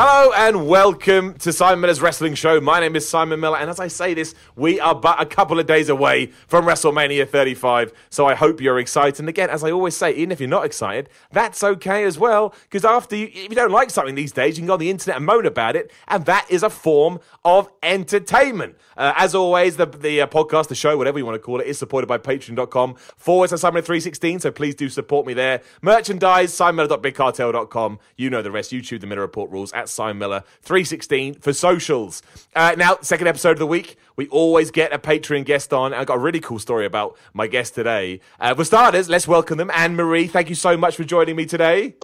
Hello 0.00 0.30
and 0.36 0.68
welcome 0.68 1.34
to 1.38 1.52
Simon 1.52 1.80
Miller's 1.80 2.00
Wrestling 2.00 2.34
Show. 2.34 2.60
My 2.60 2.78
name 2.78 2.94
is 2.94 3.08
Simon 3.08 3.40
Miller, 3.40 3.58
and 3.58 3.68
as 3.68 3.80
I 3.80 3.88
say 3.88 4.14
this, 4.14 4.32
we 4.54 4.78
are 4.78 4.94
but 4.94 5.20
a 5.20 5.26
couple 5.26 5.58
of 5.58 5.66
days 5.66 5.88
away 5.88 6.26
from 6.46 6.66
WrestleMania 6.66 7.28
35. 7.28 7.92
So 8.08 8.24
I 8.24 8.36
hope 8.36 8.60
you're 8.60 8.78
excited. 8.78 9.18
And 9.18 9.28
again, 9.28 9.50
as 9.50 9.64
I 9.64 9.72
always 9.72 9.96
say, 9.96 10.12
even 10.12 10.30
if 10.30 10.38
you're 10.38 10.48
not 10.48 10.64
excited, 10.64 11.08
that's 11.32 11.64
okay 11.64 12.04
as 12.04 12.16
well. 12.16 12.54
Because 12.62 12.84
after 12.84 13.16
you, 13.16 13.24
if 13.26 13.48
you 13.50 13.56
don't 13.56 13.72
like 13.72 13.90
something 13.90 14.14
these 14.14 14.30
days, 14.30 14.56
you 14.56 14.60
can 14.60 14.68
go 14.68 14.74
on 14.74 14.78
the 14.78 14.88
internet 14.88 15.16
and 15.16 15.26
moan 15.26 15.44
about 15.46 15.74
it, 15.74 15.90
and 16.06 16.24
that 16.26 16.46
is 16.48 16.62
a 16.62 16.70
form 16.70 17.18
of 17.44 17.68
entertainment. 17.82 18.76
Uh, 18.96 19.14
as 19.16 19.34
always, 19.34 19.78
the 19.78 19.86
the 19.86 20.20
uh, 20.20 20.26
podcast, 20.28 20.68
the 20.68 20.76
show, 20.76 20.96
whatever 20.96 21.18
you 21.18 21.26
want 21.26 21.34
to 21.34 21.40
call 21.40 21.58
it, 21.58 21.66
is 21.66 21.76
supported 21.76 22.06
by 22.06 22.18
Patreon.com 22.18 22.94
forward 23.16 23.48
slash 23.48 23.62
Simon 23.62 23.82
316. 23.82 24.38
So 24.38 24.52
please 24.52 24.76
do 24.76 24.88
support 24.88 25.26
me 25.26 25.34
there. 25.34 25.60
Merchandise, 25.82 26.56
SimonMiller.BigCartel.com. 26.56 27.98
You 28.16 28.30
know 28.30 28.42
the 28.42 28.52
rest. 28.52 28.70
YouTube, 28.70 29.00
the 29.00 29.08
Miller 29.08 29.22
Report 29.22 29.50
rules 29.50 29.72
at 29.72 29.87
Simon 29.88 30.18
Miller 30.18 30.44
316 30.62 31.34
for 31.34 31.52
socials. 31.52 32.22
Uh, 32.54 32.74
now, 32.76 32.98
second 33.00 33.26
episode 33.26 33.52
of 33.52 33.58
the 33.58 33.66
week. 33.66 33.96
We 34.16 34.26
always 34.28 34.70
get 34.70 34.92
a 34.92 34.98
Patreon 34.98 35.44
guest 35.44 35.72
on. 35.72 35.94
I 35.94 36.04
got 36.04 36.16
a 36.16 36.20
really 36.20 36.40
cool 36.40 36.58
story 36.58 36.86
about 36.86 37.16
my 37.34 37.46
guest 37.46 37.74
today. 37.74 38.20
Uh, 38.40 38.54
for 38.54 38.64
starters, 38.64 39.08
let's 39.08 39.28
welcome 39.28 39.58
them. 39.58 39.70
Anne 39.72 39.94
Marie, 39.96 40.26
thank 40.26 40.48
you 40.48 40.54
so 40.54 40.76
much 40.76 40.96
for 40.96 41.04
joining 41.04 41.36
me 41.36 41.46
today. 41.46 41.94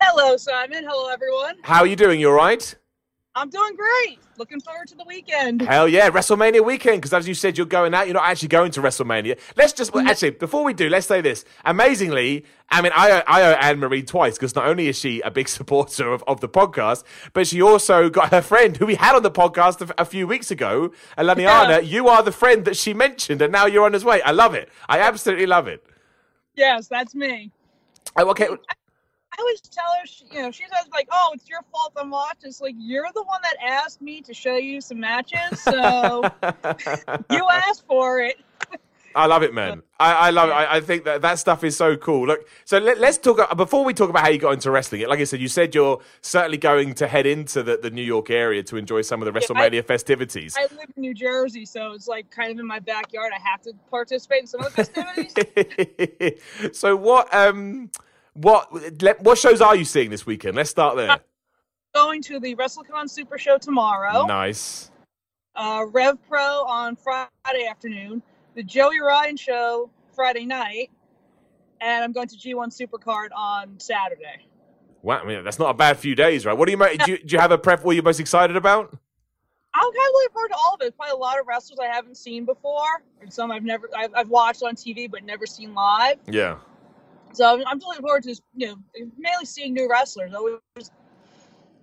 Hello, 0.00 0.36
Simon. 0.36 0.84
Hello, 0.84 1.08
everyone. 1.08 1.56
How 1.62 1.80
are 1.80 1.86
you 1.86 1.96
doing? 1.96 2.18
You 2.18 2.30
all 2.30 2.36
right? 2.36 2.74
I'm 3.34 3.48
doing 3.48 3.74
great. 3.76 4.18
Looking 4.36 4.60
forward 4.60 4.88
to 4.88 4.94
the 4.94 5.04
weekend. 5.04 5.62
Hell 5.62 5.88
yeah, 5.88 6.10
WrestleMania 6.10 6.62
weekend. 6.64 6.98
Because 6.98 7.14
as 7.14 7.26
you 7.26 7.32
said, 7.32 7.56
you're 7.56 7.66
going 7.66 7.94
out. 7.94 8.06
You're 8.06 8.14
not 8.14 8.28
actually 8.28 8.48
going 8.48 8.72
to 8.72 8.82
WrestleMania. 8.82 9.38
Let's 9.56 9.72
just 9.72 9.94
well, 9.94 10.06
actually 10.06 10.30
before 10.30 10.64
we 10.64 10.74
do, 10.74 10.90
let's 10.90 11.06
say 11.06 11.22
this. 11.22 11.46
Amazingly, 11.64 12.44
I 12.68 12.82
mean, 12.82 12.92
I 12.94 13.10
owe, 13.10 13.22
I 13.26 13.42
owe 13.42 13.52
Anne 13.52 13.78
Marie 13.78 14.02
twice 14.02 14.34
because 14.34 14.54
not 14.54 14.66
only 14.66 14.88
is 14.88 14.98
she 14.98 15.20
a 15.22 15.30
big 15.30 15.48
supporter 15.58 16.12
of, 16.12 16.22
of 16.26 16.40
the 16.40 16.48
podcast, 16.48 17.04
but 17.32 17.46
she 17.46 17.62
also 17.62 18.10
got 18.10 18.32
her 18.32 18.42
friend 18.42 18.76
who 18.76 18.84
we 18.84 18.96
had 18.96 19.14
on 19.16 19.22
the 19.22 19.30
podcast 19.30 19.88
a, 19.88 20.02
a 20.02 20.04
few 20.04 20.26
weeks 20.26 20.50
ago, 20.50 20.92
Alaniana. 21.16 21.68
Yeah. 21.68 21.78
You 21.78 22.08
are 22.08 22.22
the 22.22 22.32
friend 22.32 22.66
that 22.66 22.76
she 22.76 22.92
mentioned, 22.92 23.40
and 23.40 23.50
now 23.50 23.64
you're 23.64 23.84
on 23.86 23.94
his 23.94 24.04
way. 24.04 24.20
I 24.22 24.32
love 24.32 24.54
it. 24.54 24.68
I 24.88 24.98
absolutely 24.98 25.46
love 25.46 25.68
it. 25.68 25.82
Yes, 26.54 26.86
that's 26.86 27.14
me. 27.14 27.50
Oh, 28.16 28.28
okay. 28.30 28.46
I 28.46 28.74
always 29.38 29.60
tell 29.60 29.84
her, 30.00 30.06
she, 30.06 30.24
you 30.30 30.42
know, 30.42 30.50
she's 30.50 30.68
always 30.76 30.90
like, 30.92 31.08
"Oh, 31.10 31.30
it's 31.34 31.48
your 31.48 31.60
fault 31.72 31.92
I'm 31.96 32.10
watching." 32.10 32.48
It's 32.48 32.60
like 32.60 32.74
you're 32.78 33.08
the 33.14 33.22
one 33.22 33.40
that 33.42 33.56
asked 33.64 34.00
me 34.02 34.20
to 34.22 34.34
show 34.34 34.56
you 34.56 34.80
some 34.80 35.00
matches, 35.00 35.60
so 35.60 36.22
you 37.30 37.48
asked 37.50 37.84
for 37.86 38.20
it. 38.20 38.40
I 39.14 39.26
love 39.26 39.42
it, 39.42 39.52
man. 39.52 39.82
I, 40.00 40.12
I 40.14 40.30
love 40.30 40.48
it. 40.48 40.52
I, 40.52 40.76
I 40.76 40.80
think 40.80 41.04
that 41.04 41.20
that 41.20 41.38
stuff 41.38 41.64
is 41.64 41.76
so 41.76 41.98
cool. 41.98 42.26
Look, 42.28 42.48
so 42.64 42.78
let, 42.78 42.96
us 42.96 43.18
talk 43.18 43.38
uh, 43.40 43.54
before 43.54 43.84
we 43.84 43.92
talk 43.92 44.08
about 44.08 44.22
how 44.22 44.30
you 44.30 44.38
got 44.38 44.52
into 44.54 44.70
wrestling. 44.70 45.06
Like 45.06 45.20
I 45.20 45.24
said, 45.24 45.38
you 45.38 45.48
said 45.48 45.74
you're 45.74 46.00
certainly 46.22 46.56
going 46.56 46.94
to 46.94 47.06
head 47.06 47.26
into 47.26 47.62
the, 47.62 47.76
the 47.76 47.90
New 47.90 48.02
York 48.02 48.30
area 48.30 48.62
to 48.62 48.78
enjoy 48.78 49.02
some 49.02 49.20
of 49.20 49.26
the 49.32 49.38
Yeah, 49.38 49.46
WrestleMania 49.46 49.78
I- 49.80 49.82
festivities. 49.82 50.56
I 50.58 50.62
live 50.62 50.90
in 50.96 51.02
New 51.02 51.12
Jersey, 51.12 51.66
so 51.66 51.92
it's 51.92 52.08
like 52.08 52.30
kind 52.30 52.52
of 52.52 52.58
in 52.58 52.66
my 52.66 52.78
backyard. 52.78 53.32
I 53.36 53.40
have 53.50 53.60
to 53.62 53.72
participate 53.90 54.40
in 54.40 54.46
some 54.46 54.62
of 54.62 54.74
the 54.74 54.82
festivities. 54.82 56.72
so 56.78 56.96
what? 56.96 57.32
Um, 57.34 57.90
what? 58.34 59.02
Let, 59.02 59.20
what 59.22 59.38
shows 59.38 59.60
are 59.60 59.76
you 59.76 59.84
seeing 59.84 60.10
this 60.10 60.24
weekend? 60.26 60.56
Let's 60.56 60.70
start 60.70 60.96
there. 60.96 61.18
Going 61.94 62.22
to 62.22 62.40
the 62.40 62.54
WrestleCon 62.56 63.08
Super 63.10 63.36
Show 63.38 63.58
tomorrow. 63.58 64.24
Nice. 64.26 64.90
uh, 65.54 65.84
Rev 65.90 66.16
Pro 66.28 66.64
on 66.64 66.96
Friday 66.96 67.66
afternoon, 67.68 68.22
the 68.54 68.62
Joey 68.62 69.00
Ryan 69.00 69.36
Show 69.36 69.90
Friday 70.14 70.46
night, 70.46 70.90
and 71.82 72.02
I'm 72.02 72.12
going 72.12 72.28
to 72.28 72.36
G1 72.36 72.68
Supercard 72.68 73.28
on 73.36 73.78
Saturday. 73.78 74.46
Wow, 75.02 75.20
I 75.22 75.26
mean, 75.26 75.44
that's 75.44 75.58
not 75.58 75.70
a 75.70 75.74
bad 75.74 75.98
few 75.98 76.14
days, 76.14 76.46
right? 76.46 76.56
What 76.56 76.66
do 76.66 76.72
you? 76.72 76.78
Do 76.78 77.10
you, 77.10 77.18
do 77.18 77.34
you 77.34 77.40
have 77.40 77.50
a 77.50 77.58
prep? 77.58 77.84
What 77.84 77.94
you're 77.94 78.04
most 78.04 78.20
excited 78.20 78.56
about? 78.56 78.96
I'm 79.74 79.82
kind 79.82 79.94
of 79.94 80.12
looking 80.12 80.32
forward 80.32 80.48
to 80.48 80.54
all 80.54 80.74
of 80.74 80.82
it. 80.82 80.96
Probably 80.96 81.12
a 81.12 81.16
lot 81.16 81.40
of 81.40 81.46
wrestlers 81.46 81.78
I 81.80 81.86
haven't 81.86 82.16
seen 82.16 82.44
before, 82.44 83.02
and 83.20 83.32
some 83.32 83.50
I've 83.50 83.64
never 83.64 83.90
I've, 83.96 84.14
I've 84.14 84.28
watched 84.28 84.62
on 84.62 84.76
TV 84.76 85.10
but 85.10 85.24
never 85.24 85.44
seen 85.44 85.74
live. 85.74 86.18
Yeah. 86.26 86.56
So 87.32 87.46
I'm, 87.46 87.64
I'm 87.66 87.78
looking 87.78 88.02
forward 88.02 88.22
to 88.24 88.40
you 88.54 88.68
know 88.68 88.76
mainly 88.94 89.44
seeing 89.44 89.72
new 89.74 89.88
wrestlers. 89.88 90.34
Always 90.34 90.58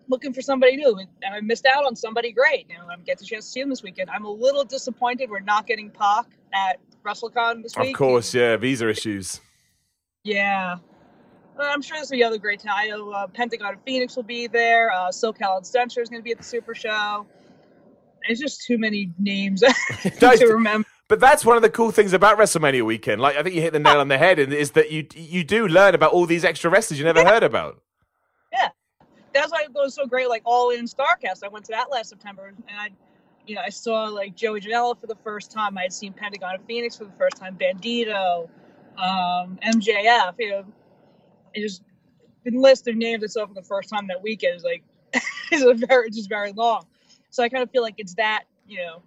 looking 0.07 0.33
for 0.33 0.41
somebody 0.41 0.75
new, 0.75 0.97
and 0.97 1.35
I 1.35 1.39
missed 1.41 1.65
out 1.65 1.85
on 1.85 1.95
somebody 1.95 2.31
great. 2.31 2.67
You 2.69 2.77
know, 2.77 2.87
I 2.89 2.95
get 2.97 3.17
the 3.17 3.25
chance 3.25 3.45
to 3.45 3.51
see 3.51 3.59
them 3.61 3.69
this 3.69 3.83
weekend. 3.83 4.09
I'm 4.09 4.25
a 4.25 4.31
little 4.31 4.63
disappointed 4.63 5.29
we're 5.29 5.39
not 5.39 5.67
getting 5.67 5.89
Pac 5.89 6.25
at 6.53 6.79
WrestleCon 7.05 7.63
this 7.63 7.75
week. 7.77 7.89
Of 7.89 7.97
course, 7.97 8.33
yeah. 8.33 8.57
Visa 8.57 8.89
issues. 8.89 9.39
Yeah. 10.23 10.77
I'm 11.59 11.81
sure 11.81 11.97
there's 11.97 12.09
gonna 12.09 12.19
be 12.19 12.23
other 12.23 12.37
great 12.37 12.61
time. 12.61 12.73
I 12.75 12.87
know 12.87 13.09
uh, 13.11 13.27
Pentagon 13.27 13.73
and 13.73 13.83
Phoenix 13.83 14.15
will 14.15 14.23
be 14.23 14.47
there. 14.47 14.91
Uh, 14.91 15.09
SoCal 15.09 15.57
Uncensored 15.57 16.03
is 16.03 16.09
going 16.09 16.21
to 16.21 16.23
be 16.23 16.31
at 16.31 16.37
the 16.37 16.43
Super 16.43 16.73
Show. 16.73 17.25
It's 18.27 18.39
just 18.39 18.65
too 18.65 18.77
many 18.77 19.11
names 19.17 19.61
to 20.19 20.47
remember. 20.47 20.87
But 21.09 21.19
that's 21.19 21.43
one 21.43 21.57
of 21.57 21.63
the 21.63 21.71
cool 21.71 21.89
things 21.89 22.13
about 22.13 22.37
WrestleMania 22.37 22.85
weekend. 22.85 23.19
Like 23.19 23.35
I 23.35 23.41
think 23.41 23.55
you 23.55 23.61
hit 23.61 23.73
the 23.73 23.79
nail 23.79 23.99
on 23.99 24.07
the 24.09 24.17
head, 24.17 24.37
and 24.37 24.53
is 24.53 24.71
that 24.71 24.91
you 24.91 25.07
you 25.15 25.43
do 25.43 25.67
learn 25.67 25.95
about 25.95 26.11
all 26.11 26.27
these 26.27 26.45
extra 26.45 26.69
wrestlers 26.69 26.99
you 26.99 27.03
never 27.03 27.25
heard 27.25 27.41
about. 27.41 27.81
Yeah, 28.53 28.69
that's 29.33 29.51
why 29.51 29.63
it 29.63 29.73
goes 29.73 29.95
so 29.95 30.05
great. 30.05 30.29
Like 30.29 30.43
All 30.45 30.69
In 30.69 30.85
Starrcast, 30.85 31.43
I 31.43 31.47
went 31.47 31.65
to 31.65 31.71
that 31.71 31.89
last 31.89 32.09
September, 32.09 32.45
and 32.45 32.79
I, 32.79 32.89
you 33.47 33.55
know, 33.55 33.61
I 33.65 33.69
saw 33.69 34.05
like 34.05 34.35
Joey 34.35 34.61
Janela 34.61 34.99
for 35.01 35.07
the 35.07 35.17
first 35.23 35.51
time. 35.51 35.79
I 35.79 35.81
had 35.81 35.93
seen 35.93 36.13
Pentagon 36.13 36.55
and 36.55 36.65
Phoenix 36.65 36.95
for 36.95 37.05
the 37.05 37.13
first 37.17 37.37
time. 37.37 37.57
Bandito, 37.57 38.47
um, 38.99 39.57
MJF. 39.65 40.35
You 40.37 40.49
know, 40.51 40.65
it 41.55 41.61
just 41.61 41.81
list 42.45 42.87
of 42.87 42.95
names 42.95 43.33
saw 43.33 43.47
for 43.47 43.53
the 43.55 43.63
first 43.63 43.89
time 43.89 44.07
that 44.07 44.21
weekend 44.21 44.55
is 44.55 44.63
like 44.63 44.83
is 45.51 45.63
a 45.63 45.73
very 45.73 46.05
it's 46.05 46.17
just 46.17 46.29
very 46.29 46.51
long. 46.51 46.85
So 47.31 47.41
I 47.41 47.49
kind 47.49 47.63
of 47.63 47.71
feel 47.71 47.81
like 47.81 47.95
it's 47.97 48.13
that 48.13 48.43
you 48.67 48.77
know 48.77 49.01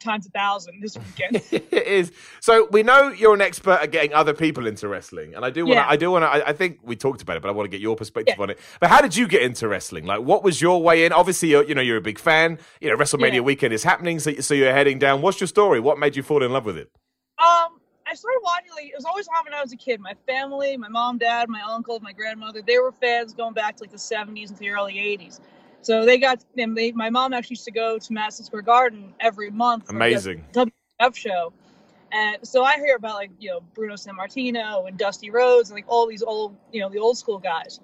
times 0.00 0.26
a 0.26 0.30
thousand 0.30 0.80
this 0.80 0.96
weekend. 0.98 1.36
it 1.52 1.86
is. 1.86 2.12
So 2.40 2.66
we 2.72 2.82
know 2.82 3.08
you're 3.08 3.34
an 3.34 3.40
expert 3.40 3.78
at 3.82 3.92
getting 3.92 4.12
other 4.12 4.34
people 4.34 4.66
into 4.66 4.88
wrestling, 4.88 5.34
and 5.34 5.44
I 5.44 5.50
do 5.50 5.64
want 5.66 5.76
to. 5.78 5.82
Yeah. 5.82 5.88
I 5.88 5.96
do 5.96 6.10
want 6.10 6.22
to. 6.24 6.28
I, 6.28 6.48
I 6.48 6.52
think 6.52 6.80
we 6.82 6.96
talked 6.96 7.22
about 7.22 7.36
it, 7.36 7.42
but 7.42 7.48
I 7.48 7.52
want 7.52 7.66
to 7.66 7.70
get 7.70 7.80
your 7.80 7.94
perspective 7.96 8.34
Yeah. 8.36 8.42
on 8.42 8.50
it. 8.50 8.58
But 8.80 8.90
how 8.90 9.00
did 9.00 9.14
you 9.14 9.28
get 9.28 9.42
into 9.42 9.68
wrestling? 9.68 10.06
Like, 10.06 10.20
what 10.22 10.42
was 10.42 10.60
your 10.60 10.82
way 10.82 11.04
in? 11.04 11.12
Obviously, 11.12 11.50
you're, 11.50 11.64
you 11.64 11.74
know, 11.74 11.82
you're 11.82 11.98
a 11.98 12.00
big 12.02 12.18
fan. 12.18 12.58
You 12.80 12.90
know, 12.90 12.96
WrestleMania 12.96 13.34
Yeah. 13.34 13.40
weekend 13.40 13.72
is 13.72 13.84
happening, 13.84 14.18
so 14.18 14.32
so 14.40 14.54
you're 14.54 14.72
heading 14.72 14.98
down. 14.98 15.22
What's 15.22 15.40
your 15.40 15.48
story? 15.48 15.78
What 15.80 15.98
made 15.98 16.16
you 16.16 16.22
fall 16.22 16.42
in 16.42 16.52
love 16.52 16.64
with 16.64 16.76
it? 16.78 16.90
Um, 17.38 17.78
I 18.06 18.14
started 18.14 18.40
watching 18.42 18.70
like 18.74 18.86
it 18.86 18.94
was 18.96 19.04
always 19.04 19.28
on 19.28 19.44
when 19.44 19.54
I 19.54 19.62
was 19.62 19.72
a 19.72 19.76
kid. 19.76 20.00
My 20.00 20.14
family, 20.26 20.76
my 20.76 20.88
mom, 20.88 21.18
dad, 21.18 21.48
my 21.48 21.60
uncle, 21.62 22.00
my 22.00 22.12
grandmother, 22.12 22.60
they 22.60 22.78
were 22.78 22.90
fans 22.92 23.32
going 23.32 23.54
back 23.54 23.76
to 23.76 23.84
like 23.84 23.92
the 23.92 23.96
'70s 23.98 24.48
and 24.50 24.58
the 24.58 24.68
early 24.70 24.94
'80s. 24.94 25.40
So 25.82 26.04
they 26.04 26.18
got 26.18 26.44
them. 26.56 26.74
they, 26.74 26.92
my 26.92 27.10
mom 27.10 27.32
actually 27.32 27.54
used 27.54 27.64
to 27.64 27.70
go 27.70 27.98
to 27.98 28.12
Madison 28.12 28.44
Square 28.44 28.62
Garden 28.62 29.14
every 29.20 29.50
month. 29.50 29.88
Amazing. 29.90 30.44
WWF 30.52 31.14
show. 31.14 31.52
And 32.12 32.38
so 32.42 32.64
I 32.64 32.76
hear 32.76 32.96
about 32.96 33.14
like 33.14 33.30
you 33.38 33.50
know 33.50 33.60
Bruno 33.74 33.94
Sammartino 33.94 34.88
and 34.88 34.98
Dusty 34.98 35.30
Rhodes 35.30 35.70
and 35.70 35.76
like 35.76 35.84
all 35.88 36.06
these 36.08 36.22
old 36.22 36.56
you 36.72 36.80
know 36.80 36.90
the 36.90 36.98
old 36.98 37.16
school 37.16 37.38
guys. 37.38 37.80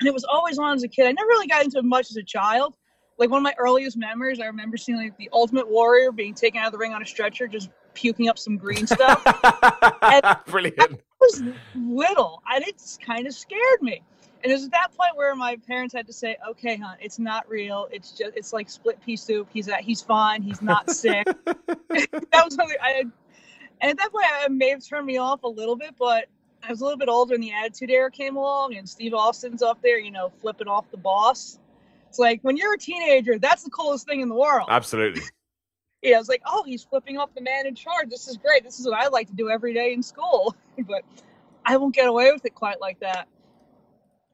And 0.00 0.08
it 0.08 0.12
was 0.12 0.24
always 0.24 0.58
on 0.58 0.74
as 0.74 0.82
a 0.82 0.88
kid. 0.88 1.06
I 1.06 1.12
never 1.12 1.28
really 1.28 1.46
got 1.46 1.64
into 1.64 1.78
it 1.78 1.84
much 1.84 2.10
as 2.10 2.16
a 2.16 2.22
child. 2.22 2.76
Like 3.18 3.30
one 3.30 3.38
of 3.38 3.44
my 3.44 3.54
earliest 3.58 3.96
memories, 3.96 4.40
I 4.40 4.46
remember 4.46 4.76
seeing 4.76 4.98
like 4.98 5.16
the 5.16 5.30
Ultimate 5.32 5.68
Warrior 5.68 6.12
being 6.12 6.34
taken 6.34 6.60
out 6.60 6.66
of 6.66 6.72
the 6.72 6.78
ring 6.78 6.92
on 6.92 7.02
a 7.02 7.06
stretcher, 7.06 7.48
just 7.48 7.70
puking 7.94 8.28
up 8.28 8.38
some 8.38 8.58
green 8.58 8.86
stuff. 8.86 9.24
Brilliant. 10.46 10.78
I 10.78 10.96
was 11.20 11.42
little, 11.74 12.42
and 12.52 12.62
it 12.66 12.80
kind 13.00 13.26
of 13.26 13.32
scared 13.32 13.80
me. 13.80 14.02
And 14.46 14.52
it 14.52 14.54
was 14.54 14.66
at 14.66 14.70
that 14.70 14.96
point 14.96 15.16
where 15.16 15.34
my 15.34 15.56
parents 15.66 15.92
had 15.92 16.06
to 16.06 16.12
say, 16.12 16.36
"Okay, 16.50 16.76
hon, 16.76 16.96
it's 17.00 17.18
not 17.18 17.48
real. 17.48 17.88
It's 17.90 18.12
just 18.12 18.36
it's 18.36 18.52
like 18.52 18.70
split 18.70 19.00
pea 19.04 19.16
soup. 19.16 19.48
He's 19.52 19.66
at, 19.66 19.80
he's 19.80 20.00
fine. 20.00 20.40
He's 20.40 20.62
not 20.62 20.88
sick." 21.02 21.26
that 21.44 22.42
was 22.44 22.54
something 22.54 22.76
I 22.80 22.90
had, 22.90 23.10
and 23.80 23.90
at 23.90 23.98
that 23.98 24.12
point, 24.12 24.24
it 24.44 24.52
may 24.52 24.68
have 24.68 24.86
turned 24.86 25.04
me 25.04 25.16
off 25.16 25.42
a 25.42 25.48
little 25.48 25.74
bit, 25.74 25.96
but 25.98 26.26
I 26.62 26.70
was 26.70 26.80
a 26.80 26.84
little 26.84 26.96
bit 26.96 27.08
older, 27.08 27.34
and 27.34 27.42
the 27.42 27.52
Attitude 27.52 27.90
Era 27.90 28.08
came 28.08 28.36
along, 28.36 28.76
and 28.76 28.88
Steve 28.88 29.14
Austin's 29.14 29.62
up 29.62 29.82
there, 29.82 29.98
you 29.98 30.12
know, 30.12 30.30
flipping 30.40 30.68
off 30.68 30.88
the 30.92 30.96
boss. 30.96 31.58
It's 32.08 32.20
like 32.20 32.38
when 32.42 32.56
you're 32.56 32.74
a 32.74 32.78
teenager, 32.78 33.40
that's 33.40 33.64
the 33.64 33.70
coolest 33.70 34.06
thing 34.06 34.20
in 34.20 34.28
the 34.28 34.36
world. 34.36 34.68
Absolutely. 34.70 35.22
Yeah, 36.02 36.16
I 36.16 36.18
was 36.18 36.28
like, 36.28 36.42
oh, 36.46 36.62
he's 36.64 36.84
flipping 36.84 37.16
off 37.16 37.34
the 37.34 37.40
man 37.40 37.66
in 37.66 37.74
charge. 37.74 38.10
This 38.10 38.28
is 38.28 38.36
great. 38.36 38.62
This 38.62 38.78
is 38.78 38.86
what 38.86 38.94
I 38.94 39.08
like 39.08 39.26
to 39.28 39.34
do 39.34 39.48
every 39.48 39.74
day 39.74 39.92
in 39.92 40.04
school. 40.04 40.54
but 40.86 41.02
I 41.64 41.78
won't 41.78 41.96
get 41.96 42.06
away 42.06 42.30
with 42.30 42.44
it 42.44 42.54
quite 42.54 42.80
like 42.80 43.00
that. 43.00 43.26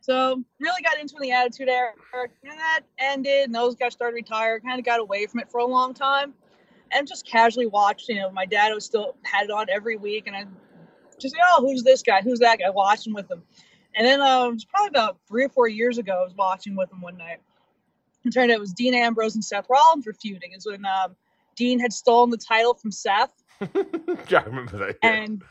So 0.03 0.43
really 0.59 0.83
got 0.83 0.99
into 0.99 1.15
the 1.21 1.31
attitude 1.31 1.69
era, 1.69 1.93
and 2.13 2.59
that 2.59 2.81
ended, 2.99 3.45
and 3.45 3.55
those 3.55 3.77
guys 3.77 3.93
started 3.93 4.15
retiring. 4.15 4.61
Kind 4.63 4.81
of 4.81 4.85
got 4.85 4.99
away 4.99 5.27
from 5.27 5.41
it 5.41 5.51
for 5.51 5.59
a 5.59 5.65
long 5.65 5.95
time, 5.95 6.35
and 6.91 7.07
just 7.07 7.25
casually 7.25 7.67
watched. 7.67 8.09
You 8.09 8.17
know, 8.17 8.31
my 8.31 8.45
dad 8.45 8.75
was 8.75 8.85
still 8.85 9.15
had 9.23 9.45
it 9.45 9.51
on 9.53 9.67
every 9.71 9.97
week, 9.97 10.27
and 10.27 10.35
I 10.35 10.45
just 11.21 11.37
oh, 11.41 11.61
who's 11.61 11.85
this 11.85 12.03
guy? 12.03 12.21
Who's 12.21 12.41
that 12.41 12.59
guy? 12.59 12.69
Watching 12.71 13.15
with 13.15 13.31
him, 13.31 13.43
and 13.95 14.05
then 14.05 14.21
um, 14.21 14.51
it 14.51 14.55
was 14.55 14.65
probably 14.65 14.89
about 14.89 15.19
three 15.29 15.45
or 15.45 15.49
four 15.51 15.69
years 15.69 15.99
ago. 15.99 16.19
I 16.21 16.25
was 16.25 16.35
watching 16.35 16.75
with 16.75 16.93
him 16.93 17.01
one 17.01 17.17
night. 17.17 17.39
It 18.25 18.31
turned 18.31 18.51
out 18.51 18.57
it 18.57 18.61
was 18.61 18.73
Dean 18.73 18.95
Ambrose 18.95 19.37
and 19.37 19.45
Seth 19.45 19.67
Rollins 19.71 20.05
were 20.05 20.15
feuding. 20.15 20.53
Is 20.53 20.67
when 20.67 20.85
um, 20.85 21.15
Dean 21.55 21.79
had 21.79 21.93
stolen 21.93 22.31
the 22.31 22.39
title 22.39 22.75
from 22.75 22.91
Seth, 22.91 23.33
yeah, 24.29 24.41
I 24.41 24.45
remember 24.45 24.79
that. 24.79 24.97
yeah. 25.03 25.13
and 25.13 25.43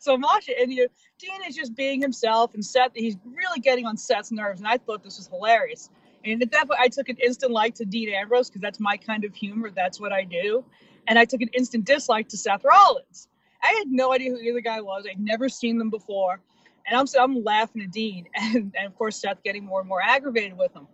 so 0.02 0.14
I'm 0.14 0.24
and 0.58 0.72
you 0.72 0.88
Dean 1.18 1.42
is 1.46 1.54
just 1.54 1.76
being 1.76 2.00
himself, 2.00 2.54
and 2.54 2.64
Seth, 2.64 2.92
he's 2.94 3.16
really 3.24 3.60
getting 3.60 3.86
on 3.86 3.96
Seth's 3.96 4.32
nerves, 4.32 4.60
and 4.60 4.68
I 4.68 4.78
thought 4.78 5.04
this 5.04 5.18
was 5.18 5.28
hilarious. 5.28 5.90
And 6.24 6.42
at 6.42 6.50
that 6.52 6.68
point, 6.68 6.80
I 6.80 6.88
took 6.88 7.08
an 7.08 7.16
instant 7.16 7.52
like 7.52 7.74
to 7.76 7.84
Dean 7.84 8.10
Ambrose 8.10 8.48
because 8.48 8.60
that's 8.60 8.80
my 8.80 8.96
kind 8.96 9.24
of 9.24 9.34
humor. 9.34 9.70
That's 9.70 10.00
what 10.00 10.12
I 10.12 10.24
do. 10.24 10.64
And 11.06 11.18
I 11.18 11.24
took 11.24 11.40
an 11.40 11.48
instant 11.54 11.84
dislike 11.84 12.28
to 12.28 12.36
Seth 12.36 12.64
Rollins. 12.64 13.28
I 13.62 13.68
had 13.68 13.88
no 13.88 14.12
idea 14.12 14.30
who 14.30 14.38
either 14.38 14.60
guy 14.60 14.80
was. 14.80 15.06
I'd 15.10 15.20
never 15.20 15.48
seen 15.48 15.78
them 15.78 15.90
before. 15.90 16.40
And 16.86 16.98
I'm, 16.98 17.06
so 17.06 17.22
I'm 17.22 17.42
laughing 17.42 17.82
at 17.82 17.90
Dean. 17.90 18.26
And, 18.36 18.74
and 18.76 18.86
of 18.86 18.96
course, 18.96 19.20
Seth 19.20 19.42
getting 19.42 19.64
more 19.64 19.80
and 19.80 19.88
more 19.88 20.02
aggravated 20.02 20.56
with 20.56 20.74
him. 20.74 20.86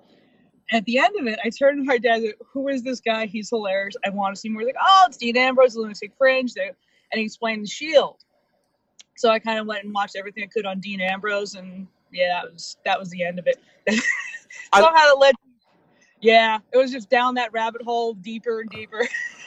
At 0.73 0.85
the 0.85 0.99
end 0.99 1.15
of 1.19 1.27
it, 1.27 1.39
I 1.45 1.51
turned 1.51 1.81
to 1.81 1.85
my 1.85 1.99
dad, 1.99 2.23
who 2.53 2.69
is 2.69 2.83
this 2.83 3.01
guy? 3.01 3.27
He's 3.27 3.51
hilarious. 3.51 3.95
I 4.05 4.11
want 4.11 4.35
to 4.35 4.41
see 4.41 4.49
more. 4.49 4.61
He's 4.61 4.67
like, 4.67 4.77
oh, 4.81 5.05
it's 5.07 5.17
Dean 5.17 5.37
Ambrose, 5.37 5.75
the 5.75 5.81
Lunatic 5.81 6.13
Fringe. 6.19 6.53
And 6.57 6.75
he 7.19 7.23
explained 7.23 7.65
the 7.65 7.69
Shield. 7.69 8.25
So 9.17 9.31
I 9.31 9.39
kind 9.39 9.59
of 9.59 9.67
went 9.67 9.85
and 9.85 9.93
watched 9.93 10.17
everything 10.17 10.45
I 10.45 10.47
could 10.47 10.67
on 10.67 10.81
Dean 10.81 11.01
Ambrose. 11.01 11.55
And 11.55 11.87
yeah, 12.13 12.41
that 12.43 12.53
was, 12.53 12.77
that 12.85 12.99
was 12.99 13.11
the 13.11 13.25
end 13.25 13.39
of 13.39 13.47
it. 13.47 13.59
Somehow 14.75 15.13
it 15.13 15.19
led. 15.19 15.35
Yeah, 16.21 16.59
it 16.73 16.77
was 16.77 16.91
just 16.91 17.11
down 17.11 17.35
that 17.35 17.53
rabbit 17.53 17.83
hole 17.83 18.15
deeper 18.15 18.61
and 18.61 18.71
deeper. 18.71 19.07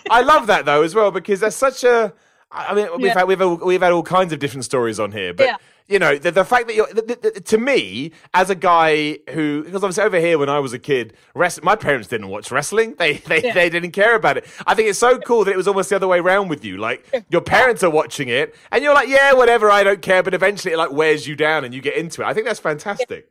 I 0.09 0.21
love 0.21 0.47
that 0.47 0.65
though 0.65 0.83
as 0.83 0.93
well 0.95 1.11
because 1.11 1.39
there's 1.39 1.55
such 1.55 1.83
a. 1.83 2.13
I 2.51 2.73
mean, 2.73 2.87
we've 2.97 3.07
Yeah. 3.07 3.13
had 3.19 3.27
we've 3.27 3.39
had, 3.39 3.61
we've 3.61 3.81
had 3.81 3.91
all 3.91 4.03
kinds 4.03 4.33
of 4.33 4.39
different 4.39 4.65
stories 4.65 4.99
on 4.99 5.11
here, 5.11 5.33
but 5.33 5.45
Yeah. 5.47 5.57
You 5.89 5.99
know 5.99 6.17
the, 6.17 6.31
the 6.31 6.45
fact 6.45 6.67
that 6.67 6.75
you're 6.75 6.87
the, 6.93 7.17
the, 7.21 7.41
to 7.41 7.57
me 7.57 8.11
as 8.33 8.49
a 8.49 8.55
guy 8.55 9.17
who 9.31 9.63
because 9.63 9.83
obviously 9.83 10.03
over 10.03 10.19
here 10.19 10.37
when 10.37 10.47
I 10.49 10.59
was 10.59 10.71
a 10.71 10.79
kid, 10.79 11.13
rest, 11.35 11.63
my 11.63 11.75
parents 11.75 12.07
didn't 12.07 12.29
watch 12.29 12.51
wrestling. 12.51 12.95
They 12.97 13.13
they, 13.17 13.41
Yeah. 13.43 13.53
they 13.53 13.69
didn't 13.69 13.91
care 13.91 14.15
about 14.15 14.37
it. 14.37 14.45
I 14.67 14.75
think 14.75 14.87
it's 14.89 14.99
so 14.99 15.17
cool 15.19 15.43
that 15.45 15.51
it 15.51 15.57
was 15.57 15.67
almost 15.67 15.89
the 15.89 15.95
other 15.97 16.07
way 16.07 16.19
around 16.19 16.47
with 16.47 16.63
you. 16.63 16.77
Like 16.77 17.05
your 17.29 17.41
parents 17.41 17.83
are 17.83 17.89
watching 17.89 18.29
it, 18.29 18.55
and 18.71 18.83
you're 18.83 18.93
like, 18.93 19.09
yeah, 19.09 19.33
whatever, 19.33 19.69
I 19.71 19.83
don't 19.83 20.01
care. 20.01 20.23
But 20.23 20.33
eventually, 20.33 20.73
it 20.73 20.77
like 20.77 20.91
wears 20.91 21.27
you 21.27 21.35
down, 21.35 21.65
and 21.65 21.73
you 21.73 21.81
get 21.81 21.95
into 21.95 22.21
it. 22.21 22.25
I 22.25 22.33
think 22.33 22.45
that's 22.45 22.59
fantastic. 22.59 23.29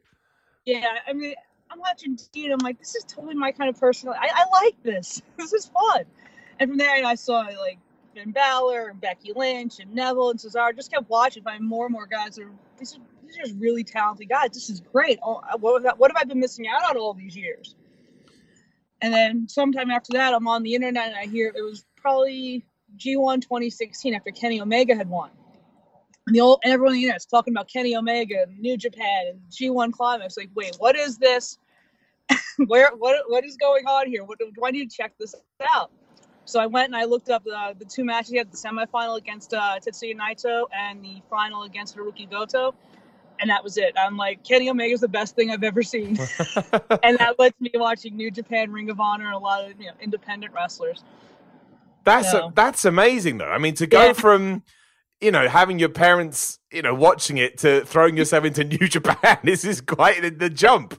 yeah, 0.66 0.84
I 1.06 1.12
mean, 1.12 1.34
I'm 1.70 1.78
watching 1.78 2.18
Dean. 2.32 2.50
I'm 2.52 2.58
like, 2.58 2.78
this 2.78 2.94
is 2.94 3.04
totally 3.04 3.34
my 3.34 3.52
kind 3.52 3.70
of 3.70 3.78
person. 3.78 4.08
I, 4.08 4.28
I 4.34 4.64
like 4.64 4.82
this. 4.82 5.22
This 5.36 5.52
is 5.52 5.66
fun. 5.66 6.04
And 6.58 6.70
from 6.70 6.78
there, 6.78 7.04
I 7.04 7.14
saw 7.14 7.40
like 7.40 7.78
Finn 8.18 8.32
Balor 8.32 8.88
and 8.88 9.00
Becky 9.00 9.32
Lynch 9.34 9.78
and 9.78 9.94
Neville 9.94 10.30
and 10.30 10.38
Cesaro. 10.38 10.74
Just 10.74 10.90
kept 10.92 11.08
watching. 11.08 11.42
Finding 11.42 11.68
more 11.68 11.86
and 11.86 11.92
more 11.92 12.06
guys. 12.06 12.38
Are 12.38 12.50
these 12.78 12.96
are 12.96 13.00
these 13.24 13.36
are 13.38 13.42
just 13.42 13.54
really 13.58 13.84
talented 13.84 14.28
guys. 14.28 14.50
This 14.52 14.70
is 14.70 14.80
great. 14.80 15.18
Oh, 15.22 15.40
what, 15.60 15.82
have 15.82 15.94
I- 15.94 15.96
what 15.96 16.10
have 16.10 16.16
I 16.20 16.24
been 16.24 16.40
missing 16.40 16.66
out 16.66 16.90
on 16.90 16.96
all 16.96 17.14
these 17.14 17.36
years? 17.36 17.76
And 19.00 19.14
then 19.14 19.48
sometime 19.48 19.90
after 19.90 20.14
that, 20.14 20.34
I'm 20.34 20.48
on 20.48 20.62
the 20.64 20.74
internet 20.74 21.08
and 21.08 21.16
I 21.16 21.26
hear 21.26 21.52
it 21.54 21.62
was 21.62 21.84
probably 21.96 22.64
G1 22.96 23.42
2016 23.42 24.14
after 24.14 24.30
Kenny 24.32 24.60
Omega 24.60 24.96
had 24.96 25.08
won. 25.08 25.30
And 26.26 26.34
the 26.34 26.40
old 26.40 26.60
and 26.64 26.72
everyone 26.72 26.92
on 26.92 26.96
the 26.96 27.04
internet's 27.04 27.26
talking 27.26 27.54
about 27.54 27.68
Kenny 27.68 27.94
Omega 27.94 28.42
and 28.42 28.58
New 28.58 28.76
Japan 28.76 29.26
and 29.28 29.40
G1 29.52 29.92
Climax. 29.92 30.36
Like, 30.36 30.50
wait, 30.54 30.74
what 30.78 30.96
is 30.96 31.18
this? 31.18 31.58
Where 32.66 32.90
what 32.96 33.22
what 33.28 33.44
is 33.44 33.56
going 33.56 33.86
on 33.86 34.08
here? 34.08 34.24
What 34.24 34.38
do 34.38 34.50
I 34.64 34.70
need 34.72 34.90
to 34.90 34.96
check 34.96 35.12
this 35.18 35.34
out? 35.74 35.92
So 36.48 36.58
I 36.58 36.66
went 36.66 36.86
and 36.86 36.96
I 36.96 37.04
looked 37.04 37.28
up 37.28 37.44
the 37.44 37.74
the 37.78 37.84
two 37.84 38.04
matches. 38.04 38.30
He 38.30 38.38
had 38.38 38.50
the 38.50 38.56
semifinal 38.56 39.18
against 39.18 39.52
uh, 39.52 39.78
Tetsuya 39.86 40.16
Naito 40.16 40.64
and 40.74 41.04
the 41.04 41.20
final 41.28 41.64
against 41.64 41.94
Hirooki 41.94 42.28
Goto, 42.28 42.74
and 43.38 43.50
that 43.50 43.62
was 43.62 43.76
it. 43.76 43.92
I'm 43.98 44.16
like, 44.16 44.44
Kenny 44.44 44.70
Omega's 44.70 45.00
the 45.00 45.08
best 45.08 45.36
thing 45.36 45.50
I've 45.50 45.62
ever 45.62 45.82
seen, 45.82 46.18
and 47.02 47.18
that 47.18 47.34
lets 47.38 47.60
me 47.60 47.70
watching 47.74 48.16
New 48.16 48.30
Japan, 48.30 48.72
Ring 48.72 48.88
of 48.88 48.98
Honor, 48.98 49.26
and 49.26 49.34
a 49.34 49.38
lot 49.38 49.70
of 49.70 49.78
you 49.78 49.88
know 49.88 49.92
independent 50.00 50.54
wrestlers. 50.54 51.04
That's 52.04 52.32
No. 52.32 52.50
that's 52.54 52.86
amazing 52.86 53.36
though. 53.38 53.50
I 53.50 53.58
mean, 53.58 53.74
to 53.74 53.86
go 53.86 54.06
Yeah. 54.06 54.12
from 54.14 54.62
you 55.20 55.30
know 55.30 55.48
having 55.48 55.78
your 55.78 55.90
parents 55.90 56.60
you 56.72 56.80
know 56.80 56.94
watching 56.94 57.36
it 57.36 57.58
to 57.58 57.84
throwing 57.84 58.16
yourself 58.16 58.46
into 58.46 58.64
New 58.64 58.88
Japan, 58.96 59.36
this 59.44 59.66
is 59.66 59.82
quite 59.82 60.22
the, 60.22 60.30
the 60.30 60.48
jump. 60.48 60.98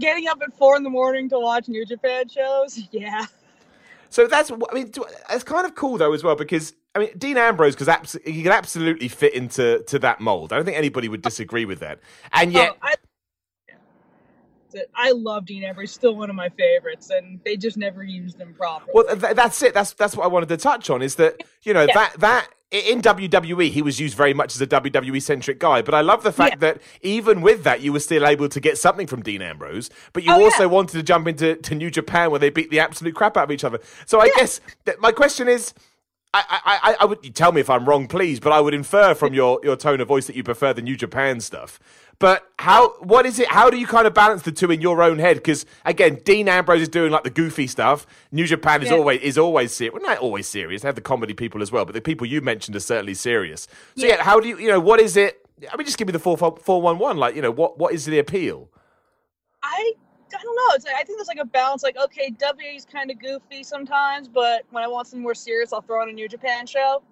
Getting 0.00 0.26
up 0.26 0.42
at 0.42 0.58
four 0.58 0.76
in 0.76 0.82
the 0.82 0.90
morning 0.90 1.28
to 1.28 1.38
watch 1.38 1.68
New 1.68 1.86
Japan 1.86 2.28
shows, 2.28 2.80
yeah. 2.90 3.26
So 4.16 4.26
that's 4.26 4.50
I 4.50 4.56
mean, 4.72 4.90
it's 5.28 5.44
kind 5.44 5.66
of 5.66 5.74
cool 5.74 5.98
though 5.98 6.14
as 6.14 6.24
well 6.24 6.36
because 6.36 6.72
I 6.94 7.00
mean 7.00 7.10
Dean 7.18 7.36
Ambrose 7.36 7.74
because 7.74 7.86
abs- 7.86 8.16
he 8.24 8.42
can 8.42 8.50
absolutely 8.50 9.08
fit 9.08 9.34
into 9.34 9.84
to 9.88 9.98
that 9.98 10.22
mold. 10.22 10.54
I 10.54 10.56
don't 10.56 10.64
think 10.64 10.78
anybody 10.78 11.10
would 11.10 11.20
disagree 11.20 11.66
with 11.66 11.80
that. 11.80 12.00
And 12.32 12.50
yet, 12.50 12.78
Oh, 12.82 12.88
I 14.94 15.12
love 15.12 15.46
Dean 15.46 15.64
Ambrose. 15.64 15.92
Still 15.92 16.16
one 16.16 16.30
of 16.30 16.36
my 16.36 16.48
favorites, 16.50 17.10
and 17.10 17.40
they 17.44 17.56
just 17.56 17.76
never 17.76 18.02
used 18.02 18.40
him 18.40 18.54
properly. 18.54 18.92
Well, 18.94 19.04
th- 19.16 19.34
that's 19.34 19.62
it. 19.62 19.74
That's 19.74 19.92
that's 19.94 20.16
what 20.16 20.24
I 20.24 20.28
wanted 20.28 20.48
to 20.50 20.56
touch 20.56 20.90
on. 20.90 21.02
Is 21.02 21.14
that 21.16 21.42
you 21.62 21.72
know 21.74 21.82
Yeah. 21.82 21.94
that 21.94 22.20
that 22.20 22.48
in 22.72 23.00
WWE 23.00 23.70
he 23.70 23.80
was 23.80 24.00
used 24.00 24.16
very 24.16 24.34
much 24.34 24.54
as 24.56 24.60
a 24.60 24.66
WWE 24.66 25.22
centric 25.22 25.60
guy. 25.60 25.82
But 25.82 25.94
I 25.94 26.00
love 26.00 26.24
the 26.24 26.32
fact 26.32 26.54
Yeah. 26.56 26.72
that 26.72 26.82
even 27.00 27.40
with 27.40 27.62
that 27.64 27.80
you 27.80 27.92
were 27.92 28.00
still 28.00 28.26
able 28.26 28.48
to 28.48 28.60
get 28.60 28.76
something 28.76 29.06
from 29.06 29.22
Dean 29.22 29.40
Ambrose. 29.40 29.88
But 30.12 30.24
you 30.24 30.32
Oh, 30.32 30.42
also 30.44 30.64
yeah. 30.64 30.66
wanted 30.70 30.92
to 30.94 31.02
jump 31.04 31.28
into 31.28 31.54
to 31.54 31.74
New 31.76 31.90
Japan 31.90 32.30
where 32.30 32.40
they 32.40 32.50
beat 32.50 32.70
the 32.70 32.80
absolute 32.80 33.14
crap 33.14 33.36
out 33.36 33.44
of 33.44 33.50
each 33.52 33.62
other. 33.64 33.78
So 34.04 34.20
I 34.20 34.30
guess 34.36 34.60
that 34.84 35.00
my 35.00 35.12
question 35.12 35.48
is. 35.48 35.72
I, 36.34 36.42
I, 36.50 36.90
I- 36.90 36.96
I 37.00 37.04
would 37.06 37.24
you 37.24 37.30
tell 37.30 37.50
me 37.52 37.62
if 37.62 37.70
I'm 37.70 37.88
wrong, 37.88 38.08
please, 38.08 38.40
but 38.40 38.52
I 38.52 38.60
would 38.60 38.74
infer 38.74 39.14
from 39.14 39.32
your, 39.32 39.58
your 39.62 39.74
tone 39.76 40.02
of 40.02 40.08
voice 40.08 40.26
that 40.26 40.36
you 40.36 40.42
prefer 40.42 40.74
the 40.74 40.82
New 40.82 40.94
Japan 40.96 41.40
stuff. 41.40 41.78
But 42.18 42.50
how? 42.58 42.90
What 43.00 43.26
is 43.26 43.38
it? 43.38 43.48
How 43.48 43.68
do 43.68 43.76
you 43.76 43.86
kind 43.86 44.06
of 44.06 44.14
balance 44.14 44.42
the 44.42 44.52
two 44.52 44.70
in 44.70 44.80
your 44.80 45.02
own 45.02 45.18
head? 45.18 45.36
Because 45.36 45.66
again, 45.84 46.20
Dean 46.24 46.48
Ambrose 46.48 46.80
is 46.82 46.88
doing 46.88 47.12
like 47.12 47.24
the 47.24 47.30
goofy 47.30 47.66
stuff. 47.66 48.06
New 48.32 48.46
Japan 48.46 48.82
is 48.82 48.88
Yeah. 48.88 48.96
always 48.96 49.20
is 49.20 49.36
always 49.36 49.72
serious. 49.72 49.92
Well, 49.94 50.02
not 50.02 50.18
always 50.18 50.48
serious. 50.48 50.82
They 50.82 50.88
have 50.88 50.94
the 50.94 51.00
comedy 51.02 51.34
people 51.34 51.60
as 51.60 51.70
well, 51.70 51.84
but 51.84 51.94
the 51.94 52.00
people 52.00 52.26
you 52.26 52.40
mentioned 52.40 52.74
are 52.76 52.80
certainly 52.80 53.14
serious. 53.14 53.68
So 53.96 54.06
yeah, 54.06 54.16
Yeah. 54.16 54.22
how 54.22 54.40
do 54.40 54.48
you? 54.48 54.58
You 54.58 54.68
know, 54.68 54.80
what 54.80 54.98
is 55.00 55.16
it? 55.16 55.46
I 55.70 55.76
mean, 55.76 55.84
just 55.86 55.98
give 55.98 56.06
me 56.08 56.12
the 56.12 56.18
four 56.18 56.36
four 56.38 56.80
one 56.80 56.98
one. 56.98 57.18
Like, 57.18 57.34
you 57.36 57.42
know, 57.42 57.50
what 57.50 57.78
what 57.78 57.92
is 57.92 58.06
the 58.06 58.18
appeal? 58.18 58.70
I 59.62 59.92
I 60.34 60.42
don't 60.42 60.56
know. 60.56 60.74
It's 60.74 60.84
like, 60.84 60.94
I 60.94 61.02
think 61.04 61.18
there's 61.18 61.28
like 61.28 61.38
a 61.38 61.44
balance. 61.44 61.82
Like, 61.82 61.96
okay, 61.96 62.30
WWE's 62.30 62.84
kind 62.84 63.10
of 63.10 63.18
goofy 63.18 63.62
sometimes, 63.62 64.26
but 64.28 64.62
when 64.70 64.82
I 64.82 64.86
want 64.88 65.06
something 65.06 65.22
more 65.22 65.34
serious, 65.34 65.72
I'll 65.72 65.80
throw 65.82 66.02
on 66.02 66.08
a 66.08 66.12
New 66.12 66.28
Japan 66.28 66.66
show. 66.66 67.02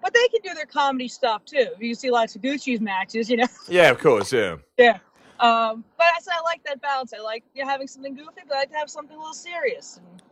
But 0.00 0.14
they 0.14 0.28
can 0.28 0.40
do 0.42 0.54
their 0.54 0.66
comedy 0.66 1.08
stuff 1.08 1.44
too. 1.44 1.68
You 1.78 1.94
see 1.94 2.10
lots 2.10 2.36
of 2.36 2.42
Gucci's 2.42 2.80
matches, 2.80 3.28
you 3.28 3.36
know. 3.38 3.46
Yeah, 3.68 3.90
of 3.90 3.98
course. 3.98 4.32
Yeah. 4.32 4.56
yeah. 4.78 4.98
Um, 5.40 5.84
but 5.96 6.06
I 6.06 6.20
said 6.20 6.34
I 6.36 6.42
like 6.42 6.64
that 6.64 6.80
balance. 6.80 7.12
I 7.12 7.20
like 7.20 7.44
you 7.54 7.62
know, 7.62 7.68
having 7.68 7.86
something 7.86 8.14
goofy, 8.14 8.42
but 8.46 8.56
I 8.56 8.60
like 8.60 8.70
to 8.70 8.76
have 8.76 8.90
something 8.90 9.16
a 9.16 9.18
little 9.18 9.34
serious. 9.34 9.98
And, 9.98 10.22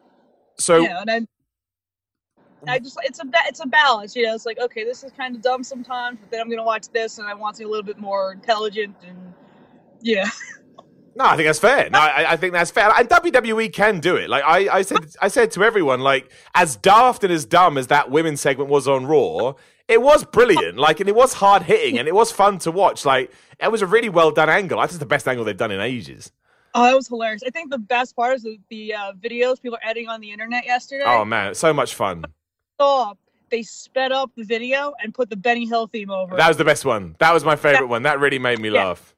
So 0.59 0.79
you 0.79 0.89
know, 0.89 1.01
and 1.07 1.11
I, 2.67 2.73
I 2.73 2.79
just 2.79 2.99
it's 3.05 3.21
a 3.21 3.25
it's 3.47 3.61
a 3.61 3.67
balance. 3.67 4.17
You 4.17 4.27
know, 4.27 4.35
it's 4.35 4.47
like 4.47 4.59
okay, 4.59 4.85
this 4.85 5.05
is 5.05 5.13
kind 5.13 5.37
of 5.37 5.43
dumb 5.43 5.63
sometimes, 5.63 6.19
but 6.21 6.31
then 6.31 6.41
I'm 6.41 6.49
gonna 6.49 6.65
watch 6.65 6.89
this, 6.89 7.19
and 7.19 7.29
I 7.29 7.35
want 7.35 7.57
something 7.57 7.67
a 7.67 7.71
little 7.71 7.85
bit 7.85 7.99
more 7.99 8.33
intelligent 8.33 8.97
and 9.07 9.35
yeah. 10.01 10.29
No, 11.17 11.25
I 11.25 11.35
think 11.37 11.47
that's 11.49 11.59
fair. 11.59 11.89
No, 11.89 11.99
I, 11.99 12.33
I 12.33 12.37
think 12.37 12.53
that's 12.53 12.71
fair. 12.71 12.91
And 12.95 13.09
WWE 13.09 13.73
can 13.73 14.01
do 14.01 14.17
it. 14.17 14.29
Like 14.29 14.45
I, 14.45 14.69
I 14.79 14.83
said, 14.83 14.99
I 15.21 15.29
said 15.29 15.51
to 15.53 15.65
everyone, 15.65 16.01
like 16.01 16.31
as 16.55 16.77
daft 16.77 17.25
and 17.25 17.33
as 17.33 17.47
dumb 17.47 17.79
as 17.79 17.87
that 17.87 18.11
women's 18.11 18.41
segment 18.43 18.69
was 18.69 18.87
on 18.87 19.07
Raw, 19.07 19.55
it 19.89 20.03
was 20.03 20.25
brilliant. 20.25 20.77
Like, 20.79 21.01
and 21.01 21.09
it 21.09 21.15
was 21.15 21.33
hard 21.33 21.63
hitting, 21.63 21.99
and 21.99 22.07
it 22.07 22.15
was 22.15 22.31
fun 22.31 22.59
to 22.61 22.71
watch. 22.71 23.07
Like, 23.07 23.33
it 23.59 23.73
was 23.73 23.81
a 23.81 23.87
really 23.87 24.11
well 24.11 24.31
done 24.31 24.51
angle. 24.51 24.79
I 24.79 24.87
think 24.87 25.01
the 25.01 25.07
best 25.07 25.27
angle 25.27 25.45
they've 25.45 25.57
done 25.57 25.71
in 25.71 25.81
ages. 25.81 26.33
Oh, 26.75 26.83
that 26.85 26.95
was 26.95 27.09
hilarious. 27.09 27.43
I 27.47 27.49
think 27.51 27.71
the 27.71 27.79
best 27.79 28.15
part 28.15 28.35
is 28.37 28.43
the, 28.43 28.61
the 28.69 28.93
uh, 28.95 29.13
videos 29.15 29.63
people 29.63 29.77
are 29.83 29.89
editing 29.89 30.09
on 30.11 30.21
the 30.21 30.31
internet 30.31 30.67
yesterday. 30.67 31.05
Oh 31.07 31.25
man, 31.25 31.55
so 31.55 31.73
much 31.73 31.95
fun. 31.95 32.27
saw 32.79 33.15
they 33.49 33.63
sped 33.63 34.13
up 34.13 34.31
the 34.37 34.45
video 34.45 34.93
and 35.03 35.15
put 35.15 35.31
the 35.31 35.37
Benny 35.37 35.65
Hill 35.67 35.87
theme 35.87 36.11
over. 36.11 36.37
That 36.37 36.49
was 36.49 36.59
the 36.59 36.65
best 36.65 36.85
one. 36.85 37.17
That 37.21 37.33
was 37.33 37.43
my 37.45 37.57
favorite 37.57 37.87
one. 37.87 38.03
That 38.03 38.21
really 38.21 38.39
made 38.39 38.59
me 38.61 38.69
Yeah. 38.69 38.89
laugh. 38.89 39.15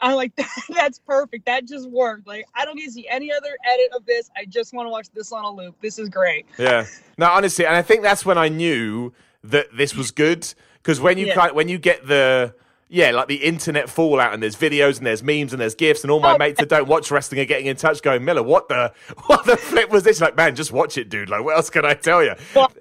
I'm 0.00 0.14
like, 0.14 0.32
that's 0.68 0.98
perfect. 0.98 1.46
That 1.46 1.64
just 1.66 1.88
worked. 1.90 2.26
Like, 2.26 2.46
I 2.54 2.64
don't 2.64 2.76
need 2.76 2.86
to 2.86 2.92
see 2.92 3.08
any 3.08 3.32
other 3.32 3.56
edit 3.66 3.88
of 3.94 4.04
this. 4.06 4.30
I 4.36 4.44
just 4.44 4.72
want 4.74 4.86
to 4.86 4.90
watch 4.90 5.08
this 5.14 5.32
on 5.32 5.44
a 5.44 5.50
loop. 5.50 5.76
This 5.80 5.98
is 5.98 6.08
great. 6.08 6.46
Yeah. 6.58 6.86
No, 7.18 7.26
honestly, 7.30 7.66
and 7.66 7.74
I 7.74 7.82
think 7.82 8.02
that's 8.02 8.24
when 8.26 8.38
I 8.38 8.48
knew 8.48 9.12
that 9.44 9.66
this 9.76 9.94
was 9.94 10.10
good 10.10 10.52
because 10.82 11.00
when 11.00 11.18
you 11.18 11.26
Yeah. 11.26 11.34
kind 11.34 11.52
when 11.54 11.68
you 11.68 11.78
get 11.78 12.06
the 12.06 12.54
yeah, 12.88 13.10
like 13.10 13.26
the 13.28 13.36
internet 13.36 13.88
fallout 13.90 14.32
and 14.32 14.40
there's 14.42 14.54
videos 14.54 14.98
and 14.98 15.06
there's 15.06 15.22
memes 15.22 15.52
and 15.52 15.60
there's 15.60 15.74
gifs 15.74 16.02
and 16.02 16.10
all 16.10 16.20
my 16.20 16.34
Oh, 16.34 16.38
mates 16.38 16.60
that 16.60 16.68
don't 16.68 16.86
watch 16.86 17.10
wrestling 17.10 17.40
are 17.40 17.44
getting 17.44 17.66
in 17.66 17.76
touch 17.76 18.00
going, 18.02 18.24
Miller, 18.24 18.42
what 18.44 18.68
the 18.68 18.92
what 19.26 19.44
the 19.46 19.56
flip 19.56 19.90
was 19.90 20.02
this? 20.04 20.20
Like, 20.20 20.36
man, 20.36 20.54
just 20.54 20.72
watch 20.72 20.96
it, 20.98 21.08
dude. 21.08 21.28
Like, 21.28 21.42
what 21.42 21.56
else 21.56 21.70
can 21.70 21.84
I 21.84 21.94
tell 21.94 22.22
you? 22.22 22.34
Well- 22.54 22.72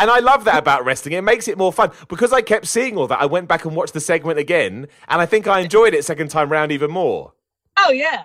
And 0.00 0.10
I 0.10 0.18
love 0.20 0.44
that 0.44 0.58
about 0.58 0.86
wrestling. 0.86 1.14
It 1.14 1.22
makes 1.22 1.46
it 1.46 1.58
more 1.58 1.74
fun 1.74 1.90
because 2.08 2.32
I 2.32 2.40
kept 2.40 2.66
seeing 2.66 2.96
all 2.96 3.06
that. 3.08 3.20
I 3.20 3.26
went 3.26 3.48
back 3.48 3.66
and 3.66 3.76
watched 3.76 3.92
the 3.92 4.00
segment 4.00 4.38
again, 4.38 4.88
and 5.08 5.20
I 5.20 5.26
think 5.26 5.46
I 5.46 5.60
enjoyed 5.60 5.92
it 5.92 6.06
second 6.06 6.28
time 6.28 6.50
round 6.50 6.72
even 6.72 6.90
more. 6.90 7.34
Oh 7.76 7.92
yeah, 7.92 8.24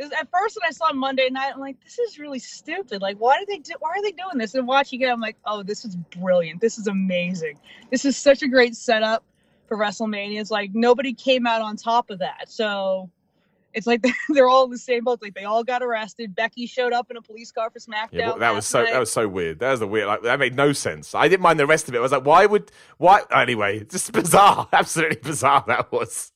At 0.00 0.28
first, 0.32 0.56
when 0.56 0.66
I 0.66 0.70
saw 0.70 0.92
Monday 0.94 1.28
night, 1.30 1.52
I'm 1.54 1.60
like, 1.60 1.76
"This 1.84 1.98
is 1.98 2.18
really 2.18 2.38
stupid. 2.38 3.02
Like, 3.02 3.18
why 3.18 3.38
do 3.38 3.44
they 3.46 3.58
do? 3.58 3.74
Why 3.78 3.90
are 3.90 4.02
they 4.02 4.12
doing 4.12 4.38
this?" 4.38 4.54
And 4.54 4.66
watching 4.66 5.02
it, 5.02 5.06
I'm 5.06 5.20
like, 5.20 5.36
"Oh, 5.44 5.62
this 5.62 5.84
is 5.84 5.96
brilliant. 5.96 6.62
This 6.62 6.78
is 6.78 6.86
amazing. 6.86 7.58
This 7.90 8.06
is 8.06 8.16
such 8.16 8.42
a 8.42 8.48
great 8.48 8.74
setup 8.74 9.22
for 9.68 9.76
WrestleMania. 9.76 10.40
It's 10.40 10.50
like 10.50 10.70
nobody 10.72 11.12
came 11.12 11.46
out 11.46 11.60
on 11.60 11.76
top 11.76 12.08
of 12.08 12.18
that. 12.20 12.50
So 12.50 13.10
it's 13.76 13.86
like 13.86 14.02
they're, 14.02 14.14
they're 14.30 14.48
all 14.48 14.64
in 14.64 14.70
the 14.70 14.78
same 14.78 15.04
boat. 15.04 15.20
Like 15.22 15.34
they 15.34 15.44
all 15.44 15.62
got 15.62 15.82
arrested. 15.82 16.34
Becky 16.34 16.66
showed 16.66 16.92
up 16.92 17.10
in 17.10 17.16
a 17.16 17.22
police 17.22 17.52
car 17.52 17.70
for 17.70 17.78
SmackDown. 17.78 18.08
Yeah, 18.12 18.30
but 18.30 18.40
that 18.40 18.54
was 18.54 18.66
so 18.66 18.82
night. 18.82 18.92
that 18.92 18.98
was 18.98 19.12
so 19.12 19.28
weird. 19.28 19.60
That 19.60 19.70
was 19.70 19.80
the 19.80 19.86
weird. 19.86 20.08
Like 20.08 20.22
that 20.22 20.38
made 20.40 20.56
no 20.56 20.72
sense. 20.72 21.14
I 21.14 21.28
didn't 21.28 21.42
mind 21.42 21.60
the 21.60 21.66
rest 21.66 21.86
of 21.86 21.94
it. 21.94 21.98
I 21.98 22.00
was 22.00 22.10
like, 22.10 22.24
why 22.24 22.46
would 22.46 22.72
why? 22.96 23.22
Anyway, 23.30 23.84
just 23.90 24.10
bizarre. 24.10 24.68
Absolutely 24.72 25.20
bizarre. 25.22 25.62
That 25.66 25.92
was. 25.92 26.32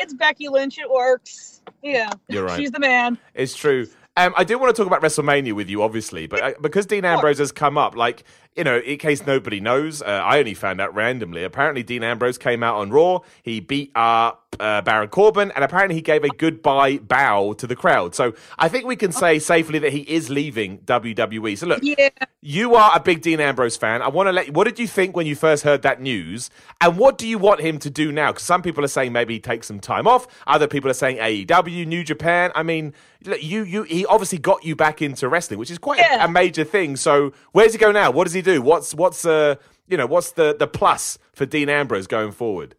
it's 0.00 0.14
Becky 0.14 0.48
Lynch. 0.48 0.78
It 0.78 0.90
works. 0.90 1.60
Yeah, 1.82 2.10
You're 2.28 2.44
right. 2.44 2.58
She's 2.58 2.70
the 2.70 2.80
man. 2.80 3.18
It's 3.34 3.54
true. 3.54 3.86
Um, 4.16 4.34
I 4.36 4.44
do 4.44 4.58
want 4.58 4.74
to 4.74 4.82
talk 4.82 4.86
about 4.86 5.02
WrestleMania 5.02 5.52
with 5.52 5.70
you, 5.70 5.82
obviously, 5.82 6.26
but 6.26 6.42
uh, 6.42 6.52
because 6.60 6.84
Dean 6.84 7.04
Ambrose 7.04 7.38
has 7.38 7.52
come 7.52 7.78
up, 7.78 7.94
like 7.96 8.24
you 8.56 8.64
know, 8.64 8.78
in 8.78 8.98
case 8.98 9.26
nobody 9.26 9.60
knows, 9.60 10.02
uh, 10.02 10.06
I 10.06 10.38
only 10.38 10.54
found 10.54 10.80
out 10.80 10.94
randomly. 10.94 11.44
Apparently, 11.44 11.82
Dean 11.82 12.02
Ambrose 12.02 12.36
came 12.38 12.62
out 12.62 12.76
on 12.76 12.90
Raw. 12.90 13.20
He 13.42 13.60
beat 13.60 13.92
up 13.94 14.54
uh, 14.58 14.82
Baron 14.82 15.08
Corbin, 15.08 15.52
and 15.54 15.62
apparently, 15.64 15.94
he 15.94 16.02
gave 16.02 16.24
a 16.24 16.28
goodbye 16.28 16.98
bow 16.98 17.52
to 17.54 17.66
the 17.66 17.76
crowd. 17.76 18.14
So 18.14 18.34
I 18.58 18.68
think 18.68 18.84
we 18.86 18.96
can 18.96 19.12
say 19.12 19.38
safely 19.38 19.78
that 19.78 19.92
he 19.92 20.00
is 20.00 20.28
leaving 20.30 20.78
WWE. 20.80 21.56
So 21.56 21.66
look, 21.68 21.78
Yeah. 21.82 22.08
you 22.42 22.74
are 22.74 22.92
a 22.96 23.00
big 23.00 23.22
Dean 23.22 23.38
Ambrose 23.40 23.76
fan. 23.76 24.02
I 24.02 24.08
want 24.08 24.26
to 24.26 24.32
let 24.32 24.48
you. 24.48 24.52
What 24.52 24.64
did 24.64 24.78
you 24.80 24.88
think 24.88 25.14
when 25.16 25.26
you 25.26 25.36
first 25.36 25.62
heard 25.62 25.82
that 25.82 26.00
news? 26.02 26.50
And 26.80 26.98
what 26.98 27.18
do 27.18 27.28
you 27.28 27.38
want 27.38 27.60
him 27.60 27.78
to 27.78 27.88
do 27.90 28.10
now? 28.10 28.32
Because 28.32 28.42
some 28.42 28.62
people 28.62 28.84
are 28.84 28.88
saying 28.88 29.12
maybe 29.12 29.34
he 29.34 29.40
takes 29.40 29.68
some 29.68 29.78
time 29.80 30.08
off. 30.08 30.26
Other 30.48 30.66
people 30.66 30.90
are 30.90 30.94
saying 30.94 31.18
AEW, 31.18 31.86
New 31.86 32.02
Japan. 32.02 32.50
I 32.56 32.64
mean, 32.64 32.92
look, 33.24 33.42
you 33.42 33.62
you 33.62 33.84
he 33.84 34.04
obviously 34.06 34.38
got 34.38 34.64
you 34.64 34.74
back 34.74 35.00
into 35.00 35.28
wrestling, 35.28 35.60
which 35.60 35.70
is 35.70 35.78
quite 35.78 36.00
a, 36.00 36.24
a 36.24 36.28
major 36.28 36.64
thing. 36.64 36.96
So 36.96 37.32
where's 37.52 37.72
he 37.72 37.78
go 37.78 37.92
now? 37.92 38.10
What 38.10 38.24
does 38.24 38.32
he 38.34 38.39
do? 38.42 38.62
What's 38.62 38.94
what's 38.94 39.24
uh 39.24 39.56
you 39.86 39.96
know 39.96 40.06
what's 40.06 40.32
the 40.32 40.56
the 40.58 40.66
plus 40.66 41.18
for 41.32 41.46
Dean 41.46 41.68
Ambrose 41.68 42.06
going 42.06 42.32
forward? 42.32 42.74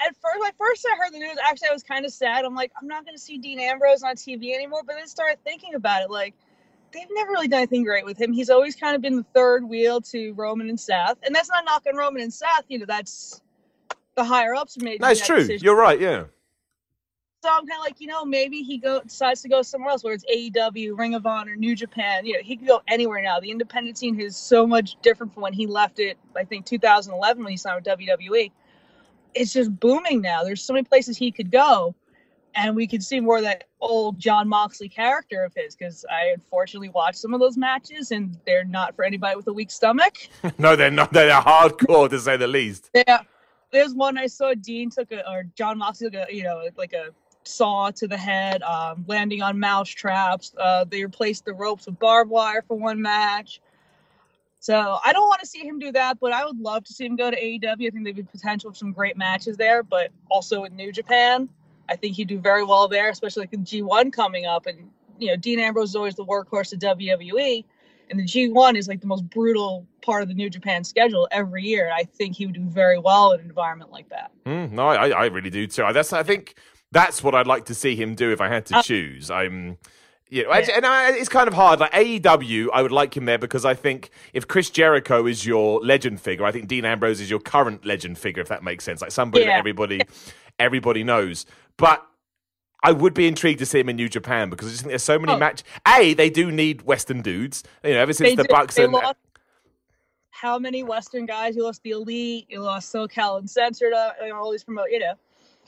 at 0.00 0.14
first, 0.16 0.40
like 0.40 0.56
first 0.56 0.86
I 0.90 0.96
heard 0.96 1.12
the 1.12 1.18
news, 1.18 1.36
actually 1.48 1.68
I 1.68 1.72
was 1.72 1.82
kind 1.82 2.04
of 2.04 2.12
sad. 2.12 2.44
I'm 2.44 2.54
like, 2.54 2.72
I'm 2.80 2.88
not 2.88 3.04
going 3.04 3.16
to 3.16 3.20
see 3.20 3.38
Dean 3.38 3.60
Ambrose 3.60 4.02
on 4.02 4.16
TV 4.16 4.54
anymore. 4.54 4.82
But 4.86 4.96
then 4.96 5.06
started 5.06 5.38
thinking 5.44 5.74
about 5.74 6.02
it, 6.02 6.10
like 6.10 6.34
they've 6.92 7.08
never 7.12 7.32
really 7.32 7.48
done 7.48 7.60
anything 7.60 7.84
great 7.84 8.04
with 8.04 8.20
him. 8.20 8.32
He's 8.32 8.50
always 8.50 8.76
kind 8.76 8.94
of 8.96 9.02
been 9.02 9.16
the 9.16 9.26
third 9.34 9.64
wheel 9.64 10.00
to 10.02 10.32
Roman 10.34 10.68
and 10.68 10.78
Seth, 10.78 11.18
and 11.24 11.34
that's 11.34 11.48
not 11.48 11.64
knocking 11.64 11.96
Roman 11.96 12.22
and 12.22 12.32
Seth. 12.32 12.64
You 12.68 12.80
know, 12.80 12.86
that's 12.86 13.40
the 14.16 14.24
higher 14.24 14.54
ups 14.54 14.76
made. 14.78 15.00
No, 15.00 15.08
it's 15.08 15.20
that 15.20 15.26
true. 15.26 15.38
decision. 15.38 15.64
You're 15.64 15.76
right. 15.76 16.00
Yeah. 16.00 16.24
So 17.44 17.50
I'm 17.50 17.66
kind 17.66 17.78
of 17.78 17.84
like, 17.84 18.00
you 18.00 18.06
know, 18.06 18.24
maybe 18.24 18.62
he 18.62 18.78
go 18.78 19.02
decides 19.02 19.42
to 19.42 19.50
go 19.50 19.60
somewhere 19.60 19.90
else, 19.90 20.02
where 20.02 20.14
it's 20.14 20.24
AEW, 20.34 20.98
Ring 20.98 21.14
of 21.14 21.26
Honor, 21.26 21.54
New 21.54 21.76
Japan. 21.76 22.24
You 22.24 22.32
know, 22.32 22.38
he 22.42 22.56
could 22.56 22.66
go 22.66 22.80
anywhere 22.88 23.20
now. 23.20 23.38
The 23.38 23.50
independent 23.50 23.98
scene 23.98 24.18
is 24.18 24.34
so 24.34 24.66
much 24.66 24.96
different 25.02 25.34
from 25.34 25.42
when 25.42 25.52
he 25.52 25.66
left 25.66 25.98
it. 25.98 26.16
I 26.34 26.44
think 26.44 26.64
2011 26.64 27.44
when 27.44 27.50
he 27.50 27.58
signed 27.58 27.84
with 27.84 27.98
WWE. 27.98 28.50
It's 29.34 29.52
just 29.52 29.78
booming 29.78 30.22
now. 30.22 30.42
There's 30.42 30.62
so 30.62 30.72
many 30.72 30.84
places 30.84 31.18
he 31.18 31.30
could 31.30 31.50
go, 31.50 31.94
and 32.54 32.74
we 32.74 32.86
could 32.86 33.02
see 33.02 33.20
more 33.20 33.36
of 33.36 33.42
that 33.42 33.64
old 33.78 34.18
Jon 34.18 34.48
Moxley 34.48 34.88
character 34.88 35.44
of 35.44 35.52
his. 35.54 35.76
Because 35.76 36.06
I 36.10 36.28
unfortunately 36.32 36.88
watched 36.88 37.18
some 37.18 37.34
of 37.34 37.40
those 37.40 37.58
matches, 37.58 38.10
and 38.10 38.38
they're 38.46 38.64
not 38.64 38.96
for 38.96 39.04
anybody 39.04 39.36
with 39.36 39.48
a 39.48 39.52
weak 39.52 39.70
stomach. 39.70 40.16
no, 40.58 40.76
they're 40.76 40.90
not. 40.90 41.12
They're 41.12 41.42
hardcore 41.42 42.08
to 42.08 42.18
say 42.18 42.38
the 42.38 42.46
least. 42.46 42.88
Yeah, 42.94 43.18
there's 43.70 43.92
one 43.92 44.16
I 44.16 44.28
saw. 44.28 44.54
Dean 44.54 44.88
took 44.88 45.12
a 45.12 45.30
or 45.30 45.42
Jon 45.54 45.76
Moxley 45.76 46.08
took 46.08 46.26
a 46.30 46.34
you 46.34 46.42
know 46.42 46.66
like 46.78 46.94
a 46.94 47.10
saw 47.44 47.90
to 47.90 48.06
the 48.06 48.16
head, 48.16 48.62
um, 48.62 49.04
landing 49.06 49.42
on 49.42 49.58
mouse 49.58 49.88
traps. 49.88 50.54
Uh, 50.58 50.84
they 50.84 51.02
replaced 51.02 51.44
the 51.44 51.54
ropes 51.54 51.86
with 51.86 51.98
barbed 51.98 52.30
wire 52.30 52.62
for 52.66 52.76
one 52.76 53.00
match. 53.00 53.60
So 54.60 54.98
I 55.04 55.12
don't 55.12 55.28
want 55.28 55.40
to 55.40 55.46
see 55.46 55.60
him 55.60 55.78
do 55.78 55.92
that, 55.92 56.18
but 56.20 56.32
I 56.32 56.44
would 56.44 56.58
love 56.58 56.84
to 56.84 56.92
see 56.92 57.04
him 57.04 57.16
go 57.16 57.30
to 57.30 57.36
AEW. 57.36 57.66
I 57.66 57.90
think 57.90 58.04
there'd 58.04 58.16
be 58.16 58.22
potential 58.22 58.70
for 58.70 58.76
some 58.76 58.92
great 58.92 59.16
matches 59.16 59.58
there, 59.58 59.82
but 59.82 60.10
also 60.30 60.64
in 60.64 60.74
New 60.74 60.90
Japan, 60.90 61.50
I 61.88 61.96
think 61.96 62.16
he'd 62.16 62.28
do 62.28 62.38
very 62.38 62.64
well 62.64 62.88
there, 62.88 63.10
especially 63.10 63.42
like 63.42 63.50
the 63.50 63.58
G1 63.58 64.10
coming 64.10 64.46
up. 64.46 64.64
And 64.64 64.90
you 65.18 65.28
know, 65.28 65.36
Dean 65.36 65.58
Ambrose 65.58 65.90
is 65.90 65.96
always 65.96 66.14
the 66.14 66.24
workhorse 66.24 66.72
of 66.72 66.78
WWE, 66.78 67.62
and 68.08 68.18
the 68.18 68.24
G1 68.24 68.76
is 68.76 68.88
like 68.88 69.02
the 69.02 69.06
most 69.06 69.28
brutal 69.28 69.86
part 70.00 70.22
of 70.22 70.28
the 70.28 70.34
New 70.34 70.48
Japan 70.48 70.82
schedule 70.82 71.28
every 71.30 71.64
year. 71.64 71.90
I 71.94 72.04
think 72.04 72.34
he 72.36 72.46
would 72.46 72.54
do 72.54 72.64
very 72.64 72.98
well 72.98 73.32
in 73.32 73.40
an 73.40 73.46
environment 73.46 73.90
like 73.90 74.08
that. 74.08 74.30
Mm, 74.46 74.72
no, 74.72 74.88
I, 74.88 75.10
I 75.10 75.24
really 75.26 75.50
do 75.50 75.66
too. 75.66 75.86
That's 75.92 76.12
I 76.14 76.22
think 76.22 76.54
that's 76.94 77.22
what 77.22 77.34
I'd 77.34 77.46
like 77.46 77.66
to 77.66 77.74
see 77.74 77.94
him 77.96 78.14
do 78.14 78.32
if 78.32 78.40
I 78.40 78.48
had 78.48 78.64
to 78.66 78.78
Uh, 78.78 78.82
choose. 78.82 79.30
I'm. 79.30 79.76
You 80.30 80.44
know, 80.44 80.54
Yeah. 80.54 80.66
and 80.76 80.86
I, 80.86 81.10
it's 81.12 81.28
kind 81.28 81.46
of 81.46 81.54
hard. 81.54 81.78
Like 81.80 81.92
AEW, 81.92 82.68
I 82.72 82.80
would 82.82 82.90
like 82.90 83.14
him 83.16 83.26
there 83.26 83.38
because 83.38 83.64
I 83.66 83.74
think 83.74 84.08
if 84.32 84.48
Chris 84.48 84.70
Jericho 84.70 85.26
is 85.26 85.44
your 85.46 85.80
legend 85.84 86.18
figure, 86.20 86.46
I 86.46 86.50
think 86.50 86.66
Dean 86.66 86.84
Ambrose 86.86 87.20
is 87.20 87.28
your 87.30 87.38
current 87.40 87.84
legend 87.84 88.16
figure. 88.18 88.40
If 88.42 88.48
that 88.48 88.62
makes 88.64 88.82
sense, 88.84 89.02
like 89.02 89.12
somebody 89.12 89.44
that 89.44 89.58
everybody, 89.58 90.00
everybody 90.58 91.04
knows. 91.04 91.44
But 91.76 92.04
I 92.82 92.92
would 92.92 93.14
be 93.14 93.28
intrigued 93.28 93.58
to 93.60 93.66
see 93.66 93.78
him 93.80 93.88
in 93.90 93.96
New 93.96 94.08
Japan 94.08 94.48
because 94.50 94.66
I 94.68 94.70
just 94.70 94.82
think 94.82 94.90
there's 94.90 95.02
so 95.04 95.18
many 95.18 95.34
Oh. 95.34 95.38
match. 95.38 95.62
A, 95.86 96.14
they 96.14 96.30
do 96.30 96.50
need 96.50 96.82
Western 96.82 97.20
dudes. 97.20 97.62
You 97.84 97.92
know, 97.94 98.00
ever 98.00 98.12
since 98.14 98.30
They 98.30 98.34
the 98.34 98.42
did- 98.44 98.50
Bucks 98.50 98.74
they 98.76 98.84
and 98.84 98.92
lost 98.94 99.16
how 100.30 100.58
many 100.58 100.82
Western 100.82 101.26
guys? 101.26 101.54
You 101.54 101.62
lost 101.64 101.82
the 101.82 101.90
Elite, 101.90 102.46
you 102.48 102.60
lost 102.60 102.92
SoCal 102.92 103.38
Uncensored, 103.38 103.92
uh, 103.92 104.12
you 104.22 104.30
know, 104.30 104.36
all 104.36 104.50
these 104.50 104.64
promote, 104.64 104.90
you 104.90 104.98
know. 104.98 105.14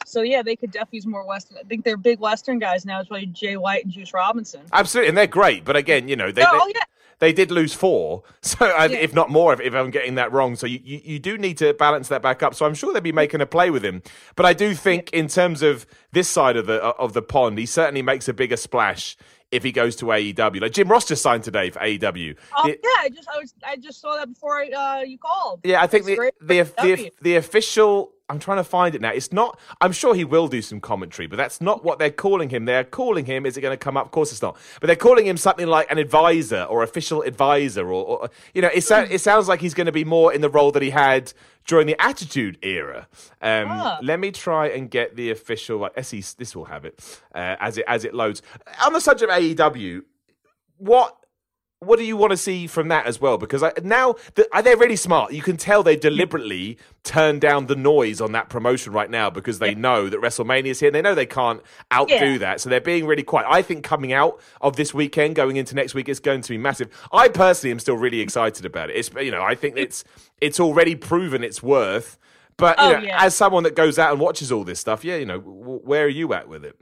So 0.06 0.22
yeah, 0.22 0.42
they 0.42 0.56
could 0.56 0.70
definitely 0.70 0.98
use 0.98 1.06
more 1.06 1.26
Western. 1.26 1.58
I 1.58 1.62
think 1.64 1.84
they're 1.84 1.96
big 1.96 2.20
Western 2.20 2.58
guys 2.58 2.84
now. 2.86 3.00
It's 3.00 3.08
probably 3.08 3.26
Jay 3.26 3.56
White 3.56 3.84
and 3.84 3.92
Juice 3.92 4.12
Robinson. 4.14 4.62
absolutely, 4.72 5.08
and 5.08 5.18
they're 5.18 5.26
great. 5.26 5.64
But 5.64 5.76
again, 5.76 6.08
you 6.08 6.16
know, 6.16 6.30
they, 6.30 6.42
No, 6.42 6.52
they- 6.52 6.58
oh 6.62 6.72
yeah, 6.74 6.82
they 7.18 7.32
did 7.32 7.50
lose 7.50 7.72
four, 7.74 8.22
so 8.42 8.66
uh, 8.66 8.88
Yeah. 8.90 8.98
if 8.98 9.14
not 9.14 9.30
more, 9.30 9.52
if, 9.52 9.60
if 9.60 9.74
I'm 9.74 9.90
getting 9.90 10.14
that 10.16 10.30
wrong. 10.32 10.54
So 10.54 10.66
you, 10.66 10.80
you, 10.84 11.00
you 11.02 11.18
do 11.18 11.36
need 11.38 11.58
to 11.58 11.72
balance 11.74 12.08
that 12.08 12.22
back 12.22 12.42
up. 12.42 12.54
So 12.54 12.66
I'm 12.66 12.74
sure 12.74 12.92
they'll 12.92 13.02
be 13.02 13.10
making 13.12 13.40
a 13.40 13.46
play 13.46 13.70
with 13.70 13.84
him. 13.84 14.02
But 14.36 14.46
I 14.46 14.52
do 14.52 14.74
think, 14.74 15.10
in 15.12 15.26
terms 15.28 15.62
of 15.62 15.86
this 16.12 16.28
side 16.28 16.56
of 16.56 16.66
the 16.66 16.80
of 16.82 17.12
the 17.12 17.22
pond, 17.22 17.58
he 17.58 17.66
certainly 17.66 18.02
makes 18.02 18.28
a 18.28 18.32
bigger 18.32 18.56
splash 18.56 19.16
if 19.50 19.62
he 19.62 19.70
goes 19.72 19.94
to 19.96 20.06
AEW. 20.06 20.60
Like 20.60 20.72
Jim 20.72 20.88
Ross 20.88 21.06
just 21.06 21.22
signed 21.22 21.42
today 21.44 21.70
for 21.70 21.78
AEW. 21.80 22.36
oh 22.56 22.66
Yeah- 22.68 22.74
yeah. 22.82 22.90
I 23.00 23.08
just 23.08 23.28
I 23.28 23.38
was 23.38 23.54
I 23.66 23.76
just 23.76 24.00
saw 24.00 24.14
that 24.16 24.28
before 24.28 24.60
I, 24.62 24.68
uh, 24.68 25.02
you 25.02 25.18
called. 25.18 25.60
Yeah, 25.64 25.82
I 25.82 25.86
think 25.88 26.04
the 26.04 26.32
the, 26.40 26.62
the 26.82 27.10
the 27.22 27.36
official. 27.36 28.12
I'm 28.28 28.38
trying 28.38 28.56
to 28.56 28.64
find 28.64 28.94
it 28.94 29.00
now. 29.00 29.10
It's 29.10 29.32
not. 29.32 29.58
I'm 29.80 29.92
sure 29.92 30.14
he 30.14 30.24
will 30.24 30.48
do 30.48 30.60
some 30.60 30.80
commentary, 30.80 31.26
but 31.28 31.36
that's 31.36 31.60
not 31.60 31.84
what 31.84 31.98
they're 31.98 32.10
calling 32.10 32.50
him. 32.50 32.64
They're 32.64 32.82
calling 32.84 33.24
him. 33.24 33.46
Is 33.46 33.56
it 33.56 33.60
going 33.60 33.72
to 33.72 33.76
come 33.76 33.96
up? 33.96 34.06
Of 34.06 34.10
course, 34.12 34.32
it's 34.32 34.42
not. 34.42 34.56
But 34.80 34.88
they're 34.88 34.96
calling 34.96 35.26
him 35.26 35.36
something 35.36 35.66
like 35.66 35.90
an 35.90 35.98
advisor 35.98 36.62
or 36.64 36.82
official 36.82 37.22
advisor, 37.22 37.86
or, 37.86 38.04
or 38.04 38.30
you 38.54 38.62
know, 38.62 38.70
it, 38.74 38.82
so, 38.82 38.98
it 39.00 39.20
sounds 39.20 39.46
like 39.48 39.60
he's 39.60 39.74
going 39.74 39.86
to 39.86 39.92
be 39.92 40.04
more 40.04 40.32
in 40.32 40.40
the 40.40 40.50
role 40.50 40.72
that 40.72 40.82
he 40.82 40.90
had 40.90 41.32
during 41.66 41.86
the 41.86 42.00
Attitude 42.02 42.58
Era. 42.62 43.06
Um, 43.40 43.66
Ah. 43.68 43.98
Let 44.02 44.18
me 44.20 44.30
try 44.32 44.68
and 44.68 44.90
get 44.90 45.14
the 45.16 45.30
official. 45.30 45.78
Like, 45.78 45.92
SE, 45.96 46.20
this 46.38 46.56
will 46.56 46.64
have 46.66 46.84
it 46.84 47.20
uh, 47.34 47.56
as 47.60 47.78
it 47.78 47.84
as 47.86 48.04
it 48.04 48.12
loads. 48.14 48.42
On 48.84 48.92
the 48.92 49.00
subject 49.00 49.30
of 49.30 49.38
AEW, 49.38 50.02
what 50.78 51.16
what 51.80 51.98
do 51.98 52.04
you 52.04 52.16
want 52.16 52.30
to 52.30 52.36
see 52.38 52.66
from 52.66 52.88
that 52.88 53.04
as 53.06 53.20
well? 53.20 53.36
Because 53.36 53.62
I, 53.62 53.70
now 53.82 54.14
the, 54.34 54.48
uh, 54.50 54.62
they're 54.62 54.78
really 54.78 54.96
smart. 54.96 55.32
You 55.32 55.42
can 55.42 55.56
tell 55.58 55.82
they 55.82 55.94
deliberately 55.96 56.78
turned 57.04 57.42
down 57.42 57.66
the 57.66 57.76
noise 57.76 58.20
on 58.20 58.32
that 58.32 58.48
promotion 58.48 58.92
right 58.94 59.10
now 59.10 59.28
because 59.28 59.58
they 59.58 59.74
know 59.74 60.08
that 60.08 60.20
WrestleMania 60.20 60.66
is 60.68 60.80
here. 60.80 60.88
And 60.88 60.94
they 60.94 61.02
know 61.02 61.14
they 61.14 61.26
can't 61.26 61.60
outdo 61.92 62.14
Yeah. 62.14 62.38
that, 62.38 62.60
so 62.62 62.70
they're 62.70 62.80
being 62.80 63.04
really 63.06 63.22
quiet. 63.22 63.46
I 63.50 63.60
think 63.60 63.84
coming 63.84 64.12
out 64.14 64.40
of 64.62 64.76
this 64.76 64.94
weekend, 64.94 65.36
going 65.36 65.56
into 65.56 65.74
next 65.74 65.92
week, 65.94 66.08
is 66.08 66.18
going 66.18 66.40
to 66.40 66.48
be 66.48 66.58
massive. 66.58 66.88
I 67.12 67.28
personally 67.28 67.72
am 67.72 67.78
still 67.78 67.96
really 67.98 68.20
excited 68.20 68.64
about 68.64 68.88
it. 68.90 68.96
It's 68.96 69.10
you 69.20 69.30
know 69.30 69.42
I 69.42 69.54
think 69.54 69.76
it's 69.76 70.02
it's 70.40 70.58
already 70.58 70.94
proven 70.94 71.44
its 71.44 71.62
worth. 71.62 72.18
But 72.58 72.78
you 72.78 72.84
Oh, 72.84 72.92
know, 72.92 72.98
yeah. 73.00 73.22
as 73.22 73.34
someone 73.34 73.64
that 73.64 73.76
goes 73.76 73.98
out 73.98 74.12
and 74.12 74.18
watches 74.20 74.50
all 74.50 74.64
this 74.64 74.80
stuff, 74.80 75.04
yeah, 75.04 75.16
you 75.16 75.26
know, 75.26 75.40
w- 75.40 75.80
where 75.84 76.06
are 76.06 76.08
you 76.08 76.32
at 76.32 76.48
with 76.48 76.64
it? 76.64 76.80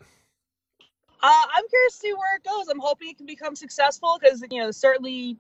Uh, 1.25 1.47
I'm 1.57 1.67
curious 1.71 1.95
to 1.95 2.01
see 2.01 2.13
where 2.13 2.37
it 2.37 2.45
goes. 2.45 2.69
I'm 2.69 2.79
hoping 2.79 3.09
it 3.09 3.17
can 3.17 3.25
become 3.25 3.57
successful 3.57 4.19
because 4.21 4.45
you 4.51 4.61
know 4.61 4.71
certainly 4.71 5.39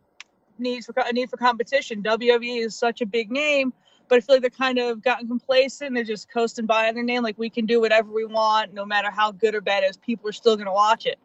needs 0.59 0.87
for 0.87 0.95
a 0.97 1.13
need 1.13 1.29
for 1.29 1.37
competition. 1.37 2.03
WWE 2.03 2.65
is 2.65 2.75
such 2.75 3.03
a 3.03 3.07
big 3.07 3.31
name, 3.31 3.71
but 4.09 4.17
I 4.17 4.21
feel 4.21 4.37
like 4.37 4.41
they're 4.41 4.49
kind 4.49 4.79
of 4.79 5.03
gotten 5.03 5.29
complacent. 5.29 5.95
They're 5.95 6.03
just 6.03 6.31
coasting 6.33 6.65
by 6.65 6.89
on 6.89 6.95
their 6.95 7.05
name, 7.05 7.23
like 7.23 7.37
we 7.37 7.51
can 7.51 7.67
do 7.67 7.83
whatever 7.83 8.11
we 8.11 8.25
want, 8.25 8.73
no 8.73 8.87
matter 8.87 9.11
how 9.11 9.31
good 9.31 9.55
or 9.55 9.61
bad 9.61 9.85
it 9.85 9.91
is. 9.91 9.99
People 9.99 10.27
are 10.31 10.33
still 10.33 10.57
going 10.57 10.69
to 10.69 10.73
watch 10.73 11.05
it. 11.05 11.19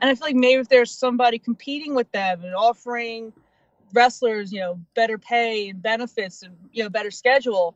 And 0.00 0.08
I 0.08 0.14
feel 0.14 0.28
like 0.28 0.36
maybe 0.36 0.62
if 0.62 0.70
there's 0.70 0.90
somebody 0.90 1.38
competing 1.38 1.94
with 1.94 2.10
them 2.10 2.44
and 2.44 2.54
offering 2.54 3.34
wrestlers, 3.92 4.50
you 4.50 4.60
know, 4.60 4.80
better 4.94 5.18
pay 5.18 5.68
and 5.68 5.82
benefits 5.82 6.42
and 6.42 6.56
you 6.72 6.82
know 6.82 6.88
better 6.88 7.10
schedule, 7.10 7.74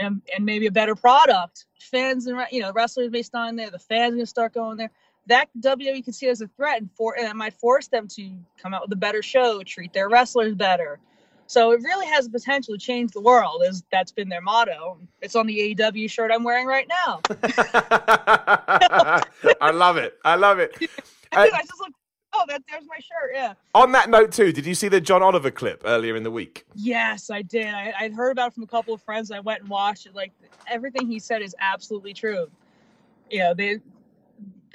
and 0.00 0.22
and 0.36 0.46
maybe 0.46 0.66
a 0.66 0.70
better 0.70 0.94
product, 0.94 1.66
fans 1.80 2.28
and 2.28 2.40
you 2.52 2.60
know 2.60 2.70
wrestlers 2.72 3.10
based 3.10 3.34
on 3.34 3.56
there, 3.56 3.70
the 3.70 3.78
fans 3.80 4.12
are 4.12 4.18
going 4.18 4.20
to 4.20 4.26
start 4.26 4.54
going 4.54 4.76
there 4.76 4.90
that 5.28 5.48
WWE 5.60 6.02
can 6.02 6.12
see 6.12 6.28
as 6.28 6.40
a 6.40 6.48
threat 6.48 6.80
and 6.80 6.90
for 6.96 7.16
and 7.16 7.28
it 7.28 7.36
might 7.36 7.54
force 7.54 7.86
them 7.86 8.08
to 8.08 8.30
come 8.60 8.74
out 8.74 8.82
with 8.82 8.92
a 8.92 8.96
better 8.96 9.22
show, 9.22 9.62
treat 9.62 9.92
their 9.92 10.08
wrestlers 10.08 10.54
better. 10.54 10.98
So 11.46 11.72
it 11.72 11.80
really 11.82 12.06
has 12.06 12.26
the 12.26 12.30
potential 12.30 12.74
to 12.74 12.78
change 12.78 13.12
the 13.12 13.22
world, 13.22 13.62
as 13.66 13.82
that's 13.90 14.12
been 14.12 14.28
their 14.28 14.42
motto. 14.42 14.98
It's 15.22 15.34
on 15.34 15.46
the 15.46 15.74
AEW 15.74 16.10
shirt 16.10 16.30
I'm 16.30 16.44
wearing 16.44 16.66
right 16.66 16.86
now. 16.86 17.20
I 19.60 19.70
love 19.72 19.96
it. 19.96 20.18
I 20.26 20.34
love 20.34 20.58
it. 20.58 20.76
Uh, 20.82 20.86
I 21.32 21.48
just 21.48 21.80
looked. 21.80 21.94
Oh, 22.34 22.44
that 22.48 22.62
there's 22.70 22.84
my 22.86 22.96
shirt. 22.96 23.32
Yeah. 23.32 23.54
on 23.74 23.92
that 23.92 24.10
note, 24.10 24.32
too, 24.32 24.52
did 24.52 24.66
you 24.66 24.74
see 24.74 24.88
the 24.88 25.00
John 25.00 25.22
Oliver 25.22 25.50
clip 25.50 25.82
earlier 25.86 26.14
in 26.14 26.22
the 26.22 26.30
week? 26.30 26.66
Yes, 26.74 27.30
I 27.30 27.40
did. 27.40 27.72
I, 27.72 27.94
I'd 27.98 28.12
heard 28.12 28.32
about 28.32 28.48
it 28.48 28.54
from 28.54 28.64
a 28.64 28.66
couple 28.66 28.92
of 28.92 29.00
friends. 29.02 29.30
I 29.30 29.40
went 29.40 29.62
and 29.62 29.70
watched 29.70 30.04
it. 30.04 30.14
Like 30.14 30.32
everything 30.66 31.06
he 31.06 31.18
said 31.18 31.40
is 31.40 31.56
absolutely 31.58 32.12
true. 32.12 32.50
You 33.30 33.38
know, 33.38 33.54
they 33.54 33.80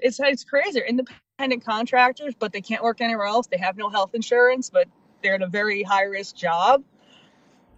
it's 0.03 0.19
it's 0.19 0.43
crazy. 0.43 0.73
They're 0.73 0.85
independent 0.85 1.65
contractors, 1.65 2.35
but 2.37 2.51
they 2.51 2.61
can't 2.61 2.83
work 2.83 3.01
anywhere 3.01 3.25
else. 3.25 3.47
They 3.47 3.57
have 3.57 3.77
no 3.77 3.89
health 3.89 4.13
insurance, 4.13 4.69
but 4.69 4.87
they're 5.23 5.35
in 5.35 5.41
a 5.41 5.47
very 5.47 5.81
high 5.81 6.03
risk 6.03 6.35
job. 6.35 6.83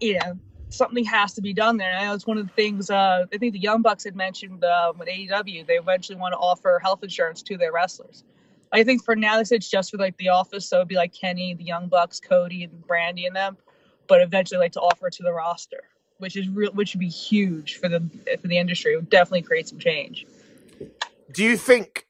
You 0.01 0.19
know, 0.19 0.39
something 0.69 1.05
has 1.05 1.33
to 1.35 1.41
be 1.41 1.53
done 1.53 1.77
there. 1.77 1.89
And 1.89 1.99
I 1.99 2.05
know 2.05 2.13
it's 2.13 2.27
one 2.27 2.37
of 2.37 2.47
the 2.47 2.53
things. 2.53 2.89
Uh, 2.89 3.25
I 3.31 3.37
think 3.37 3.53
the 3.53 3.59
Young 3.59 3.81
Bucks 3.81 4.03
had 4.03 4.15
mentioned 4.15 4.65
um, 4.65 4.97
with 4.97 5.07
AEW. 5.07 5.65
They 5.67 5.77
eventually 5.77 6.17
want 6.17 6.33
to 6.33 6.37
offer 6.37 6.79
health 6.83 7.03
insurance 7.03 7.41
to 7.43 7.57
their 7.57 7.71
wrestlers. 7.71 8.23
I 8.71 8.83
think 8.83 9.05
for 9.05 9.15
now, 9.15 9.37
they 9.37 9.43
said 9.43 9.57
it's 9.57 9.69
just 9.69 9.91
for 9.91 9.97
like 9.97 10.17
the 10.17 10.29
office, 10.29 10.67
so 10.67 10.77
it'd 10.77 10.87
be 10.87 10.95
like 10.95 11.13
Kenny, 11.13 11.53
the 11.53 11.63
Young 11.63 11.87
Bucks, 11.87 12.19
Cody, 12.19 12.63
and 12.63 12.83
Brandi, 12.87 13.27
and 13.27 13.35
them. 13.35 13.57
But 14.07 14.21
eventually, 14.21 14.59
like 14.59 14.73
to 14.73 14.81
offer 14.81 15.07
it 15.07 15.13
to 15.13 15.23
the 15.23 15.31
roster, 15.31 15.83
which 16.17 16.35
is 16.35 16.49
real, 16.49 16.71
which 16.73 16.93
would 16.93 16.99
be 16.99 17.07
huge 17.07 17.77
for 17.77 17.87
the 17.87 18.01
for 18.41 18.47
the 18.47 18.57
industry. 18.57 18.93
It 18.93 18.95
would 18.97 19.09
definitely 19.09 19.43
create 19.43 19.67
some 19.67 19.79
change. 19.79 20.25
Do 21.31 21.43
you 21.43 21.57
think 21.57 22.05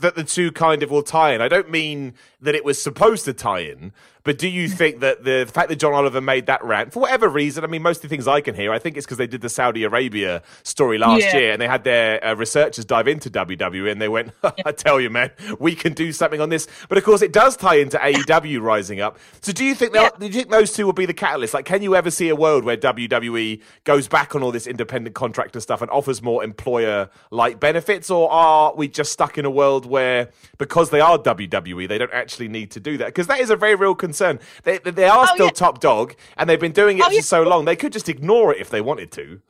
that 0.00 0.14
the 0.14 0.24
two 0.24 0.52
kind 0.52 0.82
of 0.82 0.90
will 0.90 1.02
tie 1.02 1.34
in? 1.34 1.40
I 1.40 1.48
don't 1.48 1.70
mean 1.70 2.14
that 2.40 2.54
it 2.54 2.64
was 2.64 2.80
supposed 2.82 3.24
to 3.24 3.32
tie 3.32 3.60
in, 3.60 3.92
but 4.26 4.36
do 4.36 4.46
you 4.48 4.68
think 4.68 5.00
that 5.00 5.24
the 5.24 5.48
fact 5.50 5.70
that 5.70 5.76
John 5.76 5.94
Oliver 5.94 6.20
made 6.20 6.46
that 6.46 6.62
rant, 6.62 6.92
for 6.92 7.00
whatever 7.00 7.28
reason, 7.28 7.64
I 7.64 7.68
mean, 7.68 7.80
most 7.80 7.98
of 7.98 8.02
the 8.02 8.08
things 8.08 8.28
I 8.28 8.42
can 8.42 8.54
hear, 8.54 8.72
I 8.72 8.78
think 8.78 8.96
it's 8.98 9.06
because 9.06 9.16
they 9.16 9.26
did 9.26 9.40
the 9.40 9.48
Saudi 9.48 9.84
Arabia 9.84 10.42
story 10.64 10.98
last 10.98 11.22
Yeah. 11.22 11.36
year 11.36 11.52
and 11.52 11.62
they 11.62 11.68
had 11.68 11.84
their 11.84 12.22
uh, 12.22 12.34
researchers 12.34 12.84
dive 12.84 13.08
into 13.08 13.30
WWE 13.30 13.90
and 13.90 14.02
they 14.02 14.08
went, 14.08 14.32
I 14.66 14.72
tell 14.72 15.00
you, 15.00 15.08
man, 15.08 15.30
we 15.58 15.74
can 15.74 15.94
do 15.94 16.12
something 16.12 16.40
on 16.40 16.48
this. 16.50 16.66
But 16.88 16.98
of 16.98 17.04
course, 17.04 17.22
it 17.22 17.32
does 17.32 17.56
tie 17.56 17.76
into 17.76 17.96
AEW 17.98 18.60
rising 18.60 19.00
up. 19.00 19.18
So 19.40 19.52
do 19.52 19.64
you 19.64 19.74
think 19.74 19.94
Yeah. 19.94 20.10
do 20.18 20.26
you 20.26 20.32
think 20.32 20.50
those 20.50 20.72
two 20.72 20.84
will 20.86 20.92
be 20.92 21.06
the 21.06 21.14
catalyst? 21.14 21.54
Like, 21.54 21.64
can 21.64 21.80
you 21.82 21.94
ever 21.94 22.10
see 22.10 22.28
a 22.28 22.36
world 22.36 22.64
where 22.64 22.76
WWE 22.76 23.62
goes 23.84 24.08
back 24.08 24.34
on 24.34 24.42
all 24.42 24.50
this 24.50 24.66
independent 24.66 25.14
contractor 25.14 25.60
stuff 25.60 25.80
and 25.80 25.90
offers 25.92 26.20
more 26.20 26.42
employer 26.42 27.10
like 27.30 27.60
benefits? 27.60 28.10
Or 28.10 28.30
are 28.30 28.74
we 28.74 28.88
just 28.88 29.12
stuck 29.12 29.38
in 29.38 29.44
a 29.44 29.50
world 29.50 29.86
where, 29.86 30.30
because 30.58 30.90
they 30.90 31.00
are 31.00 31.16
WWE, 31.16 31.86
they 31.88 31.98
don't 31.98 32.12
actually 32.12 32.48
need 32.48 32.72
to 32.72 32.80
do 32.80 32.98
that? 32.98 33.06
Because 33.06 33.28
that 33.28 33.38
is 33.38 33.50
a 33.50 33.56
very 33.56 33.76
real 33.76 33.94
concern. 33.94 34.15
They, 34.18 34.78
they 34.78 35.04
are 35.08 35.26
Oh, 35.28 35.34
still 35.34 35.46
yeah. 35.46 35.52
top 35.52 35.80
dog 35.80 36.14
and 36.36 36.48
they've 36.48 36.60
been 36.60 36.72
doing 36.72 36.98
it 36.98 37.04
Oh, 37.04 37.08
for 37.08 37.14
yeah. 37.14 37.20
so 37.20 37.42
long. 37.42 37.64
They 37.64 37.76
could 37.76 37.92
just 37.92 38.08
ignore 38.08 38.52
it 38.54 38.60
if 38.60 38.70
they 38.70 38.80
wanted 38.80 39.12
to. 39.12 39.40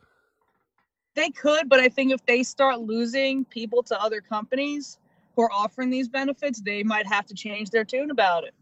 They 1.15 1.29
could, 1.31 1.67
but 1.67 1.79
I 1.79 1.89
think 1.89 2.11
if 2.11 2.23
they 2.25 2.43
start 2.43 2.79
losing 2.79 3.43
people 3.45 3.81
to 3.83 3.99
other 4.01 4.21
companies 4.21 4.99
who 5.35 5.41
are 5.43 5.51
offering 5.51 5.89
these 5.89 6.07
benefits, 6.07 6.61
they 6.61 6.83
might 6.83 7.07
have 7.07 7.25
to 7.27 7.33
change 7.33 7.69
their 7.71 7.83
tune 7.83 8.11
about 8.11 8.43
it. 8.43 8.53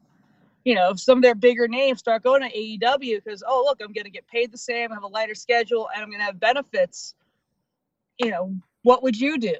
You 0.63 0.73
know, 0.75 0.91
if 0.91 0.99
some 0.99 1.17
of 1.19 1.21
their 1.21 1.35
bigger 1.35 1.67
names 1.67 1.99
start 1.99 2.23
going 2.23 2.41
to 2.41 2.49
AEW 2.57 3.23
because, 3.23 3.43
oh, 3.45 3.63
look, 3.67 3.81
I'm 3.81 3.93
going 3.93 4.05
to 4.05 4.09
get 4.11 4.25
paid 4.27 4.51
the 4.51 4.57
same, 4.57 4.91
I 4.91 4.95
have 4.95 5.03
a 5.03 5.07
lighter 5.07 5.35
schedule, 5.35 5.89
and 5.93 6.01
I'm 6.01 6.09
going 6.09 6.19
to 6.19 6.25
have 6.25 6.39
benefits, 6.39 7.13
you 8.17 8.31
know, 8.31 8.55
what 8.83 9.03
would 9.03 9.19
you 9.19 9.37
do? 9.37 9.55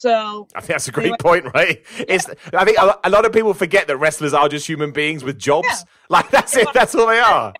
So, 0.00 0.48
I 0.54 0.60
think 0.60 0.68
that's 0.68 0.88
a 0.88 0.96
Anyway. 0.98 1.10
great 1.10 1.20
point, 1.44 1.54
right? 1.54 1.84
It's. 2.08 2.26
I 2.54 2.64
think 2.64 2.78
a, 2.78 2.98
a 3.04 3.10
lot 3.10 3.26
of 3.26 3.32
people 3.34 3.52
forget 3.52 3.86
that 3.88 3.98
wrestlers 3.98 4.32
are 4.32 4.48
just 4.48 4.66
human 4.66 4.92
beings 4.92 5.22
with 5.22 5.38
jobs. 5.38 5.68
Yeah. 5.68 5.76
Like 6.08 6.28
that's 6.30 6.56
it. 6.56 6.66
That's 6.74 6.92
all 6.96 7.06
they 7.06 7.20
are. 7.20 7.52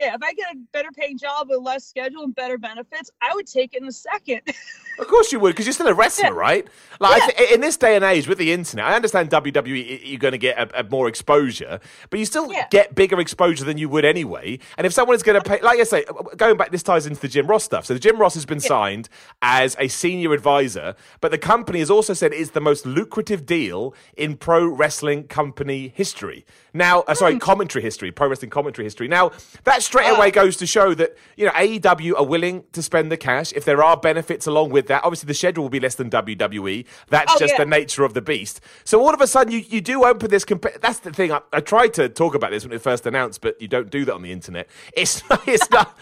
yeah, 0.00 0.14
if 0.14 0.20
I 0.22 0.32
get 0.32 0.52
a 0.54 0.58
better 0.72 0.88
paying 0.90 1.16
job 1.18 1.48
with 1.50 1.60
less 1.60 1.84
schedule 1.86 2.24
and 2.24 2.34
better 2.34 2.58
benefits, 2.58 3.10
I 3.22 3.30
would 3.34 3.46
take 3.46 3.74
it 3.74 3.82
in 3.82 3.86
a 3.88 3.92
second. 3.92 4.40
Of 4.98 5.08
course 5.08 5.32
you 5.32 5.40
would, 5.40 5.50
because 5.50 5.66
you're 5.66 5.72
still 5.74 5.88
a 5.88 5.94
wrestler, 5.94 6.30
Yeah. 6.30 6.34
right? 6.34 6.66
Like 6.98 7.22
I 7.22 7.26
Yeah. 7.26 7.46
thi- 7.48 7.54
in 7.54 7.60
this 7.60 7.76
day 7.76 7.96
and 7.96 8.04
age 8.04 8.26
with 8.26 8.38
the 8.38 8.52
internet, 8.52 8.86
I 8.86 8.94
understand 8.94 9.28
WWE 9.30 10.00
you're 10.04 10.18
going 10.18 10.32
to 10.32 10.38
get 10.38 10.58
a, 10.58 10.80
a 10.80 10.84
more 10.84 11.06
exposure, 11.08 11.80
but 12.08 12.18
you 12.18 12.24
still 12.24 12.50
Yeah. 12.50 12.66
get 12.70 12.94
bigger 12.94 13.20
exposure 13.20 13.64
than 13.64 13.76
you 13.76 13.88
would 13.90 14.04
anyway. 14.06 14.58
And 14.78 14.86
if 14.86 14.92
someone 14.94 15.14
is 15.14 15.22
going 15.22 15.40
to 15.40 15.46
pay, 15.48 15.60
like 15.60 15.78
I 15.78 15.84
say, 15.84 16.04
going 16.36 16.56
back, 16.56 16.70
this 16.70 16.82
ties 16.82 17.06
into 17.06 17.20
the 17.20 17.28
Jim 17.28 17.46
Ross 17.46 17.64
stuff. 17.64 17.84
So 17.84 17.92
the 17.94 18.00
Jim 18.00 18.18
Ross 18.18 18.34
has 18.34 18.46
been 18.46 18.60
signed 18.60 19.08
as 19.42 19.76
a 19.78 19.88
senior 19.88 20.32
advisor, 20.32 20.94
but 21.20 21.30
the 21.30 21.38
company 21.38 21.80
has 21.80 21.90
also 21.90 22.14
said 22.14 22.32
it's 22.32 22.50
the 22.52 22.60
most 22.60 22.86
lucrative 22.86 23.44
deal 23.44 23.94
in 24.16 24.36
pro 24.36 24.64
wrestling 24.66 25.24
company 25.24 25.92
history. 25.94 26.46
Now, 26.72 27.00
uh, 27.00 27.12
Hmm. 27.12 27.18
sorry, 27.18 27.38
commentary 27.38 27.82
history, 27.82 28.10
pro 28.10 28.28
wrestling 28.28 28.50
commentary 28.50 28.84
history. 28.86 29.08
Now, 29.08 29.32
that 29.64 29.82
straight 29.82 30.06
Ah. 30.10 30.16
away 30.16 30.30
goes 30.30 30.56
to 30.56 30.66
show 30.66 30.94
that 30.94 31.16
you 31.36 31.44
know 31.44 31.52
AEW 31.54 32.16
are 32.16 32.24
willing 32.24 32.64
to 32.72 32.82
spend 32.82 33.12
the 33.12 33.16
cash 33.18 33.52
if 33.54 33.64
there 33.66 33.82
are 33.84 33.96
benefits 33.96 34.46
along 34.46 34.70
with 34.70 34.85
that. 34.88 35.04
Obviously, 35.04 35.26
the 35.26 35.34
schedule 35.34 35.64
will 35.64 35.70
be 35.70 35.80
less 35.80 35.94
than 35.96 36.10
WWE. 36.10 36.84
That's 37.08 37.32
Oh, 37.34 37.38
just 37.38 37.54
yeah. 37.54 37.58
the 37.64 37.66
nature 37.66 38.04
of 38.04 38.14
the 38.14 38.22
beast. 38.22 38.60
So 38.84 39.00
all 39.00 39.12
of 39.14 39.20
a 39.20 39.26
sudden, 39.26 39.52
you, 39.52 39.60
you 39.68 39.80
do 39.80 40.04
open 40.04 40.30
this. 40.30 40.44
Compa- 40.44 40.80
that's 40.80 41.00
the 41.00 41.12
thing. 41.12 41.32
I, 41.32 41.40
I 41.52 41.60
tried 41.60 41.94
to 41.94 42.08
talk 42.08 42.34
about 42.34 42.50
this 42.50 42.64
when 42.64 42.72
it 42.72 42.80
first 42.82 43.06
announced, 43.06 43.40
but 43.40 43.60
you 43.60 43.68
don't 43.68 43.90
do 43.90 44.04
that 44.04 44.14
on 44.14 44.22
the 44.22 44.32
internet. 44.32 44.68
It's 44.94 45.22
it's 45.46 45.70
not 45.70 45.96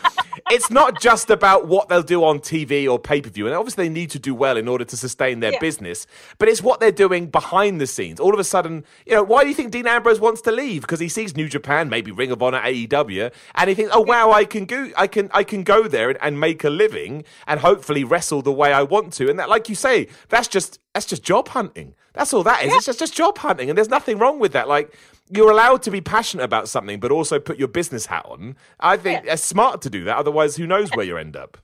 it's 0.50 0.70
not 0.70 1.00
just 1.00 1.30
about 1.30 1.66
what 1.68 1.88
they'll 1.88 2.02
do 2.02 2.24
on 2.24 2.40
TV 2.40 2.88
or 2.90 2.98
pay 2.98 3.20
per 3.22 3.30
view, 3.30 3.46
and 3.46 3.54
obviously 3.54 3.84
they 3.88 3.92
need 3.94 4.10
to 4.10 4.18
do 4.18 4.34
well 4.34 4.56
in 4.56 4.68
order 4.68 4.84
to 4.84 4.96
sustain 4.96 5.40
their 5.40 5.52
Yeah. 5.52 5.58
business. 5.60 6.06
But 6.38 6.48
it's 6.48 6.62
what 6.62 6.80
they're 6.80 6.92
doing 6.92 7.26
behind 7.26 7.80
the 7.80 7.86
scenes. 7.86 8.20
All 8.20 8.34
of 8.34 8.40
a 8.40 8.44
sudden, 8.44 8.84
you 9.06 9.14
know, 9.14 9.22
why 9.22 9.42
do 9.42 9.48
you 9.48 9.54
think 9.54 9.70
Dean 9.70 9.86
Ambrose 9.86 10.20
wants 10.20 10.40
to 10.42 10.52
leave? 10.52 10.82
Because 10.82 11.00
he 11.00 11.08
sees 11.08 11.36
New 11.36 11.48
Japan, 11.48 11.88
maybe 11.88 12.10
Ring 12.10 12.30
of 12.30 12.42
Honor, 12.42 12.60
AEW, 12.60 13.32
and 13.54 13.68
he 13.68 13.74
thinks, 13.74 13.92
oh 13.94 14.00
wow, 14.02 14.32
I 14.32 14.44
can 14.44 14.66
go, 14.66 14.90
I 14.96 15.06
can, 15.06 15.30
I 15.32 15.44
can 15.44 15.62
go 15.62 15.88
there 15.88 16.10
and, 16.10 16.18
and 16.20 16.38
make 16.40 16.64
a 16.64 16.70
living 16.70 17.24
and 17.46 17.60
hopefully 17.60 18.04
wrestle 18.04 18.42
the 18.42 18.52
way 18.52 18.72
I 18.74 18.82
want 18.82 19.12
to. 19.14 19.30
And 19.30 19.38
that, 19.38 19.48
like 19.48 19.68
you 19.68 19.74
say, 19.74 20.08
that's 20.28 20.48
just 20.48 20.78
that's 20.92 21.06
just 21.06 21.22
job 21.22 21.48
hunting. 21.48 21.94
That's 22.12 22.32
all 22.34 22.42
that 22.44 22.64
is. 22.64 22.72
It's 22.74 22.86
just 22.86 22.98
just 22.98 23.14
job 23.14 23.38
hunting, 23.38 23.68
and 23.70 23.76
there's 23.78 23.88
nothing 23.88 24.18
wrong 24.18 24.38
with 24.38 24.52
that. 24.52 24.68
Like. 24.68 24.94
You're 25.30 25.50
allowed 25.50 25.80
to 25.84 25.90
be 25.90 26.02
passionate 26.02 26.42
about 26.44 26.68
something, 26.68 27.00
but 27.00 27.10
also 27.10 27.40
put 27.40 27.58
your 27.58 27.66
business 27.66 28.04
hat 28.04 28.26
on. 28.28 28.56
I 28.78 28.98
think 28.98 29.24
Yeah. 29.24 29.32
it's 29.32 29.42
smart 29.42 29.80
to 29.80 29.88
do 29.88 30.04
that. 30.04 30.18
Otherwise, 30.18 30.54
who 30.56 30.66
knows 30.66 30.90
where 30.90 31.06
you 31.06 31.16
end 31.16 31.34
up? 31.34 31.56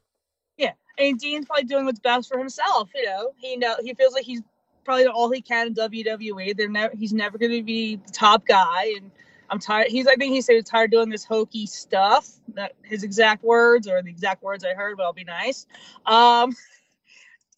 Yeah, 0.57 0.73
and 0.96 1.18
Dean's 1.18 1.44
probably 1.44 1.64
doing 1.64 1.85
what's 1.85 2.01
best 2.01 2.31
for 2.31 2.38
himself. 2.38 2.88
You 2.94 3.05
know, 3.05 3.33
he 3.37 3.59
know 3.59 3.77
he 3.83 3.92
feels 3.92 4.14
like 4.14 4.25
he's 4.25 4.40
probably 4.83 5.09
all 5.09 5.31
he 5.31 5.42
can 5.42 5.66
in 5.66 5.75
WWE. 5.75 6.57
They're 6.57 6.70
never 6.70 6.96
he's 6.96 7.12
never 7.12 7.37
going 7.37 7.53
to 7.53 7.62
be 7.62 7.96
the 7.96 8.11
top 8.12 8.46
guy, 8.46 8.94
and 8.96 9.11
I'm 9.51 9.59
tired. 9.59 9.88
He's 9.88 10.07
I 10.07 10.14
think 10.14 10.33
he 10.33 10.40
said 10.40 10.55
he's 10.55 10.64
tired 10.64 10.90
doing 10.90 11.11
this 11.11 11.25
hokey 11.25 11.66
stuff. 11.66 12.31
That 12.55 12.73
his 12.83 13.03
exact 13.03 13.44
words 13.44 13.87
or 13.87 14.01
the 14.03 14.09
exact 14.09 14.42
words 14.42 14.64
I 14.64 14.73
heard, 14.73 14.96
but 14.96 15.03
I'll 15.03 15.12
be 15.12 15.25
nice. 15.25 15.66
Um, 16.07 16.57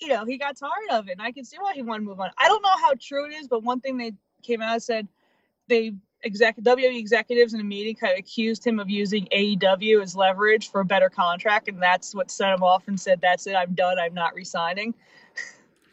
you 0.02 0.08
know, 0.08 0.24
he 0.24 0.36
got 0.36 0.56
tired 0.56 0.98
of 0.98 1.08
it, 1.08 1.12
and 1.12 1.22
I 1.22 1.30
can 1.32 1.44
see 1.44 1.56
why 1.58 1.74
he 1.74 1.82
wanted 1.82 2.00
to 2.00 2.06
move 2.06 2.20
on. 2.20 2.30
I 2.36 2.48
don't 2.48 2.62
know 2.62 2.76
how 2.80 2.92
true 3.00 3.26
it 3.26 3.32
is, 3.32 3.46
but 3.46 3.62
one 3.62 3.80
thing 3.80 3.96
they 3.96 4.12
came 4.42 4.60
out 4.60 4.74
and 4.74 4.82
said 4.82 5.08
they 5.68 5.92
exec 6.24 6.56
WWE 6.58 6.98
executives 6.98 7.54
in 7.54 7.60
a 7.60 7.64
meeting 7.64 7.94
kind 7.94 8.12
of 8.12 8.18
accused 8.18 8.66
him 8.66 8.78
of 8.80 8.90
using 8.90 9.26
AEW 9.32 10.02
as 10.02 10.16
leverage 10.16 10.70
for 10.70 10.80
a 10.80 10.84
better 10.84 11.08
contract, 11.08 11.68
and 11.68 11.80
that's 11.80 12.14
what 12.14 12.30
set 12.30 12.52
him 12.52 12.62
off 12.62 12.88
and 12.88 12.98
said, 12.98 13.20
"That's 13.20 13.46
it, 13.46 13.54
I'm 13.54 13.74
done. 13.74 13.98
I'm 13.98 14.14
not 14.14 14.34
resigning." 14.34 14.94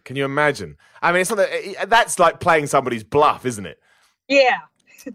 Can 0.06 0.16
you 0.16 0.26
imagine? 0.26 0.76
I 1.04 1.12
mean, 1.12 1.22
it's 1.22 1.30
not 1.30 1.38
that, 1.38 1.50
eh, 1.52 1.86
that's 1.86 2.18
like 2.18 2.40
playing 2.40 2.66
somebody's 2.66 3.04
bluff, 3.04 3.46
isn't 3.46 3.66
it? 3.66 3.80
Yeah, 4.28 4.60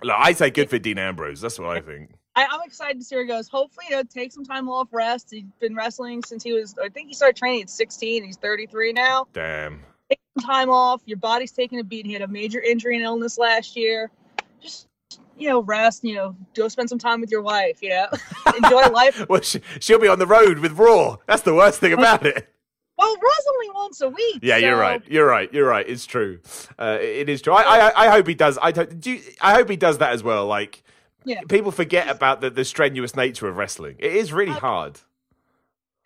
Look, 0.03 0.17
I 0.17 0.33
say 0.33 0.51
good 0.51 0.71
for 0.71 0.79
Dean 0.79 0.99
Ambrose. 0.99 1.41
That's 1.41 1.59
what 1.59 1.77
I 1.77 1.81
think. 1.81 2.11
I, 2.37 2.47
I'm 2.51 2.61
excited 2.65 2.99
to 2.99 3.05
see 3.05 3.15
where 3.15 3.25
he 3.25 3.29
goes. 3.29 3.49
Hopefully, 3.49 3.87
you 3.91 3.97
know, 3.97 4.03
take 4.03 4.33
some 4.33 4.45
time 4.45 4.69
off, 4.69 4.89
rest. 4.93 5.29
He's 5.31 5.45
been 5.61 5.75
wrestling 5.75 6.23
since 6.25 6.43
he 6.43 6.53
was, 6.53 6.75
I 6.83 6.89
think 6.89 7.09
he 7.09 7.15
started 7.15 7.37
training 7.37 7.63
at 7.63 7.71
16. 7.71 8.25
He's 8.25 8.37
33 8.37 8.93
now. 8.93 9.27
Damn. 9.33 9.81
Take 10.09 10.21
some 10.37 10.47
time 10.47 10.71
off. 10.71 11.03
Your 11.07 11.19
body's 11.19 11.53
taking 11.53 11.79
a 11.79 11.85
beating. 11.85 12.11
He 12.11 12.15
had 12.15 12.23
a 12.23 12.29
major 12.29 12.61
injury 12.61 12.97
and 12.97 13.05
illness 13.05 13.39
last 13.39 13.77
year. 13.77 14.11
Just 14.61 14.89
you 15.37 15.49
know, 15.49 15.63
rest. 15.63 16.05
You 16.05 16.15
know, 16.15 16.37
go 16.55 16.69
spend 16.69 16.89
some 16.89 16.99
time 16.99 17.21
with 17.21 17.31
your 17.31 17.43
wife. 17.43 17.83
You 17.83 17.91
know, 17.91 18.07
enjoy 18.57 18.89
life. 18.91 19.25
Well, 19.29 19.41
she, 19.41 19.61
she'll 19.81 19.99
be 19.99 20.09
on 20.09 20.19
the 20.19 20.27
road 20.27 20.59
with 20.59 20.73
Raw. 20.73 21.17
That's 21.27 21.43
the 21.43 21.55
worst 21.55 21.81
thing 21.81 21.93
about 21.93 22.25
it. 22.27 22.49
Well, 22.97 23.17
Raw's 23.17 23.47
only 23.55 23.71
once 23.71 24.01
a 24.03 24.09
week. 24.09 24.39
Yeah, 24.43 24.57
you're 24.57 24.77
right. 24.77 25.03
You're 25.09 25.27
right. 25.27 25.53
You're 25.53 25.67
right. 25.67 25.89
It's 25.89 26.07
true. 26.07 26.39
Uh, 26.79 26.99
it 27.01 27.29
is 27.29 27.43
true. 27.43 27.53
I, 27.53 27.89
I, 27.89 28.07
I 28.07 28.11
hope 28.11 28.29
he 28.29 28.35
does. 28.35 28.57
I, 28.63 28.71
do 28.71 29.11
you, 29.11 29.21
I 29.41 29.55
hope 29.55 29.69
he 29.69 29.77
does 29.77 29.99
that 29.99 30.13
as 30.13 30.23
well. 30.23 30.47
Like, 30.47 30.84
Yeah. 31.25 31.41
people 31.49 31.71
forget 31.73 32.09
about 32.09 32.41
the, 32.41 32.51
the 32.51 32.65
strenuous 32.65 33.17
nature 33.17 33.49
of 33.49 33.57
wrestling. 33.57 33.97
It 33.99 34.13
is 34.15 34.33
really 34.33 34.53
Uh, 34.53 34.61
hard. 34.61 35.01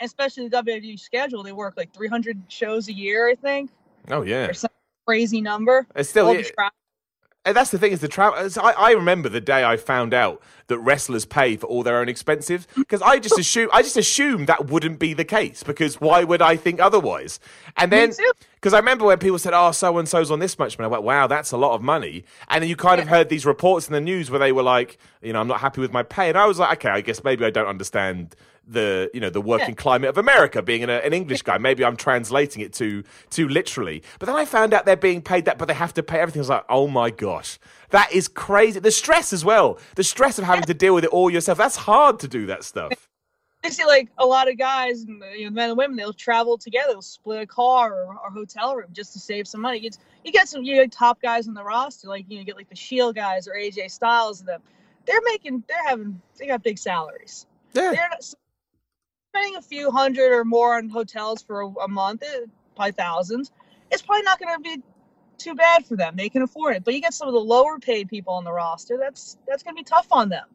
especially 0.00 0.48
the 0.48 0.62
WWE 0.62 0.98
schedule, 0.98 1.42
they 1.42 1.52
work 1.52 1.74
like 1.76 1.92
300 1.92 2.40
shows 2.48 2.88
a 2.88 2.92
year, 2.92 3.28
I 3.28 3.34
think, 3.34 3.70
Oh 4.10 4.22
yeah. 4.22 4.46
or 4.46 4.52
some 4.54 4.70
crazy 5.06 5.40
number. 5.40 5.86
It's 5.96 6.08
still 6.08 6.26
All 6.26 6.34
yeah, 6.34 6.42
the 6.42 6.50
tra- 6.50 6.70
And 7.48 7.56
that's 7.56 7.70
the 7.70 7.78
thing 7.78 7.92
is 7.92 8.00
the 8.00 8.08
travel. 8.08 8.38
Uh, 8.38 8.50
I, 8.62 8.72
I 8.72 8.90
remember 8.92 9.30
the 9.30 9.40
day 9.40 9.64
I 9.64 9.78
found 9.78 10.12
out 10.12 10.42
that 10.66 10.78
wrestlers 10.80 11.24
pay 11.24 11.56
for 11.56 11.66
all 11.66 11.82
their 11.82 11.96
own 11.96 12.06
expenses 12.06 12.68
because 12.76 13.00
I 13.00 13.18
just 13.18 13.38
assume 13.38 13.70
I 13.72 13.80
just 13.80 13.96
assumed 13.96 14.48
that 14.48 14.66
wouldn't 14.66 14.98
be 14.98 15.14
the 15.14 15.24
case 15.24 15.62
because 15.62 15.98
why 15.98 16.24
would 16.24 16.42
I 16.42 16.56
think 16.56 16.78
otherwise? 16.78 17.40
And 17.78 17.90
then 17.90 18.12
because 18.56 18.74
I 18.74 18.76
remember 18.76 19.06
when 19.06 19.16
people 19.16 19.38
said, 19.38 19.54
"Oh, 19.54 19.70
so 19.70 19.96
and 19.96 20.06
so's 20.06 20.30
on 20.30 20.40
this 20.40 20.58
much 20.58 20.78
money," 20.78 20.88
I 20.88 20.90
went, 20.90 21.04
"Wow, 21.04 21.26
that's 21.26 21.50
a 21.50 21.56
lot 21.56 21.72
of 21.72 21.80
money." 21.80 22.26
And 22.48 22.60
then 22.60 22.68
you 22.68 22.76
kind 22.76 23.00
of 23.00 23.08
heard 23.08 23.30
these 23.30 23.46
reports 23.46 23.86
in 23.86 23.94
the 23.94 24.00
news 24.02 24.30
where 24.30 24.38
they 24.38 24.52
were 24.52 24.62
like, 24.62 24.98
"You 25.22 25.32
know, 25.32 25.40
I'm 25.40 25.48
not 25.48 25.60
happy 25.60 25.80
with 25.80 25.90
my 25.90 26.02
pay," 26.02 26.28
and 26.28 26.36
I 26.36 26.44
was 26.44 26.58
like, 26.58 26.84
"Okay, 26.84 26.90
I 26.90 27.00
guess 27.00 27.24
maybe 27.24 27.46
I 27.46 27.50
don't 27.50 27.66
understand." 27.66 28.36
The 28.68 29.10
you 29.14 29.20
know 29.20 29.30
the 29.30 29.40
working 29.40 29.70
yeah. 29.70 29.74
climate 29.74 30.10
of 30.10 30.18
America. 30.18 30.62
Being 30.62 30.84
an, 30.84 30.90
uh, 30.90 31.00
an 31.04 31.12
English 31.12 31.42
guy, 31.42 31.58
maybe 31.58 31.84
I'm 31.84 31.96
translating 31.96 32.62
it 32.62 32.72
too 32.72 33.04
too 33.30 33.48
literally. 33.48 34.02
But 34.18 34.26
then 34.26 34.36
I 34.36 34.44
found 34.44 34.74
out 34.74 34.86
they're 34.86 34.96
being 34.96 35.22
paid 35.22 35.46
that, 35.46 35.58
but 35.58 35.68
they 35.68 35.74
have 35.74 35.94
to 35.94 36.02
pay 36.02 36.20
everything. 36.20 36.40
I 36.40 36.42
was 36.42 36.48
like, 36.48 36.64
oh 36.68 36.88
my 36.88 37.10
gosh, 37.10 37.58
that 37.90 38.12
is 38.12 38.28
crazy. 38.28 38.80
The 38.80 38.90
stress 38.90 39.32
as 39.32 39.44
well, 39.44 39.78
the 39.94 40.04
stress 40.04 40.38
of 40.38 40.44
having 40.44 40.64
to 40.64 40.74
deal 40.74 40.94
with 40.94 41.04
it 41.04 41.10
all 41.10 41.30
yourself. 41.30 41.58
That's 41.58 41.76
hard 41.76 42.20
to 42.20 42.28
do 42.28 42.46
that 42.46 42.64
stuff. 42.64 43.08
I 43.64 43.70
see 43.70 43.84
like 43.84 44.08
a 44.18 44.24
lot 44.24 44.48
of 44.48 44.56
guys, 44.56 45.02
and 45.02 45.22
you 45.36 45.46
know, 45.46 45.50
men 45.50 45.70
and 45.70 45.78
women, 45.78 45.96
they'll 45.96 46.12
travel 46.12 46.56
together, 46.56 46.92
they'll 46.92 47.02
split 47.02 47.42
a 47.42 47.46
car 47.46 47.92
or, 47.92 48.16
or 48.16 48.30
hotel 48.30 48.76
room 48.76 48.88
just 48.92 49.12
to 49.14 49.18
save 49.18 49.48
some 49.48 49.60
money. 49.60 49.80
It's, 49.80 49.98
you 50.24 50.30
get 50.30 50.48
some 50.48 50.62
you 50.62 50.76
know, 50.76 50.86
top 50.86 51.20
guys 51.20 51.48
on 51.48 51.54
the 51.54 51.64
roster, 51.64 52.08
like 52.08 52.24
you 52.28 52.36
know, 52.36 52.40
you 52.40 52.46
get 52.46 52.56
like 52.56 52.68
the 52.68 52.76
Shield 52.76 53.16
guys 53.16 53.48
or 53.48 53.54
AJ 53.54 53.90
Styles 53.90 54.40
and 54.40 54.48
them. 54.48 54.62
They're 55.06 55.20
making, 55.24 55.64
they're 55.68 55.84
having, 55.84 56.20
they 56.38 56.46
got 56.46 56.62
big 56.62 56.78
salaries. 56.78 57.46
Yeah. 57.72 57.92
They're 57.92 58.08
not, 58.10 58.34
spending 59.38 59.56
a 59.56 59.62
few 59.62 59.90
hundred 59.90 60.32
or 60.32 60.44
more 60.44 60.76
on 60.76 60.88
hotels 60.88 61.42
for 61.42 61.62
a, 61.62 61.68
a 61.84 61.88
month, 61.88 62.22
eh, 62.22 62.46
probably 62.76 62.92
thousands. 62.92 63.52
It's 63.90 64.02
probably 64.02 64.22
not 64.22 64.38
going 64.38 64.54
to 64.54 64.60
be 64.60 64.82
too 65.38 65.54
bad 65.54 65.86
for 65.86 65.96
them. 65.96 66.16
They 66.16 66.28
can 66.28 66.42
afford 66.42 66.76
it. 66.76 66.84
But 66.84 66.94
you 66.94 67.00
get 67.00 67.14
some 67.14 67.28
of 67.28 67.34
the 67.34 67.40
lower 67.40 67.78
paid 67.78 68.08
people 68.08 68.34
on 68.34 68.44
the 68.44 68.52
roster. 68.52 68.98
That's 68.98 69.38
that's 69.46 69.62
going 69.62 69.76
to 69.76 69.80
be 69.80 69.84
tough 69.84 70.08
on 70.10 70.28
them. 70.28 70.46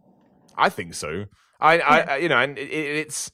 I 0.56 0.70
think 0.70 0.94
so. 0.94 1.26
I, 1.60 1.78
yeah. 1.78 1.88
I 1.88 2.18
you 2.18 2.30
know, 2.30 2.38
and 2.38 2.58
it, 2.58 2.70
it's 2.70 3.32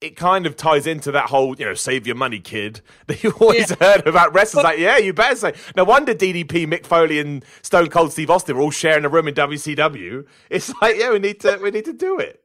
it 0.00 0.16
kind 0.16 0.44
of 0.44 0.54
ties 0.54 0.86
into 0.86 1.10
that 1.12 1.30
whole, 1.30 1.56
you 1.56 1.64
know, 1.64 1.72
save 1.72 2.06
your 2.06 2.16
money, 2.16 2.38
kid, 2.38 2.82
that 3.06 3.24
you 3.24 3.30
always 3.40 3.70
yeah. 3.70 3.76
heard 3.80 4.06
about 4.06 4.34
wrestlers. 4.34 4.64
like, 4.64 4.78
yeah, 4.78 4.98
you 4.98 5.12
better 5.12 5.36
say. 5.36 5.54
No 5.76 5.84
wonder 5.84 6.14
DDP, 6.14 6.66
Mick 6.66 6.84
Foley, 6.84 7.18
and 7.18 7.44
Stone 7.62 7.88
Cold 7.88 8.12
Steve 8.12 8.30
Austin 8.30 8.56
were 8.56 8.62
all 8.62 8.70
sharing 8.70 9.04
a 9.04 9.08
room 9.08 9.28
in 9.28 9.34
WCW. 9.34 10.26
It's 10.50 10.72
like, 10.82 10.96
yeah, 10.98 11.10
we 11.10 11.18
need 11.18 11.40
to, 11.40 11.58
we 11.62 11.70
need 11.70 11.86
to 11.86 11.94
do 11.94 12.18
it. 12.18 12.43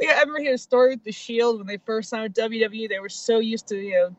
Yeah, 0.00 0.12
I 0.12 0.20
remember 0.20 0.40
hearing 0.40 0.54
a 0.54 0.58
story 0.58 0.90
with 0.90 1.04
the 1.04 1.12
Shield 1.12 1.58
when 1.58 1.66
they 1.66 1.78
first 1.78 2.10
signed 2.10 2.22
with 2.22 2.34
WWE. 2.34 2.88
They 2.88 3.00
were 3.00 3.08
so 3.08 3.38
used 3.40 3.66
to, 3.68 3.76
you 3.76 3.92
know, 3.92 4.16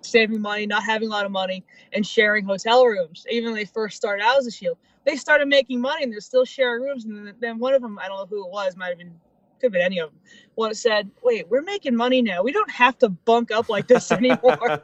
saving 0.00 0.40
money, 0.40 0.66
not 0.66 0.82
having 0.82 1.08
a 1.08 1.10
lot 1.10 1.24
of 1.24 1.30
money, 1.30 1.64
and 1.92 2.04
sharing 2.06 2.44
hotel 2.44 2.84
rooms. 2.84 3.24
Even 3.30 3.50
when 3.50 3.54
they 3.54 3.64
first 3.64 3.96
started 3.96 4.22
out 4.24 4.38
as 4.38 4.46
a 4.46 4.50
Shield, 4.50 4.78
they 5.04 5.16
started 5.16 5.46
making 5.48 5.80
money 5.80 6.02
and 6.02 6.12
they're 6.12 6.20
still 6.20 6.44
sharing 6.44 6.82
rooms. 6.82 7.04
And 7.04 7.34
then 7.40 7.58
one 7.58 7.74
of 7.74 7.82
them, 7.82 7.98
I 8.00 8.08
don't 8.08 8.18
know 8.18 8.26
who 8.26 8.44
it 8.44 8.50
was, 8.50 8.76
might 8.76 8.88
have 8.88 8.98
been 8.98 9.14
could 9.62 9.68
have 9.68 9.72
been 9.72 9.82
any 9.82 9.98
of 10.00 10.10
them. 10.10 10.18
One 10.54 10.74
said, 10.74 11.10
"Wait, 11.22 11.48
we're 11.48 11.62
making 11.62 11.96
money 11.96 12.20
now. 12.20 12.42
We 12.42 12.52
don't 12.52 12.70
have 12.70 12.98
to 12.98 13.08
bunk 13.08 13.50
up 13.50 13.68
like 13.68 13.86
this 13.86 14.10
anymore." 14.12 14.82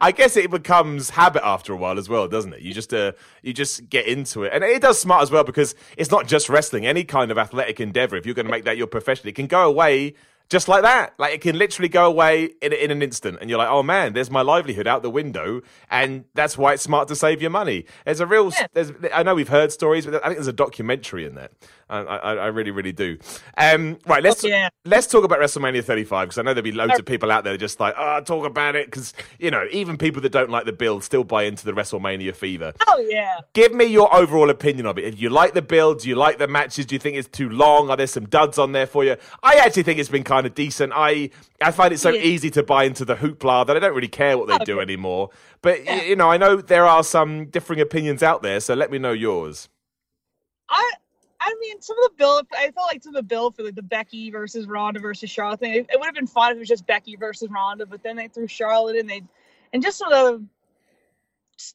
I 0.00 0.12
guess 0.12 0.36
it 0.36 0.50
becomes 0.50 1.10
habit 1.10 1.42
after 1.44 1.72
a 1.72 1.76
while 1.76 1.98
as 1.98 2.08
well, 2.08 2.28
doesn't 2.28 2.52
it? 2.52 2.60
You 2.60 2.72
just 2.74 2.92
uh, 2.94 3.12
you 3.42 3.52
just 3.52 3.88
get 3.88 4.06
into 4.06 4.44
it, 4.44 4.52
and 4.52 4.62
it 4.62 4.82
does 4.82 5.00
smart 5.00 5.22
as 5.22 5.30
well 5.30 5.42
because 5.42 5.74
it's 5.96 6.10
not 6.10 6.28
just 6.28 6.48
wrestling. 6.48 6.86
Any 6.86 7.04
kind 7.04 7.30
of 7.30 7.38
athletic 7.38 7.80
endeavor, 7.80 8.16
if 8.16 8.26
you're 8.26 8.34
going 8.34 8.46
to 8.46 8.52
make 8.52 8.64
that 8.64 8.76
your 8.76 8.86
profession, 8.86 9.28
it 9.28 9.34
can 9.34 9.46
go 9.46 9.66
away 9.66 10.14
just 10.48 10.68
like 10.68 10.82
that. 10.82 11.14
Like 11.18 11.34
it 11.34 11.40
can 11.40 11.58
literally 11.58 11.88
go 11.88 12.06
away 12.06 12.50
in, 12.62 12.72
in 12.72 12.90
an 12.90 13.02
instant, 13.02 13.38
and 13.40 13.50
you're 13.50 13.58
like, 13.58 13.68
oh 13.68 13.82
man, 13.82 14.12
there's 14.12 14.30
my 14.30 14.42
livelihood 14.42 14.86
out 14.86 15.02
the 15.02 15.10
window, 15.10 15.60
and 15.90 16.24
that's 16.34 16.56
why 16.56 16.74
it's 16.74 16.82
smart 16.82 17.08
to 17.08 17.16
save 17.16 17.42
your 17.42 17.50
money. 17.50 17.84
There's 18.04 18.20
a 18.20 18.26
real, 18.26 18.50
yeah. 18.52 18.66
there's, 18.72 18.92
I 19.12 19.22
know 19.22 19.34
we've 19.34 19.48
heard 19.48 19.72
stories, 19.72 20.06
but 20.06 20.16
I 20.16 20.28
think 20.28 20.36
there's 20.36 20.46
a 20.46 20.52
documentary 20.52 21.26
in 21.26 21.34
there. 21.34 21.50
I, 21.90 22.00
I, 22.00 22.34
I 22.34 22.46
really, 22.48 22.70
really 22.70 22.92
do. 22.92 23.18
Um, 23.56 23.98
right, 24.06 24.22
let's 24.22 24.44
oh, 24.44 24.48
yeah. 24.48 24.68
let's 24.84 25.06
talk 25.06 25.24
about 25.24 25.38
WrestleMania 25.38 25.82
35 25.82 26.28
because 26.28 26.38
I 26.38 26.42
know 26.42 26.52
there'll 26.52 26.64
be 26.64 26.72
loads 26.72 26.98
of 26.98 27.06
people 27.06 27.30
out 27.30 27.44
there 27.44 27.56
just 27.56 27.80
like, 27.80 27.94
oh, 27.96 28.20
talk 28.20 28.46
about 28.46 28.76
it 28.76 28.86
because 28.86 29.14
you 29.38 29.50
know 29.50 29.66
even 29.70 29.96
people 29.96 30.20
that 30.22 30.32
don't 30.32 30.50
like 30.50 30.66
the 30.66 30.72
build 30.72 31.02
still 31.04 31.24
buy 31.24 31.44
into 31.44 31.64
the 31.64 31.72
WrestleMania 31.72 32.34
fever. 32.34 32.72
Oh 32.86 33.06
yeah. 33.08 33.38
Give 33.54 33.72
me 33.72 33.86
your 33.86 34.14
overall 34.14 34.50
opinion 34.50 34.86
of 34.86 34.98
it. 34.98 35.04
If 35.04 35.20
you 35.20 35.30
like 35.30 35.54
the 35.54 35.62
build, 35.62 36.00
do 36.00 36.08
you 36.08 36.14
like 36.14 36.38
the 36.38 36.48
matches? 36.48 36.86
Do 36.86 36.94
you 36.94 36.98
think 36.98 37.16
it's 37.16 37.28
too 37.28 37.48
long? 37.48 37.90
Are 37.90 37.96
there 37.96 38.06
some 38.06 38.26
duds 38.26 38.58
on 38.58 38.72
there 38.72 38.86
for 38.86 39.04
you? 39.04 39.16
I 39.42 39.54
actually 39.54 39.84
think 39.84 39.98
it's 39.98 40.08
been 40.08 40.24
kind 40.24 40.46
of 40.46 40.54
decent. 40.54 40.92
I 40.94 41.30
I 41.62 41.70
find 41.70 41.92
it 41.92 41.98
so 41.98 42.10
yeah. 42.10 42.20
easy 42.20 42.50
to 42.50 42.62
buy 42.62 42.84
into 42.84 43.04
the 43.04 43.16
hoopla 43.16 43.66
that 43.66 43.76
I 43.76 43.80
don't 43.80 43.94
really 43.94 44.08
care 44.08 44.36
what 44.36 44.48
they 44.48 44.58
do 44.64 44.80
anymore. 44.80 45.30
But 45.62 45.84
yeah. 45.84 46.02
you 46.02 46.16
know, 46.16 46.30
I 46.30 46.36
know 46.36 46.56
there 46.56 46.86
are 46.86 47.02
some 47.02 47.46
differing 47.46 47.80
opinions 47.80 48.22
out 48.22 48.42
there, 48.42 48.60
so 48.60 48.74
let 48.74 48.90
me 48.90 48.98
know 48.98 49.12
yours. 49.12 49.68
I 50.68 50.92
I 51.48 51.56
mean, 51.60 51.80
some 51.80 51.96
of 51.98 52.10
the 52.10 52.16
bill, 52.18 52.42
I 52.52 52.70
felt 52.72 52.88
like 52.88 53.02
some 53.02 53.16
of 53.16 53.22
the 53.22 53.26
bill 53.26 53.50
for 53.50 53.62
like 53.62 53.74
the 53.74 53.82
Becky 53.82 54.30
versus 54.30 54.66
Ronda 54.66 55.00
versus 55.00 55.30
Charlotte 55.30 55.60
thing, 55.60 55.72
it, 55.72 55.86
it 55.90 55.98
would 55.98 56.04
have 56.04 56.14
been 56.14 56.26
fun 56.26 56.50
if 56.50 56.56
it 56.56 56.60
was 56.60 56.68
just 56.68 56.86
Becky 56.86 57.16
versus 57.16 57.48
Ronda, 57.50 57.86
but 57.86 58.02
then 58.02 58.16
they 58.16 58.28
threw 58.28 58.46
Charlotte 58.46 58.96
in. 58.96 59.06
They 59.06 59.22
and 59.72 59.82
just 59.82 59.96
sort 59.96 60.12
of 60.12 60.42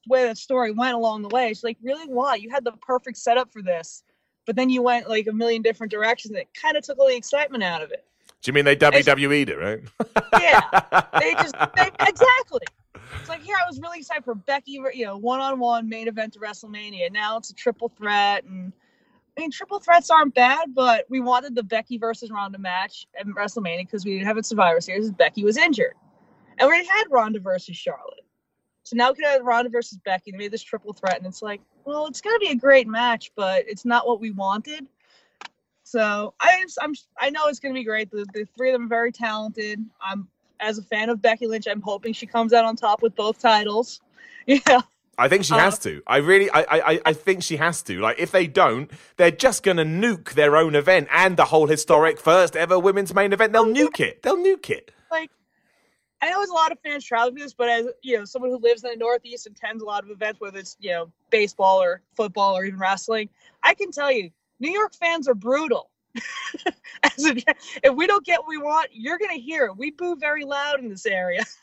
way 0.08 0.28
the 0.28 0.36
story 0.36 0.72
went 0.72 0.94
along 0.94 1.24
the 1.24 1.30
way. 1.30 1.50
It's 1.50 1.64
like, 1.64 1.78
really, 1.82 2.06
why? 2.08 2.36
You 2.36 2.52
had 2.52 2.64
the 2.64 2.74
perfect 2.74 3.18
setup 3.18 3.52
for 3.52 3.64
this, 3.64 4.04
but 4.46 4.56
then 4.56 4.70
you 4.70 4.84
went 4.84 5.10
like 5.10 5.26
a 5.26 5.34
million 5.34 5.64
different 5.64 5.92
directions. 5.92 6.36
It 6.36 6.50
kind 6.54 6.78
of 6.78 6.84
took 6.84 7.00
all 7.00 7.08
the 7.08 7.16
excitement 7.16 7.64
out 7.64 7.82
of 7.82 7.90
it. 7.90 8.06
Do 8.44 8.50
you 8.50 8.54
mean 8.54 8.66
they 8.66 8.76
WWE'd 8.76 9.50
it, 9.50 9.58
right? 9.58 9.80
yeah, 10.40 11.02
they 11.20 11.34
just 11.34 11.56
they, 11.76 11.90
exactly. 12.08 12.62
It's 13.20 13.30
like 13.30 13.42
here 13.42 13.56
I 13.56 13.66
was 13.68 13.80
really 13.80 14.00
excited 14.00 14.24
for 14.24 14.36
Becky, 14.36 14.74
you 14.94 15.06
know, 15.06 15.18
one 15.18 15.40
on 15.40 15.60
one 15.60 15.90
main 15.90 16.08
event 16.08 16.34
to 16.34 16.40
WrestleMania. 16.40 17.12
Now 17.12 17.38
it's 17.38 17.50
a 17.50 17.56
triple 17.56 17.90
threat 17.90 18.44
and 18.44 18.72
I 19.36 19.42
mean, 19.42 19.52
triple 19.52 19.80
threats 19.80 20.10
aren't 20.10 20.36
bad, 20.36 20.76
but 20.76 21.06
we 21.10 21.20
wanted 21.20 21.56
the 21.56 21.64
Becky 21.64 21.98
versus 21.98 22.30
Ronda 22.30 22.60
match 22.60 23.08
at 23.20 23.26
WrestleMania 23.26 23.80
because 23.80 24.06
we 24.06 24.14
didn't 24.14 24.28
have 24.28 24.38
a 24.38 24.44
Survivor 24.44 24.80
Series. 24.80 25.12
Becky 25.12 25.44
was 25.44 25.58
injured, 25.58 25.96
and 26.60 26.70
we 26.70 26.78
had 26.86 27.06
Ronda 27.10 27.40
versus 27.40 27.76
Charlotte. 27.76 28.26
So 28.84 28.96
now 28.96 29.10
we 29.10 29.16
could 29.16 29.26
have 29.26 29.44
Ronda 29.44 29.70
versus 29.70 29.98
Becky. 30.06 30.32
They 30.32 30.38
made 30.38 30.52
this 30.52 30.62
triple 30.62 30.94
threat, 30.94 31.18
and 31.18 31.26
it's 31.26 31.42
like, 31.42 31.62
well, 31.86 32.06
it's 32.06 32.22
gonna 32.22 32.38
be 32.40 32.50
a 32.50 32.56
great 32.56 32.88
match, 32.88 33.32
but 33.36 33.64
it's 33.68 33.86
not 33.86 34.08
what 34.08 34.20
we 34.20 34.32
wanted. 34.32 34.86
So 35.84 36.34
I, 36.40 36.64
I'm, 36.82 36.94
I 37.20 37.30
know 37.30 37.48
it's 37.48 37.60
gonna 37.60 37.74
be 37.74 37.84
great. 37.84 38.12
The, 38.12 38.26
the 38.34 38.46
three 38.56 38.70
of 38.70 38.74
them 38.74 38.86
are 38.86 38.90
very 38.90 39.12
talented. 39.12 39.84
I'm, 40.02 40.28
as 40.60 40.78
a 40.78 40.84
fan 40.84 41.10
of 41.10 41.22
Becky 41.22 41.48
Lynch, 41.48 41.68
I'm 41.68 41.82
hoping 41.82 42.14
she 42.14 42.28
comes 42.28 42.54
out 42.54 42.66
on 42.66 42.76
top 42.76 43.02
with 43.02 43.16
both 43.16 43.40
titles. 43.40 44.02
Yeah. 44.46 44.82
I 45.18 45.28
think 45.28 45.46
she 45.46 45.54
has 45.54 45.76
uh, 45.76 45.84
to. 45.84 46.04
I 46.08 46.18
really, 46.18 46.50
I, 46.50 46.62
I, 46.62 47.02
I 47.06 47.14
think 47.14 47.44
she 47.44 47.58
has 47.58 47.82
to. 47.84 48.00
Like, 48.00 48.20
if 48.20 48.32
they 48.32 48.48
don't, 48.48 48.90
they're 49.18 49.32
just 49.32 49.64
going 49.64 49.78
to 49.78 49.84
nuke 49.84 50.34
their 50.34 50.58
own 50.58 50.76
event 50.76 51.08
and 51.12 51.38
the 51.38 51.46
whole 51.46 51.68
historic 51.68 52.20
first 52.20 52.56
ever 52.56 52.80
women's 52.80 53.14
main 53.14 53.34
event. 53.34 53.54
They'll 53.54 53.66
nuke 53.66 54.00
it. 54.00 54.24
They'll 54.24 54.38
nuke 54.38 54.70
it. 54.70 54.92
Like, 55.12 55.30
I 56.22 56.30
know 56.30 56.38
there's 56.38 56.50
a 56.50 56.54
lot 56.54 56.72
of 56.72 56.80
fans 56.80 57.06
traveling 57.06 57.36
this, 57.36 57.54
but 57.54 57.70
as 57.70 57.88
you 58.02 58.18
know, 58.18 58.26
someone 58.26 58.50
who 58.50 58.58
lives 58.58 58.84
in 58.84 58.92
the 58.92 58.98
Northeast 58.98 59.46
and 59.46 59.56
attends 59.56 59.84
a 59.84 59.86
lot 59.86 60.04
of 60.04 60.10
events, 60.10 60.40
whether 60.40 60.58
it's 60.58 60.78
you 60.80 60.92
know 60.92 61.12
baseball 61.30 61.82
or 61.82 62.02
football 62.16 62.58
or 62.58 62.66
even 62.66 62.80
wrestling, 62.80 63.30
I 63.62 63.74
can 63.74 63.92
tell 63.92 64.12
you, 64.12 64.32
New 64.60 64.72
York 64.72 64.94
fans 64.96 65.28
are 65.28 65.36
brutal. 65.36 65.92
as 67.04 67.26
a, 67.26 67.36
if 67.84 67.94
we 67.96 68.08
don't 68.08 68.26
get 68.26 68.40
what 68.40 68.48
we 68.48 68.58
want, 68.58 68.90
you're 68.94 69.18
going 69.18 69.36
to 69.36 69.42
hear 69.42 69.66
it. 69.66 69.78
We 69.78 69.92
boo 69.92 70.16
very 70.16 70.46
loud 70.46 70.80
in 70.80 70.90
this 70.90 71.06
area. 71.06 71.44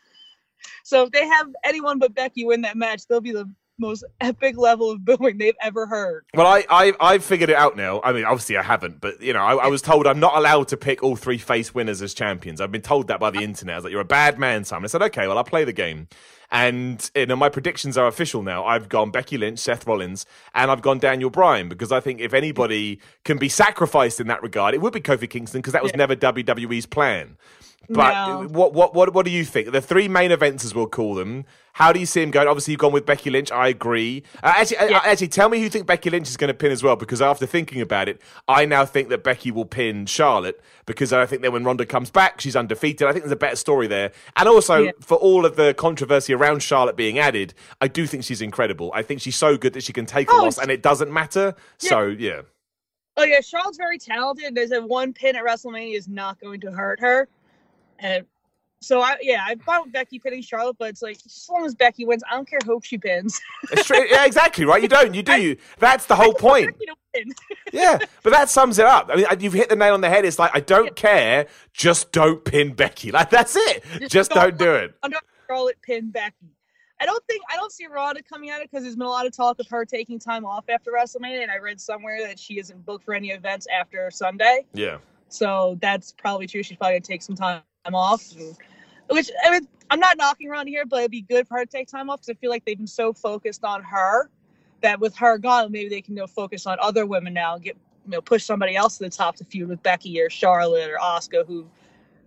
So 0.84 1.04
if 1.04 1.10
they 1.10 1.26
have 1.26 1.48
anyone 1.64 1.98
but 1.98 2.14
Becky 2.14 2.44
win 2.44 2.62
that 2.62 2.76
match, 2.76 3.06
they'll 3.06 3.20
be 3.20 3.32
the 3.32 3.50
most 3.80 4.04
epic 4.20 4.56
level 4.56 4.90
of 4.90 5.04
booing 5.04 5.38
they've 5.38 5.54
ever 5.62 5.86
heard. 5.86 6.24
Well, 6.34 6.46
I, 6.46 6.64
I 6.68 6.92
I've 7.00 7.24
figured 7.24 7.50
it 7.50 7.56
out 7.56 7.76
now. 7.76 8.00
I 8.04 8.12
mean, 8.12 8.24
obviously 8.24 8.56
I 8.56 8.62
haven't, 8.62 9.00
but 9.00 9.20
you 9.20 9.32
know, 9.32 9.40
I, 9.40 9.54
I, 9.54 9.66
was 9.68 9.82
told 9.82 10.06
I'm 10.06 10.20
not 10.20 10.36
allowed 10.36 10.68
to 10.68 10.76
pick 10.76 11.02
all 11.02 11.16
three 11.16 11.38
face 11.38 11.74
winners 11.74 12.02
as 12.02 12.14
champions. 12.14 12.60
I've 12.60 12.70
been 12.70 12.82
told 12.82 13.08
that 13.08 13.18
by 13.18 13.30
the 13.30 13.40
internet. 13.40 13.74
I 13.74 13.78
was 13.78 13.84
like, 13.84 13.90
"You're 13.90 14.02
a 14.02 14.04
bad 14.04 14.38
man, 14.38 14.64
Simon." 14.64 14.84
I 14.84 14.88
said, 14.88 15.02
"Okay, 15.02 15.26
well, 15.26 15.38
I'll 15.38 15.44
play 15.44 15.64
the 15.64 15.72
game." 15.72 16.08
And 16.52 17.10
you 17.14 17.26
know, 17.26 17.36
my 17.36 17.48
predictions 17.48 17.96
are 17.96 18.06
official 18.06 18.42
now. 18.42 18.64
I've 18.64 18.88
gone 18.88 19.10
Becky 19.10 19.38
Lynch, 19.38 19.58
Seth 19.58 19.86
Rollins, 19.86 20.26
and 20.54 20.70
I've 20.70 20.82
gone 20.82 20.98
Daniel 20.98 21.30
Bryan 21.30 21.68
because 21.68 21.92
I 21.92 22.00
think 22.00 22.20
if 22.20 22.34
anybody 22.34 23.00
can 23.24 23.38
be 23.38 23.48
sacrificed 23.48 24.20
in 24.20 24.26
that 24.28 24.42
regard, 24.42 24.74
it 24.74 24.80
would 24.80 24.92
be 24.92 25.00
Kofi 25.00 25.30
Kingston 25.30 25.60
because 25.60 25.72
that 25.72 25.82
was 25.82 25.92
yeah. 25.92 25.98
never 25.98 26.16
WWE's 26.16 26.86
plan. 26.86 27.36
But 27.88 28.12
no. 28.12 28.48
what 28.48 28.72
what 28.72 28.94
what 28.94 29.12
what 29.14 29.24
do 29.24 29.32
you 29.32 29.44
think? 29.44 29.72
The 29.72 29.80
three 29.80 30.06
main 30.06 30.30
events, 30.30 30.64
as 30.64 30.74
we'll 30.74 30.86
call 30.86 31.14
them. 31.14 31.44
How 31.72 31.92
do 31.92 32.00
you 32.00 32.06
see 32.06 32.22
him 32.22 32.30
going? 32.30 32.48
Obviously, 32.48 32.72
you've 32.72 32.80
gone 32.80 32.92
with 32.92 33.06
Becky 33.06 33.30
Lynch. 33.30 33.50
I 33.50 33.68
agree. 33.68 34.22
Uh, 34.42 34.52
actually, 34.56 34.76
uh, 34.78 34.86
yeah. 34.86 34.96
uh, 34.98 35.02
actually, 35.04 35.28
tell 35.28 35.48
me 35.48 35.58
who 35.58 35.64
you 35.64 35.70
think 35.70 35.86
Becky 35.86 36.10
Lynch 36.10 36.28
is 36.28 36.36
going 36.36 36.48
to 36.48 36.54
pin 36.54 36.72
as 36.72 36.82
well. 36.82 36.96
Because 36.96 37.22
after 37.22 37.46
thinking 37.46 37.80
about 37.80 38.08
it, 38.08 38.20
I 38.48 38.64
now 38.64 38.84
think 38.84 39.08
that 39.08 39.24
Becky 39.24 39.50
will 39.50 39.64
pin 39.64 40.06
Charlotte 40.06 40.60
because 40.86 41.12
I 41.12 41.26
think 41.26 41.42
that 41.42 41.52
when 41.52 41.64
Ronda 41.64 41.86
comes 41.86 42.10
back, 42.10 42.40
she's 42.40 42.54
undefeated. 42.54 43.06
I 43.06 43.12
think 43.12 43.24
there's 43.24 43.32
a 43.32 43.36
better 43.36 43.56
story 43.56 43.86
there. 43.86 44.12
And 44.36 44.48
also, 44.48 44.84
yeah. 44.84 44.90
for 45.00 45.16
all 45.16 45.46
of 45.46 45.56
the 45.56 45.74
controversy 45.74 46.32
around 46.40 46.62
Charlotte 46.62 46.96
being 46.96 47.18
added, 47.18 47.54
I 47.80 47.88
do 47.88 48.06
think 48.06 48.24
she's 48.24 48.42
incredible. 48.42 48.90
I 48.94 49.02
think 49.02 49.20
she's 49.20 49.36
so 49.36 49.56
good 49.56 49.74
that 49.74 49.82
she 49.82 49.92
can 49.92 50.06
take 50.06 50.32
oh, 50.32 50.40
a 50.40 50.44
loss 50.44 50.58
and 50.58 50.70
it 50.70 50.82
doesn't 50.82 51.12
matter. 51.12 51.54
Yeah. 51.80 51.90
So 51.90 52.06
yeah. 52.06 52.42
Oh 53.16 53.24
yeah, 53.24 53.40
Charlotte's 53.40 53.76
very 53.76 53.98
talented. 53.98 54.54
There's 54.54 54.72
a 54.72 54.80
one 54.80 55.12
pin 55.12 55.36
at 55.36 55.44
WrestleMania 55.44 55.96
is 55.96 56.08
not 56.08 56.40
going 56.40 56.60
to 56.60 56.70
hurt 56.70 57.00
her. 57.00 57.28
And 57.98 58.24
so 58.82 59.02
I 59.02 59.16
yeah, 59.20 59.44
I 59.46 59.56
fought 59.56 59.84
with 59.84 59.92
Becky 59.92 60.18
pinning 60.18 60.40
Charlotte, 60.40 60.76
but 60.78 60.88
it's 60.88 61.02
like 61.02 61.18
as 61.26 61.46
long 61.50 61.66
as 61.66 61.74
Becky 61.74 62.06
wins, 62.06 62.22
I 62.30 62.34
don't 62.34 62.48
care 62.48 62.60
who 62.64 62.80
she 62.82 62.96
pins. 62.96 63.38
yeah, 63.90 64.24
exactly 64.24 64.64
right. 64.64 64.80
You 64.80 64.88
don't. 64.88 65.14
You 65.14 65.22
do. 65.22 65.32
I, 65.32 65.56
that's 65.78 66.06
the 66.06 66.16
whole 66.16 66.32
point. 66.32 66.74
yeah, 67.72 67.98
but 68.22 68.30
that 68.30 68.48
sums 68.48 68.78
it 68.78 68.86
up. 68.86 69.10
I 69.12 69.16
mean, 69.16 69.26
you've 69.40 69.52
hit 69.52 69.68
the 69.68 69.76
nail 69.76 69.94
on 69.94 70.00
the 70.00 70.08
head. 70.08 70.24
It's 70.24 70.38
like 70.38 70.52
I 70.54 70.60
don't 70.60 70.86
yeah. 70.86 70.92
care. 70.92 71.46
Just 71.74 72.12
don't 72.12 72.42
pin 72.42 72.72
Becky. 72.72 73.10
Like 73.10 73.28
that's 73.28 73.54
it. 73.54 73.84
Just, 73.98 74.12
just 74.12 74.30
don't, 74.30 74.56
don't 74.56 74.58
do 74.58 74.74
it. 74.74 74.94
Charlotte 75.50 75.82
pin 75.82 76.10
Becky. 76.10 76.54
I 77.00 77.06
don't 77.06 77.24
think 77.26 77.42
I 77.50 77.56
don't 77.56 77.72
see 77.72 77.86
Ronda 77.86 78.22
coming 78.22 78.50
at 78.50 78.60
it 78.60 78.70
because 78.70 78.84
there's 78.84 78.96
been 78.96 79.06
a 79.06 79.10
lot 79.10 79.26
of 79.26 79.34
talk 79.34 79.58
of 79.58 79.66
her 79.68 79.84
taking 79.84 80.18
time 80.18 80.44
off 80.44 80.66
after 80.68 80.92
WrestleMania, 80.92 81.42
and 81.42 81.50
I 81.50 81.56
read 81.56 81.80
somewhere 81.80 82.26
that 82.26 82.38
she 82.38 82.58
isn't 82.58 82.84
booked 82.84 83.04
for 83.04 83.14
any 83.14 83.30
events 83.30 83.66
after 83.74 84.10
Sunday. 84.10 84.66
Yeah. 84.74 84.98
So 85.28 85.78
that's 85.80 86.12
probably 86.12 86.46
true. 86.46 86.62
She's 86.62 86.76
probably 86.76 86.94
gonna 86.94 87.00
take 87.00 87.22
some 87.22 87.36
time 87.36 87.62
off, 87.92 88.30
and, 88.36 88.56
which 89.08 89.30
I 89.44 89.50
mean, 89.50 89.68
I'm 89.88 89.98
not 89.98 90.18
knocking 90.18 90.50
around 90.50 90.66
here, 90.66 90.84
but 90.84 91.00
it'd 91.00 91.10
be 91.10 91.22
good 91.22 91.48
for 91.48 91.58
her 91.58 91.64
to 91.64 91.70
take 91.70 91.88
time 91.88 92.10
off 92.10 92.20
because 92.20 92.30
I 92.30 92.34
feel 92.34 92.50
like 92.50 92.64
they've 92.64 92.76
been 92.78 92.86
so 92.86 93.12
focused 93.12 93.64
on 93.64 93.82
her 93.82 94.28
that 94.82 95.00
with 95.00 95.16
her 95.16 95.38
gone, 95.38 95.72
maybe 95.72 95.88
they 95.88 96.02
can 96.02 96.14
you 96.14 96.20
know, 96.20 96.26
focus 96.26 96.66
on 96.66 96.76
other 96.80 97.06
women 97.06 97.32
now 97.32 97.54
and 97.54 97.64
get 97.64 97.76
you 98.04 98.12
know 98.12 98.20
push 98.20 98.44
somebody 98.44 98.76
else 98.76 98.98
to 98.98 99.04
the 99.04 99.10
top 99.10 99.36
to 99.36 99.44
feud 99.44 99.68
with 99.68 99.82
Becky 99.82 100.20
or 100.20 100.28
Charlotte 100.28 100.90
or 100.90 100.98
Asuka, 100.98 101.46
who 101.46 101.66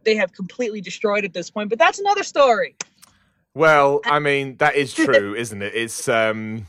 they 0.03 0.15
have 0.15 0.33
completely 0.33 0.81
destroyed 0.81 1.25
at 1.25 1.33
this 1.33 1.49
point. 1.49 1.69
But 1.69 1.79
that's 1.79 1.99
another 1.99 2.23
story. 2.23 2.75
Well, 3.55 4.01
I 4.05 4.19
mean, 4.19 4.57
that 4.57 4.75
is 4.75 4.93
true, 5.05 5.35
isn't 5.35 5.61
it? 5.61 5.73
It's 5.75 6.07
um 6.07 6.67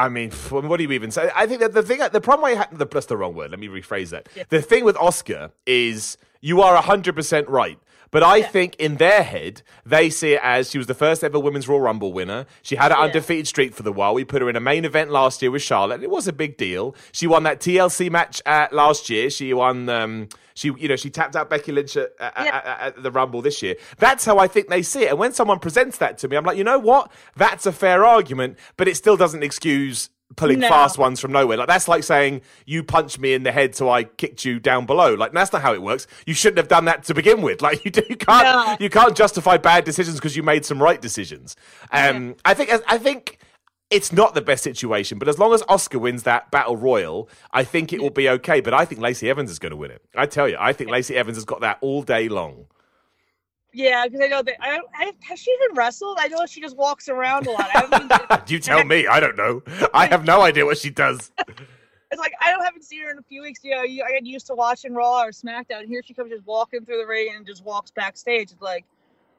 I 0.00 0.08
mean, 0.08 0.30
what 0.30 0.78
do 0.78 0.82
you 0.82 0.92
even 0.92 1.10
say? 1.10 1.30
I 1.36 1.46
think 1.46 1.60
that 1.60 1.74
the 1.74 1.82
thing, 1.82 2.00
the 2.10 2.22
problem 2.22 2.46
I 2.46 2.52
had, 2.52 2.68
the, 2.72 2.86
that's 2.86 3.04
the 3.04 3.18
wrong 3.18 3.34
word. 3.34 3.50
Let 3.50 3.60
me 3.60 3.68
rephrase 3.68 4.08
that. 4.10 4.30
Yeah. 4.34 4.44
The 4.48 4.62
thing 4.62 4.82
with 4.86 4.96
Asuka 4.96 5.52
is 5.66 6.16
you 6.40 6.62
are 6.62 6.82
100% 6.82 7.44
right. 7.48 7.78
But 8.12 8.22
I 8.24 8.36
Yeah. 8.38 8.48
think 8.48 8.76
in 8.76 8.96
their 8.96 9.22
head, 9.22 9.62
they 9.86 10.10
see 10.10 10.32
it 10.32 10.40
as 10.42 10.70
she 10.70 10.78
was 10.78 10.86
the 10.88 10.94
first 10.94 11.22
ever 11.22 11.38
Women's 11.38 11.68
Royal 11.68 11.80
Rumble 11.80 12.12
winner. 12.12 12.46
She 12.62 12.76
had 12.76 12.90
an 12.90 12.98
Yeah. 12.98 13.04
undefeated 13.04 13.46
streak 13.46 13.74
for 13.74 13.82
the 13.84 13.92
while. 13.92 14.14
We 14.14 14.24
put 14.24 14.42
her 14.42 14.48
in 14.50 14.56
a 14.56 14.60
main 14.60 14.84
event 14.84 15.10
last 15.10 15.42
year 15.42 15.50
with 15.50 15.62
Charlotte. 15.62 15.94
and 15.96 16.04
It 16.04 16.10
was 16.10 16.26
a 16.26 16.32
big 16.32 16.56
deal. 16.56 16.94
She 17.12 17.26
won 17.26 17.44
that 17.44 17.60
TLC 17.60 18.10
match 18.10 18.42
at 18.46 18.72
last 18.72 19.08
year. 19.10 19.30
She 19.30 19.52
won, 19.54 19.88
um, 19.88 20.28
she, 20.54 20.72
you 20.76 20.88
know, 20.88 20.96
she 20.96 21.08
tapped 21.10 21.36
out 21.36 21.48
Becky 21.48 21.70
Lynch 21.72 21.96
at, 21.96 22.10
at- 22.18 22.66
at 22.96 23.02
the 23.02 23.10
Rumble 23.12 23.42
this 23.42 23.62
year. 23.62 23.76
That's 23.98 24.24
how 24.24 24.38
I 24.38 24.48
think 24.48 24.68
they 24.68 24.82
see 24.82 25.04
it. 25.04 25.10
And 25.10 25.18
when 25.18 25.32
someone 25.32 25.58
presents 25.60 25.98
that 25.98 26.18
to 26.18 26.28
me, 26.28 26.36
I'm 26.36 26.44
like, 26.44 26.58
you 26.58 26.64
know 26.64 26.78
what? 26.78 27.10
That's 27.36 27.64
a 27.66 27.72
fair 27.72 28.04
argument, 28.04 28.58
but 28.76 28.88
it 28.88 28.96
still 28.96 29.16
doesn't 29.16 29.42
excuse 29.44 30.10
pulling 30.36 30.60
No. 30.60 30.68
fast 30.68 30.96
ones 30.98 31.20
from 31.20 31.32
nowhere. 31.32 31.56
Like 31.56 31.68
that's 31.68 31.88
like 31.88 32.04
saying 32.04 32.42
you 32.66 32.82
punched 32.82 33.18
me 33.18 33.34
in 33.34 33.42
the 33.42 33.52
head, 33.52 33.74
so 33.74 33.90
I 33.90 34.04
kicked 34.04 34.44
you 34.44 34.60
down 34.60 34.86
below. 34.86 35.14
Like 35.14 35.32
that's 35.32 35.52
not 35.52 35.62
how 35.62 35.74
it 35.74 35.82
works. 35.82 36.06
You 36.26 36.34
shouldn't 36.34 36.58
have 36.58 36.68
done 36.68 36.84
that 36.86 37.04
to 37.04 37.14
begin 37.14 37.42
with. 37.42 37.60
Like 37.70 37.84
you, 37.84 37.90
do, 37.90 38.02
you 38.08 38.16
can't 38.16 38.44
No. 38.44 38.76
you 38.80 38.88
can't 38.90 39.16
justify 39.16 39.56
bad 39.56 39.84
decisions 39.84 40.16
because 40.16 40.36
you 40.36 40.42
made 40.42 40.64
some 40.64 40.82
right 40.82 41.00
decisions. 41.00 41.56
Um, 41.92 42.36
I 42.44 42.54
think 42.54 42.70
I 42.88 42.98
think. 42.98 43.38
It's 43.90 44.12
not 44.12 44.34
the 44.34 44.40
best 44.40 44.62
situation, 44.62 45.18
but 45.18 45.26
as 45.26 45.36
long 45.40 45.52
as 45.52 45.62
Asuka 45.64 46.00
wins 46.00 46.22
that 46.22 46.52
battle 46.52 46.76
royal, 46.76 47.28
I 47.50 47.64
think 47.64 47.92
it 47.92 48.00
will 48.00 48.10
be 48.10 48.28
okay. 48.28 48.60
But 48.60 48.72
I 48.72 48.84
think 48.84 49.00
Lacey 49.00 49.28
Evans 49.28 49.50
is 49.50 49.58
going 49.58 49.70
to 49.72 49.76
win 49.76 49.90
it. 49.90 50.00
I 50.14 50.26
tell 50.26 50.48
you, 50.48 50.56
I 50.60 50.72
think 50.72 50.90
Lacey 50.90 51.16
Evans 51.16 51.36
has 51.36 51.44
got 51.44 51.60
that 51.62 51.78
all 51.80 52.02
day 52.04 52.28
long. 52.28 52.66
Yeah, 53.72 54.06
because 54.06 54.20
I 54.20 54.26
know 54.26 54.42
that 54.42 54.56
I, 54.60 54.80
I 54.94 55.12
has 55.20 55.38
she 55.38 55.50
even 55.62 55.76
wrestled? 55.76 56.18
I 56.20 56.28
know 56.28 56.44
she 56.46 56.60
just 56.60 56.76
walks 56.76 57.08
around 57.08 57.46
a 57.46 57.52
lot. 57.52 58.42
You 58.50 58.58
tell 58.58 58.84
me. 58.84 59.06
I 59.06 59.20
don't 59.20 59.36
know. 59.36 59.62
I 59.94 60.06
have 60.06 60.24
no 60.24 60.40
idea 60.40 60.64
what 60.64 60.78
she 60.78 60.90
does. 60.90 61.30
it's 62.10 62.18
like 62.18 62.32
I 62.40 62.50
don't 62.50 62.64
haven't 62.64 62.82
seen 62.82 63.02
her 63.02 63.10
in 63.10 63.18
a 63.18 63.22
few 63.22 63.42
weeks. 63.42 63.60
You 63.62 63.76
know, 63.76 63.82
you, 63.82 64.02
I 64.02 64.10
get 64.12 64.26
used 64.26 64.46
to 64.48 64.54
watching 64.54 64.92
Raw 64.92 65.22
or 65.22 65.30
SmackDown. 65.30 65.86
Here 65.86 66.02
she 66.04 66.14
comes 66.14 66.30
just 66.30 66.44
walking 66.46 66.84
through 66.84 66.98
the 66.98 67.06
ring 67.06 67.32
and 67.36 67.46
just 67.46 67.64
walks 67.64 67.92
backstage. 67.92 68.50
It's 68.50 68.60
like, 68.60 68.84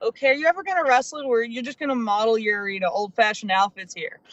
okay, 0.01 0.29
are 0.29 0.33
you 0.33 0.47
ever 0.47 0.63
gonna 0.63 0.83
wrestle 0.87 1.21
or 1.25 1.43
you're 1.43 1.63
just 1.63 1.79
gonna 1.79 1.95
model 1.95 2.37
your 2.37 2.69
you 2.69 2.79
know 2.79 2.89
old 2.89 3.13
fashioned 3.13 3.51
outfits 3.51 3.93
here? 3.93 4.19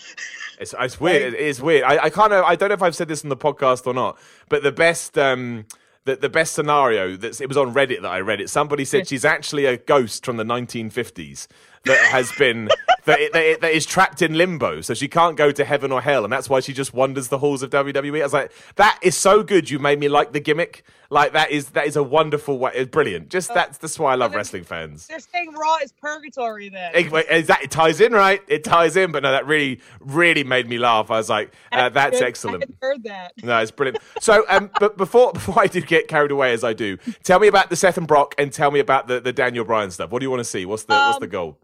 It's, 0.61 0.74
it's 0.76 0.98
weird. 0.98 1.34
It 1.34 1.38
is 1.38 1.62
weird. 1.62 1.84
I, 1.84 2.06
I 2.06 2.11
kind 2.11 2.32
of 2.32 2.44
I 2.44 2.56
don't 2.56 2.70
know 2.70 2.74
if 2.74 2.82
I've 2.82 2.96
said 2.96 3.06
this 3.06 3.22
in 3.22 3.28
the 3.28 3.37
podcast 3.37 3.87
or 3.87 3.94
not, 3.94 4.18
but 4.48 4.64
the 4.64 4.72
best 4.72 5.16
um 5.16 5.66
the, 6.04 6.16
the 6.16 6.28
best 6.28 6.54
scenario 6.54 7.16
that's 7.16 7.40
it 7.40 7.48
was 7.48 7.56
on 7.56 7.74
Reddit 7.74 8.02
that 8.02 8.11
I 8.11 8.20
read 8.20 8.40
it. 8.40 8.50
Somebody 8.50 8.84
said 8.84 9.08
she's 9.08 9.24
actually 9.24 9.64
a 9.66 9.76
ghost 9.76 10.24
from 10.24 10.37
the 10.37 10.44
1950s 10.44 11.46
that 11.84 11.98
has 12.11 12.32
been 12.32 12.66
that, 13.04 13.32
that, 13.32 13.61
that 13.61 13.72
is 13.72 13.87
trapped 13.87 14.22
in 14.22 14.34
limbo, 14.34 14.80
so 14.80 14.94
she 14.94 15.08
can't 15.08 15.37
go 15.37 15.50
to 15.50 15.64
heaven 15.64 15.92
or 15.92 16.00
hell, 16.00 16.24
and 16.24 16.32
that's 16.32 16.48
why 16.48 16.61
she 16.61 16.72
just 16.72 16.94
wanders 16.94 17.28
the 17.28 17.38
halls 17.38 17.62
of 17.62 17.70
WWE. 17.70 18.20
I 18.20 18.22
was 18.22 18.32
like, 18.32 18.52
that 18.76 18.98
is 19.02 19.16
so 19.16 19.42
good. 19.42 19.70
You 19.70 19.78
made 19.78 19.98
me 19.98 20.08
like 20.08 20.32
the 20.32 20.40
gimmick. 20.40 20.84
Like 21.11 21.33
that 21.33 21.51
is 21.51 21.71
that 21.71 21.87
is 21.87 21.97
a 21.97 22.03
wonderful 22.03 22.59
way. 22.59 22.71
It's 22.75 22.90
brilliant. 22.90 23.31
Just 23.31 23.55
that's 23.55 23.79
that's 23.79 23.99
why 23.99 24.12
I 24.12 24.16
love 24.16 24.35
wrestling 24.35 24.64
fans. 24.64 25.07
They're 25.07 25.18
saying 25.21 25.53
Raw 25.55 25.79
is 25.83 25.90
purgatory 25.92 26.68
then. 26.68 26.94
It, 26.94 27.11
it, 27.31 27.47
that- 27.47 27.62
it 27.62 27.71
ties 27.71 28.01
in, 28.03 28.12
right? 28.12 28.42
It 28.47 28.62
ties 28.62 28.94
in, 28.94 29.11
but 29.11 29.23
no, 29.23 29.33
that 29.33 29.47
really, 29.47 29.81
really 30.01 30.44
made 30.44 30.68
me 30.68 30.77
laugh. 30.77 31.11
I 31.11 31.16
was 31.16 31.31
like, 31.31 31.55
uh, 31.73 31.88
"That's 31.88 32.21
excellent." 32.21 32.64
hadn't 32.64 32.77
heard 32.83 33.03
that. 33.05 33.33
No, 33.42 33.59
it's 33.59 33.71
brilliant. 33.71 34.03
So, 34.21 34.44
um, 34.51 34.71
but 34.81 34.99
before 34.99 35.33
before 35.33 35.59
I 35.59 35.66
do 35.66 35.81
get 35.81 36.09
carried 36.09 36.31
away 36.31 36.53
as 36.53 36.62
I 36.62 36.75
do, 36.75 36.99
tell 37.23 37.38
me 37.40 37.49
about 37.49 37.71
the 37.71 37.77
Seth 37.77 37.97
and 37.97 38.07
Brock, 38.07 38.35
and 38.37 38.53
tell 38.53 38.71
me 38.71 38.79
about 38.81 39.09
the, 39.09 39.18
the 39.18 39.33
Daniel 39.33 39.64
Bryan 39.64 39.90
stuff. 39.90 40.11
What 40.11 40.18
do 40.18 40.25
you 40.27 40.31
want 40.31 40.40
to 40.40 40.44
see? 40.44 40.66
What's 40.66 40.83
the 40.85 40.92
what's 40.92 41.16
Um, 41.16 41.21
the 41.21 41.27
goal? 41.29 41.59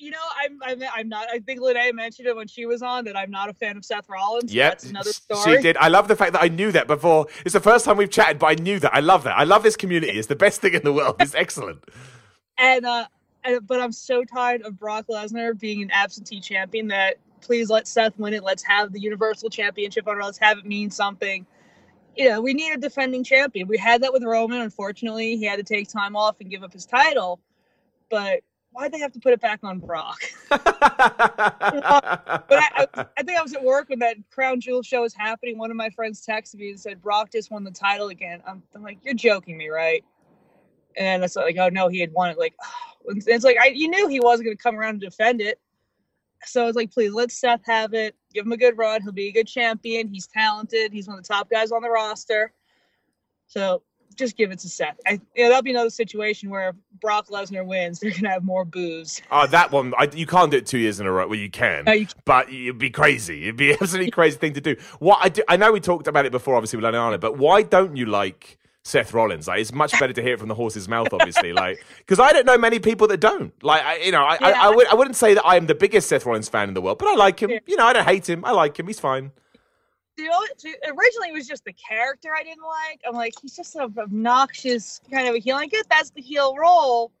You 0.00 0.10
know, 0.10 0.18
I'm, 0.42 0.58
I'm 0.62 0.82
I'm 0.94 1.08
not. 1.08 1.28
I 1.30 1.40
think 1.40 1.60
Lene 1.60 1.94
mentioned 1.94 2.26
it 2.26 2.34
when 2.34 2.48
she 2.48 2.64
was 2.64 2.80
on 2.80 3.04
that 3.04 3.16
I'm 3.16 3.30
not 3.30 3.50
a 3.50 3.52
fan 3.52 3.76
of 3.76 3.84
Seth 3.84 4.08
Rollins. 4.08 4.52
Yeah, 4.52 4.70
that's 4.70 4.84
another 4.84 5.12
story. 5.12 5.56
she 5.56 5.62
did. 5.62 5.76
I 5.76 5.88
love 5.88 6.08
the 6.08 6.16
fact 6.16 6.32
that 6.32 6.42
I 6.42 6.48
knew 6.48 6.72
that 6.72 6.86
before. 6.86 7.26
It's 7.44 7.52
the 7.52 7.60
first 7.60 7.84
time 7.84 7.98
we've 7.98 8.10
chatted, 8.10 8.38
but 8.38 8.46
I 8.46 8.54
knew 8.54 8.78
that. 8.80 8.94
I 8.94 9.00
love 9.00 9.24
that. 9.24 9.38
I 9.38 9.44
love 9.44 9.62
this 9.62 9.76
community. 9.76 10.18
It's 10.18 10.28
the 10.28 10.36
best 10.36 10.62
thing 10.62 10.72
in 10.72 10.82
the 10.82 10.92
world. 10.92 11.16
It's 11.20 11.34
excellent. 11.34 11.84
And 12.56 12.86
uh, 12.86 13.06
and, 13.44 13.66
but 13.66 13.80
I'm 13.80 13.92
so 13.92 14.24
tired 14.24 14.62
of 14.62 14.78
Brock 14.78 15.06
Lesnar 15.08 15.58
being 15.58 15.82
an 15.82 15.90
absentee 15.90 16.40
champion 16.40 16.88
that 16.88 17.16
please 17.40 17.70
let 17.70 17.86
Seth 17.86 18.18
win 18.18 18.34
it. 18.34 18.42
Let's 18.42 18.62
have 18.62 18.92
the 18.92 19.00
Universal 19.00 19.50
Championship 19.50 20.06
on. 20.08 20.20
Let's 20.20 20.38
have 20.38 20.58
it 20.58 20.66
mean 20.66 20.90
something. 20.90 21.46
You 22.16 22.28
know, 22.28 22.40
we 22.40 22.54
need 22.54 22.72
a 22.72 22.78
defending 22.78 23.24
champion. 23.24 23.68
We 23.68 23.78
had 23.78 24.02
that 24.02 24.12
with 24.12 24.24
Roman. 24.24 24.60
Unfortunately, 24.60 25.36
he 25.36 25.44
had 25.44 25.56
to 25.56 25.62
take 25.62 25.88
time 25.88 26.16
off 26.16 26.36
and 26.40 26.50
give 26.50 26.62
up 26.62 26.72
his 26.72 26.86
title. 26.86 27.40
But 28.10 28.40
why'd 28.72 28.92
they 28.92 28.98
have 28.98 29.12
to 29.12 29.20
put 29.20 29.32
it 29.32 29.40
back 29.40 29.60
on 29.62 29.78
Brock? 29.78 30.20
But 31.00 32.58
I, 32.58 32.86
I, 32.94 33.06
I 33.16 33.22
think 33.22 33.38
I 33.38 33.42
was 33.42 33.54
at 33.54 33.62
work 33.62 33.88
when 33.88 33.98
that 34.00 34.16
Crown 34.30 34.60
Jewel 34.60 34.82
show 34.82 35.02
was 35.02 35.14
happening. 35.14 35.58
One 35.58 35.70
of 35.70 35.76
my 35.76 35.90
friends 35.90 36.24
texted 36.26 36.56
me 36.56 36.70
and 36.70 36.80
said, 36.80 37.00
Brock 37.00 37.30
just 37.32 37.50
won 37.50 37.64
the 37.64 37.70
title 37.70 38.08
again. 38.08 38.42
I'm, 38.46 38.62
I'm 38.74 38.82
like, 38.82 38.98
you're 39.02 39.14
joking 39.14 39.56
me, 39.56 39.68
right? 39.68 40.04
And 40.96 41.22
it's 41.24 41.36
like, 41.36 41.56
oh 41.58 41.68
no, 41.68 41.88
he 41.88 42.00
had 42.00 42.12
won 42.12 42.30
it. 42.30 42.38
Like, 42.38 42.54
and 43.08 43.22
it's 43.26 43.44
like, 43.44 43.56
I, 43.60 43.68
you 43.68 43.88
knew 43.88 44.08
he 44.08 44.20
wasn't 44.20 44.46
going 44.46 44.56
to 44.56 44.62
come 44.62 44.76
around 44.76 44.90
and 44.90 45.00
defend 45.00 45.40
it. 45.40 45.60
So 46.44 46.66
it's 46.66 46.76
like, 46.76 46.90
please 46.90 47.12
let 47.12 47.30
Seth 47.30 47.64
have 47.64 47.94
it. 47.94 48.14
Give 48.32 48.46
him 48.46 48.52
a 48.52 48.56
good 48.56 48.78
run. 48.78 49.02
He'll 49.02 49.12
be 49.12 49.28
a 49.28 49.32
good 49.32 49.46
champion. 49.46 50.08
He's 50.08 50.26
talented. 50.26 50.92
He's 50.92 51.06
one 51.06 51.18
of 51.18 51.24
the 51.24 51.28
top 51.28 51.50
guys 51.50 51.72
on 51.72 51.82
the 51.82 51.90
roster. 51.90 52.52
So 53.46 53.82
just 54.16 54.36
give 54.36 54.50
it 54.50 54.58
to 54.60 54.68
Seth. 54.68 54.98
I, 55.06 55.12
you 55.34 55.44
know, 55.44 55.48
that'll 55.48 55.62
be 55.62 55.70
another 55.70 55.90
situation 55.90 56.50
where 56.50 56.70
if 56.70 56.76
Brock 57.00 57.28
Lesnar 57.28 57.64
wins, 57.64 58.00
they're 58.00 58.10
going 58.10 58.24
to 58.24 58.30
have 58.30 58.44
more 58.44 58.64
boos. 58.64 59.20
oh, 59.30 59.46
that 59.46 59.72
one. 59.72 59.94
I, 59.98 60.08
you 60.12 60.26
can't 60.26 60.50
do 60.50 60.58
it 60.58 60.66
two 60.66 60.78
years 60.78 61.00
in 61.00 61.06
a 61.06 61.12
row. 61.12 61.26
Well, 61.26 61.38
you 61.38 61.50
can. 61.50 61.84
No, 61.84 61.92
you 61.92 62.06
but 62.24 62.48
it'd 62.52 62.78
be 62.78 62.90
crazy. 62.90 63.44
It'd 63.44 63.56
be 63.56 63.70
an 63.72 63.78
absolutely 63.80 64.10
crazy 64.10 64.36
thing 64.38 64.54
to 64.54 64.60
do. 64.60 64.76
What 64.98 65.18
I 65.22 65.28
do, 65.28 65.42
I 65.48 65.56
know 65.56 65.72
we 65.72 65.80
talked 65.80 66.06
about 66.06 66.26
it 66.26 66.32
before, 66.32 66.56
obviously 66.56 66.78
with 66.78 66.92
Lana, 66.92 67.18
but 67.18 67.38
why 67.38 67.62
don't 67.62 67.96
you 67.96 68.06
like 68.06 68.58
Seth 68.82 69.12
Rollins? 69.14 69.48
Like, 69.48 69.60
it's 69.60 69.72
much 69.72 69.98
better 69.98 70.12
to 70.12 70.22
hear 70.22 70.34
it 70.34 70.38
from 70.38 70.48
the 70.48 70.54
horse's 70.54 70.88
mouth, 70.88 71.12
obviously. 71.12 71.52
like, 71.54 71.84
because 71.98 72.18
I 72.18 72.32
don't 72.32 72.46
know 72.46 72.58
many 72.58 72.78
people 72.78 73.06
that 73.08 73.20
don't. 73.20 73.52
Like, 73.62 73.82
I, 73.82 73.96
you 73.98 74.12
know, 74.12 74.22
I, 74.22 74.36
I, 74.40 74.50
Yeah. 74.50 74.62
I, 74.62 74.70
would, 74.70 74.86
I 74.88 74.94
wouldn't 74.94 75.16
say 75.16 75.34
that 75.34 75.44
I 75.46 75.56
am 75.56 75.66
the 75.66 75.74
biggest 75.74 76.08
Seth 76.08 76.26
Rollins 76.26 76.48
fan 76.48 76.68
in 76.68 76.74
the 76.74 76.80
world, 76.82 76.98
but 76.98 77.08
I 77.08 77.14
like 77.14 77.40
him. 77.40 77.50
Yeah. 77.50 77.58
You 77.66 77.76
know, 77.76 77.86
I 77.86 77.92
don't 77.92 78.06
hate 78.06 78.28
him. 78.28 78.44
I 78.44 78.52
like 78.52 78.78
him. 78.78 78.86
He's 78.86 79.00
fine. 79.00 79.32
Originally 80.26 81.28
it 81.28 81.32
was 81.32 81.46
just 81.46 81.64
the 81.64 81.72
character 81.72 82.30
I 82.34 82.42
didn't 82.42 82.64
like. 82.64 83.00
I'm 83.06 83.14
like, 83.14 83.34
he's 83.40 83.56
just 83.56 83.74
an 83.76 83.82
obnoxious 83.98 85.00
kind 85.10 85.28
of 85.28 85.34
a 85.34 85.38
heel. 85.38 85.56
I 85.56 85.66
get 85.66 85.88
that's 85.88 86.10
the 86.10 86.22
heel 86.22 86.54
role, 86.56 87.12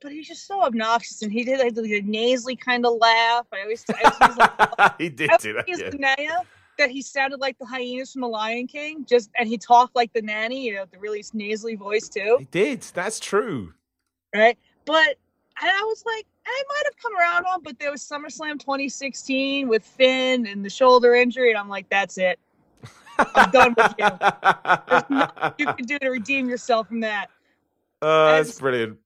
but 0.00 0.12
he's 0.12 0.28
just 0.28 0.46
so 0.46 0.62
obnoxious. 0.62 1.22
And 1.22 1.32
he 1.32 1.44
did 1.44 1.58
like 1.60 1.74
the 1.74 2.00
nasally 2.02 2.56
kind 2.56 2.86
of 2.86 2.94
laugh. 2.94 3.46
I 3.52 3.62
always, 3.62 3.84
I 3.88 4.16
always 4.20 4.38
like, 4.38 4.92
he 4.98 5.08
did 5.08 5.30
I 5.30 5.36
do 5.36 5.52
that. 5.54 5.68
use 5.68 5.80
Yeah. 5.80 5.90
Naya 5.94 6.38
that 6.78 6.90
he 6.90 7.02
sounded 7.02 7.40
like 7.40 7.58
the 7.58 7.66
hyenas 7.66 8.12
from 8.12 8.22
the 8.22 8.28
Lion 8.28 8.66
King. 8.66 9.04
Just 9.08 9.30
and 9.38 9.48
he 9.48 9.58
talked 9.58 9.94
like 9.94 10.12
the 10.12 10.22
nanny, 10.22 10.66
you 10.66 10.74
know, 10.74 10.84
the 10.90 10.98
really 10.98 11.24
nasally 11.34 11.76
voice 11.76 12.08
too, 12.08 12.36
He 12.38 12.46
did. 12.46 12.80
That's 12.82 13.20
true. 13.20 13.74
right? 14.34 14.58
But 14.84 15.16
and 15.60 15.70
I 15.70 15.82
was 15.84 16.02
like, 16.06 16.26
I 16.46 16.62
might 16.68 16.82
have 16.84 16.96
come 17.02 17.16
around 17.16 17.44
on, 17.46 17.62
but 17.62 17.78
there 17.78 17.90
was 17.90 18.02
SummerSlam 18.02 18.58
2016 18.58 19.68
with 19.68 19.84
Finn 19.84 20.46
and 20.46 20.64
the 20.64 20.70
shoulder 20.70 21.14
injury, 21.14 21.50
and 21.50 21.58
I'm 21.58 21.68
like, 21.68 21.88
that's 21.90 22.18
it. 22.18 22.38
I'm 23.18 23.50
done 23.50 23.74
with 23.76 23.94
you. 23.98 24.08
There's 24.88 25.02
nothing 25.10 25.52
you 25.58 25.66
can 25.74 25.84
do 25.86 25.98
to 25.98 26.08
redeem 26.08 26.48
yourself 26.48 26.88
from 26.88 27.00
that. 27.00 27.26
Oh, 28.02 28.28
that's 28.28 28.48
That's- 28.48 28.60
brilliant. 28.60 28.98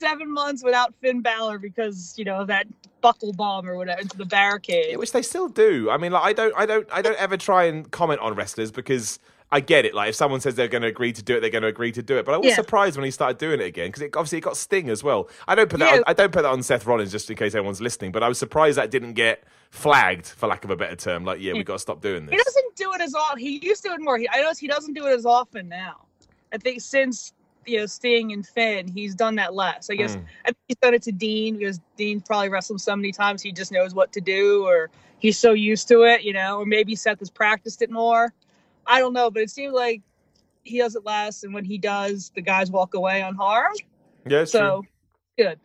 Seven 0.00 0.30
months 0.30 0.62
without 0.62 0.94
Finn 1.00 1.22
Balor 1.22 1.58
because 1.58 2.14
you 2.18 2.26
know 2.26 2.44
that 2.44 2.66
buckle 3.00 3.32
bomb 3.32 3.66
or 3.66 3.74
whatever 3.76 4.02
into 4.02 4.18
the 4.18 4.26
barricade. 4.26 4.88
Yeah, 4.90 4.96
which 4.96 5.12
they 5.12 5.22
still 5.22 5.48
do. 5.48 5.88
I 5.90 5.96
mean, 5.96 6.12
like 6.12 6.22
I 6.24 6.32
don't, 6.34 6.54
I 6.54 6.66
don't, 6.66 6.86
I 6.92 7.00
don't 7.00 7.16
ever 7.16 7.38
try 7.38 7.64
and 7.64 7.90
comment 7.90 8.20
on 8.20 8.34
wrestlers 8.34 8.70
because 8.70 9.18
I 9.50 9.60
get 9.60 9.84
it. 9.86 9.94
Like 9.94 10.10
if 10.10 10.14
someone 10.14 10.40
says 10.40 10.54
they're 10.56 10.68
going 10.68 10.82
to 10.82 10.88
agree 10.88 11.12
to 11.12 11.22
do 11.22 11.36
it, 11.36 11.40
they're 11.40 11.48
going 11.50 11.62
to 11.62 11.68
agree 11.68 11.90
to 11.92 12.02
do 12.02 12.18
it. 12.18 12.26
But 12.26 12.34
I 12.34 12.38
was 12.38 12.48
Yeah. 12.48 12.54
surprised 12.56 12.96
when 12.96 13.04
he 13.04 13.10
started 13.10 13.38
doing 13.38 13.60
it 13.60 13.64
again 13.64 13.88
because 13.88 14.02
it, 14.02 14.14
obviously 14.16 14.38
it 14.38 14.42
got 14.42 14.56
Sting 14.56 14.90
as 14.90 15.02
well. 15.02 15.28
I 15.46 15.54
don't 15.54 15.70
put 15.70 15.80
that. 15.80 15.90
Yeah. 15.92 15.96
On, 15.98 16.04
I 16.06 16.12
don't 16.12 16.30
put 16.32 16.42
that 16.42 16.50
on 16.50 16.62
Seth 16.62 16.84
Rollins 16.86 17.10
just 17.10 17.30
in 17.30 17.36
case 17.36 17.54
anyone's 17.54 17.80
listening. 17.80 18.12
But 18.12 18.22
I 18.22 18.28
was 18.28 18.38
surprised 18.38 18.76
that 18.76 18.90
didn't 18.90 19.14
get 19.14 19.44
flagged, 19.70 20.26
for 20.26 20.46
lack 20.48 20.64
of 20.64 20.70
a 20.70 20.76
better 20.76 20.96
term. 20.96 21.24
Like, 21.24 21.40
yeah, 21.40 21.54
we 21.54 21.64
got 21.64 21.74
to 21.74 21.78
stop 21.78 22.00
doing 22.02 22.26
this. 22.26 22.32
He 22.32 22.36
doesn't 22.44 22.76
do 22.76 22.92
it 22.92 23.00
as 23.00 23.14
often. 23.14 23.38
He 23.38 23.58
used 23.64 23.82
to 23.84 23.88
do 23.88 23.94
it 23.94 24.00
more. 24.02 24.18
He, 24.18 24.28
I 24.28 24.42
notice 24.42 24.58
he 24.58 24.66
doesn't 24.68 24.92
do 24.94 25.06
it 25.06 25.12
as 25.14 25.24
often 25.26 25.68
now. 25.68 26.06
I 26.52 26.58
think 26.58 26.80
since 26.82 27.32
you 27.66 27.78
know 27.78 27.86
Sting 27.86 28.32
and 28.32 28.46
Finn, 28.46 28.86
he's 28.88 29.14
done 29.14 29.34
that 29.36 29.54
less. 29.54 29.88
I 29.90 29.94
guess 29.94 30.16
Mm. 30.16 30.24
I 30.44 30.46
think 30.48 30.58
he's 30.68 30.76
done 30.78 30.94
it 30.94 31.02
to 31.02 31.12
Dean 31.12 31.58
because 31.58 31.80
Dean 31.96 32.20
probably 32.20 32.48
wrestled 32.48 32.80
so 32.80 32.94
many 32.96 33.12
times 33.12 33.42
he 33.42 33.52
just 33.52 33.72
knows 33.72 33.94
what 33.94 34.12
to 34.12 34.20
do, 34.22 34.66
or 34.66 34.88
he's 35.18 35.38
so 35.38 35.52
used 35.52 35.88
to 35.88 36.02
it, 36.04 36.22
you 36.22 36.32
know. 36.32 36.58
Or 36.60 36.66
maybe 36.66 36.94
Seth 36.96 37.18
has 37.18 37.28
practiced 37.30 37.82
it 37.82 37.90
more. 37.90 38.32
I 38.88 38.98
don't 39.00 39.12
know, 39.12 39.30
but 39.30 39.42
it 39.42 39.50
seems 39.50 39.72
like 39.74 40.02
he 40.64 40.78
doesn't 40.78 41.04
last, 41.06 41.44
and 41.44 41.54
when 41.54 41.64
he 41.64 41.78
does, 41.78 42.32
the 42.34 42.40
guys 42.42 42.70
walk 42.70 42.94
away 42.94 43.20
unharmed. 43.22 43.80
Yeah, 44.26 44.44
so 44.44 44.82
true. 45.36 45.46
good. 45.46 45.60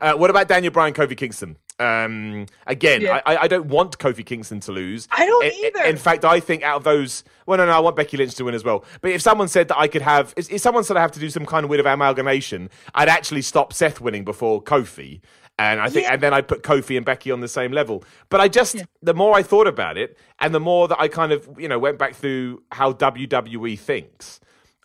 Uh, 0.00 0.14
what 0.14 0.28
about 0.30 0.48
Daniel 0.48 0.72
Bryan, 0.72 0.92
Kofi 0.92 1.16
Kingston? 1.16 1.56
Um, 1.78 2.46
again, 2.66 3.00
Yeah. 3.00 3.20
I, 3.26 3.36
I 3.38 3.48
don't 3.48 3.66
want 3.66 3.98
Kofi 3.98 4.24
Kingston 4.24 4.60
to 4.60 4.72
lose. 4.72 5.08
I 5.10 5.24
don't 5.26 5.44
In- 5.44 5.52
either. 5.64 5.84
In 5.84 5.96
fact, 5.96 6.24
I 6.24 6.38
think 6.40 6.62
out 6.62 6.76
of 6.78 6.84
those, 6.84 7.24
well, 7.46 7.58
no, 7.58 7.66
no, 7.66 7.72
I 7.72 7.78
want 7.80 7.96
Becky 7.96 8.16
Lynch 8.16 8.34
to 8.36 8.44
win 8.44 8.54
as 8.54 8.64
well. 8.64 8.84
But 9.00 9.12
if 9.12 9.22
someone 9.22 9.48
said 9.48 9.68
that 9.68 9.78
I 9.78 9.88
could 9.88 10.02
have, 10.02 10.34
if, 10.36 10.50
if 10.52 10.60
someone 10.60 10.84
said 10.84 10.96
I 10.96 11.00
have 11.00 11.12
to 11.12 11.20
do 11.20 11.30
some 11.30 11.46
kind 11.46 11.64
of 11.64 11.70
weird 11.70 11.80
of 11.80 11.86
amalgamation, 11.86 12.70
I'd 12.94 13.08
actually 13.08 13.42
stop 13.42 13.72
Seth 13.72 14.00
winning 14.00 14.24
before 14.24 14.62
Kofi. 14.62 15.20
And 15.58 15.80
I 15.80 15.88
think, 15.88 16.06
Yeah. 16.06 16.14
and 16.14 16.20
then 16.22 16.34
I 16.34 16.40
put 16.40 16.62
Kofi 16.62 16.96
and 16.96 17.06
Becky 17.06 17.30
on 17.30 17.40
the 17.40 17.48
same 17.48 17.70
level. 17.70 18.02
But 18.28 18.40
I 18.40 18.48
just, 18.48 18.74
Yeah. 18.74 18.84
the 19.02 19.14
more 19.14 19.36
I 19.36 19.42
thought 19.42 19.68
about 19.68 19.96
it, 19.96 20.18
and 20.40 20.52
the 20.54 20.60
more 20.60 20.88
that 20.88 20.98
I 21.00 21.06
kind 21.08 21.30
of, 21.32 21.48
you 21.58 21.68
know, 21.68 21.78
went 21.78 21.96
back 21.98 22.14
through 22.14 22.62
how 22.72 22.92
WWE 22.92 23.76
thinks, 23.78 24.40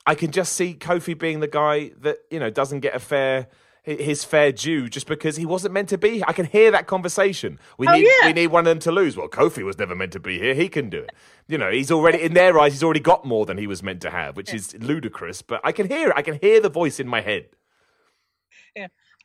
I 0.06 0.14
can 0.16 0.32
just 0.32 0.54
see 0.54 0.76
Kofi 0.76 1.18
being 1.18 1.40
the 1.40 1.48
guy 1.48 1.92
that 2.00 2.20
you 2.32 2.40
know 2.40 2.50
doesn't 2.50 2.80
get 2.82 2.96
a 2.96 3.00
fair 3.00 3.48
his 3.84 4.24
fair 4.24 4.52
due 4.52 4.88
just 4.88 5.08
because 5.08 5.38
he 5.38 5.46
wasn't 5.48 5.74
meant 5.74 5.90
to 5.90 5.98
be. 5.98 6.24
I 6.28 6.34
can 6.34 6.46
hear 6.46 6.70
that 6.70 6.86
conversation. 6.86 7.58
We 7.80 7.88
Oh, 7.88 7.94
need 7.94 8.04
yeah. 8.22 8.28
we 8.28 8.34
need 8.34 8.48
one 8.48 8.62
of 8.62 8.66
them 8.66 8.80
to 8.80 8.92
lose. 8.92 9.18
Well, 9.18 9.28
Kofi 9.30 9.64
was 9.64 9.80
never 9.80 9.96
meant 9.96 10.12
to 10.14 10.20
be 10.20 10.38
here. 10.38 10.54
He 10.54 10.70
can 10.70 10.90
do 10.90 11.00
it. 11.00 11.12
You 11.48 11.58
know, 11.58 11.72
he's 11.72 11.90
already 11.90 12.22
in 12.22 12.34
their 12.34 12.60
eyes. 12.60 12.74
He's 12.74 12.84
already 12.84 13.00
got 13.00 13.26
more 13.26 13.46
than 13.48 13.58
he 13.58 13.66
was 13.66 13.82
meant 13.82 14.02
to 14.02 14.12
have, 14.12 14.36
which 14.38 14.54
is 14.54 14.76
ludicrous. 14.80 15.42
But 15.42 15.62
I 15.64 15.72
can 15.72 15.88
hear 15.88 16.10
it. 16.10 16.14
I 16.16 16.22
can 16.22 16.38
hear 16.40 16.60
the 16.60 16.70
voice 16.70 17.00
in 17.00 17.08
my 17.08 17.22
head. 17.22 17.48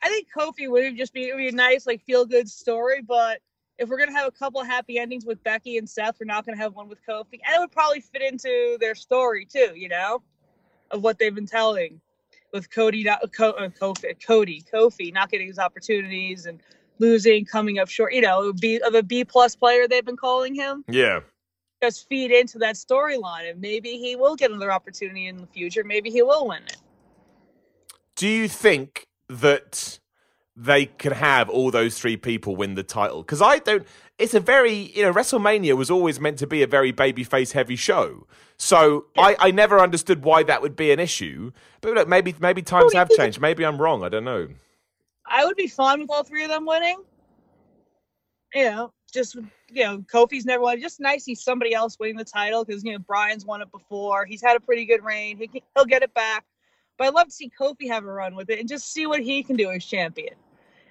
I 0.05 0.09
think 0.09 0.29
Kofi 0.37 0.71
would 0.71 0.99
just 0.99 1.15
be 1.15 1.29
it 1.29 1.35
would 1.35 1.39
be 1.39 1.49
a 1.49 1.53
nice 1.53 1.87
like 1.87 2.05
feel 2.05 2.27
good 2.27 2.49
story, 2.49 3.01
but 3.01 3.41
if 3.79 3.89
we're 3.89 3.99
gonna 3.99 4.13
have 4.13 4.29
a 4.29 4.31
couple 4.31 4.61
of 4.61 4.67
happy 4.67 4.99
endings 4.99 5.25
with 5.25 5.43
Becky 5.43 5.79
and 5.79 5.89
Seth, 5.89 6.17
we're 6.21 6.27
not 6.27 6.45
gonna 6.45 6.59
have 6.59 6.75
one 6.75 6.89
with 6.89 6.99
Kofi, 7.09 7.41
and 7.45 7.57
it 7.57 7.59
would 7.59 7.73
probably 7.73 8.01
fit 8.01 8.21
into 8.21 8.77
their 8.81 8.95
story 8.95 9.47
too, 9.47 9.73
you 9.75 9.89
know, 9.89 10.23
of 10.91 11.03
what 11.03 11.19
they've 11.19 11.35
been 11.35 11.47
telling 11.47 12.03
with 12.53 12.71
Cody, 12.71 13.09
uh, 13.09 13.17
Kofi, 13.27 14.15
Cody, 14.25 14.63
Kofi 14.71 15.13
not 15.13 15.31
getting 15.31 15.47
his 15.47 15.59
opportunities 15.59 16.45
and 16.45 16.61
losing, 16.99 17.47
coming 17.47 17.79
up 17.79 17.89
short, 17.89 18.13
you 18.13 18.21
know, 18.21 18.53
be 18.53 18.81
of 18.83 18.95
a 18.95 19.03
B 19.03 19.25
plus 19.25 19.57
player 19.57 19.89
they've 19.89 20.05
been 20.05 20.19
calling 20.19 20.55
him. 20.55 20.85
Yeah. 20.87 21.21
Just 21.83 22.07
feed 22.09 22.31
into 22.31 22.59
that 22.59 22.75
storyline, 22.75 23.51
and 23.51 23.61
maybe 23.61 23.97
he 23.97 24.17
will 24.17 24.37
get 24.37 24.51
another 24.51 24.71
opportunity 24.71 25.29
in 25.29 25.39
the 25.39 25.47
future. 25.47 25.83
Maybe 25.83 26.11
he 26.11 26.23
will 26.23 26.47
win 26.47 26.63
it. 26.65 26.77
Do 28.17 28.29
you 28.29 28.49
think 28.49 29.07
that 29.29 29.99
they 30.57 30.87
can 30.87 31.13
have 31.13 31.49
all 31.49 31.71
those 31.71 31.99
three 31.99 32.17
people 32.17 32.57
win 32.57 32.75
the 32.75 32.83
title? 32.83 33.23
Because 33.23 33.43
I 33.43 33.59
don't. 33.59 33.87
It's 34.19 34.35
a 34.35 34.41
very 34.41 34.73
you 34.73 35.03
know 35.03 35.13
WrestleMania 35.13 35.77
was 35.77 35.91
always 35.91 36.21
meant 36.21 36.39
to 36.39 36.47
be 36.47 36.63
a 36.63 36.67
very 36.67 36.93
babyface 36.93 37.53
heavy 37.53 37.77
show. 37.77 38.27
So 38.57 39.07
I, 39.19 39.37
I 39.39 39.51
never 39.51 39.81
understood 39.81 40.23
why 40.23 40.45
that 40.45 40.63
would 40.63 40.77
be 40.77 40.93
an 40.93 41.01
issue. 41.01 41.51
But 41.81 41.95
look, 41.95 42.09
maybe 42.09 42.35
maybe 42.39 42.63
times 42.63 42.93
have 42.95 43.11
changed. 43.11 43.41
Maybe 43.41 43.65
I'm 43.65 43.81
wrong. 43.81 44.05
I 44.05 44.09
don't 44.09 44.25
know. 44.25 44.49
I 45.27 45.45
would 45.45 45.57
be 45.57 45.69
fine 45.69 46.01
with 46.01 46.11
all 46.11 46.23
three 46.23 46.45
of 46.45 46.51
them 46.51 46.67
winning. 46.67 47.03
You 48.55 48.65
know, 48.65 48.93
just 49.13 49.35
you 49.35 49.85
know, 49.85 49.99
Kofi's 50.13 50.45
never 50.45 50.63
won. 50.63 50.81
Just 50.81 51.01
nice 51.01 51.21
to 51.21 51.25
see 51.25 51.35
somebody 51.35 51.75
else 51.75 51.99
winning 51.99 52.17
the 52.17 52.25
title 52.25 52.65
because 52.65 52.85
you 52.85 52.93
know 52.93 52.99
Brian's 52.99 53.45
won 53.45 53.63
it 53.63 53.73
before. 53.73 54.27
He's 54.27 54.43
had 54.43 54.57
a 54.57 54.61
pretty 54.61 54.85
good 54.85 55.03
reign. 55.03 55.39
He 55.39 55.49
can, 55.49 55.61
he'll 55.75 55.85
get 55.85 56.03
it 56.03 56.15
back. 56.15 56.45
But 56.97 57.09
I'd 57.09 57.15
love 57.15 57.27
to 57.27 57.33
see 57.33 57.51
Kofi 57.59 57.89
have 57.89 58.05
a 58.05 58.13
run 58.13 58.35
with 58.35 58.51
it 58.51 58.61
and 58.61 58.69
just 58.69 58.93
see 58.93 59.07
what 59.07 59.21
he 59.21 59.43
can 59.43 59.57
do 59.57 59.71
as 59.71 59.85
champion. 59.85 60.35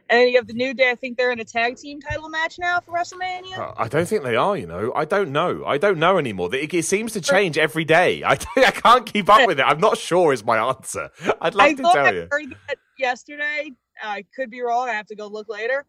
And 0.09 0.19
then 0.19 0.27
you 0.27 0.35
have 0.35 0.47
the 0.47 0.53
New 0.53 0.73
Day. 0.73 0.91
I 0.91 0.95
think 0.95 1.17
they're 1.17 1.31
in 1.31 1.39
a 1.39 1.45
tag 1.45 1.77
team 1.77 2.01
title 2.01 2.27
match 2.29 2.59
now 2.59 2.81
for 2.81 2.91
WrestleMania. 2.91 3.57
Uh, 3.57 3.73
I 3.77 3.87
don't 3.87 4.05
think 4.07 4.23
they 4.23 4.35
are. 4.35 4.57
You 4.57 4.67
know, 4.67 4.91
I 4.95 5.05
don't 5.05 5.31
know. 5.31 5.63
I 5.65 5.77
don't 5.77 5.97
know 5.97 6.17
anymore. 6.17 6.53
It, 6.53 6.73
it 6.73 6.85
seems 6.85 7.13
to 7.13 7.21
change 7.21 7.57
every 7.57 7.85
day. 7.85 8.21
I 8.25 8.37
I 8.57 8.71
can't 8.71 9.05
keep 9.05 9.29
up 9.29 9.47
with 9.47 9.59
it. 9.59 9.63
I'm 9.63 9.79
not 9.79 9.97
sure. 9.97 10.33
Is 10.33 10.43
my 10.43 10.57
answer. 10.57 11.09
I'd 11.41 11.55
love 11.55 11.67
I 11.67 11.73
to 11.73 11.81
tell 11.81 11.97
I 11.97 12.11
you. 12.11 12.27
heard 12.29 12.55
that 12.67 12.77
yesterday. 12.99 13.71
I 14.01 14.25
could 14.35 14.49
be 14.49 14.61
wrong. 14.61 14.89
I 14.89 14.93
have 14.93 15.07
to 15.07 15.15
go 15.15 15.27
look 15.27 15.47
later. 15.47 15.85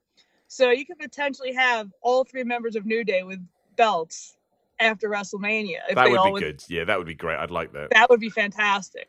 So 0.46 0.70
you 0.70 0.86
could 0.86 0.98
potentially 0.98 1.52
have 1.52 1.90
all 2.00 2.22
three 2.22 2.44
members 2.44 2.76
of 2.76 2.86
New 2.86 3.02
Day 3.02 3.24
with 3.24 3.44
belts 3.76 4.36
after 4.78 5.08
WrestleMania. 5.08 5.78
If 5.88 5.96
That 5.96 6.10
would 6.10 6.34
be 6.34 6.40
good. 6.40 6.62
Yeah, 6.68 6.84
that 6.84 6.98
would 6.98 7.06
be 7.06 7.14
great. 7.14 7.38
I'd 7.38 7.50
like 7.50 7.72
that. 7.72 7.90
that 7.90 8.08
would 8.10 8.20
be 8.20 8.30
fantastic. 8.30 9.08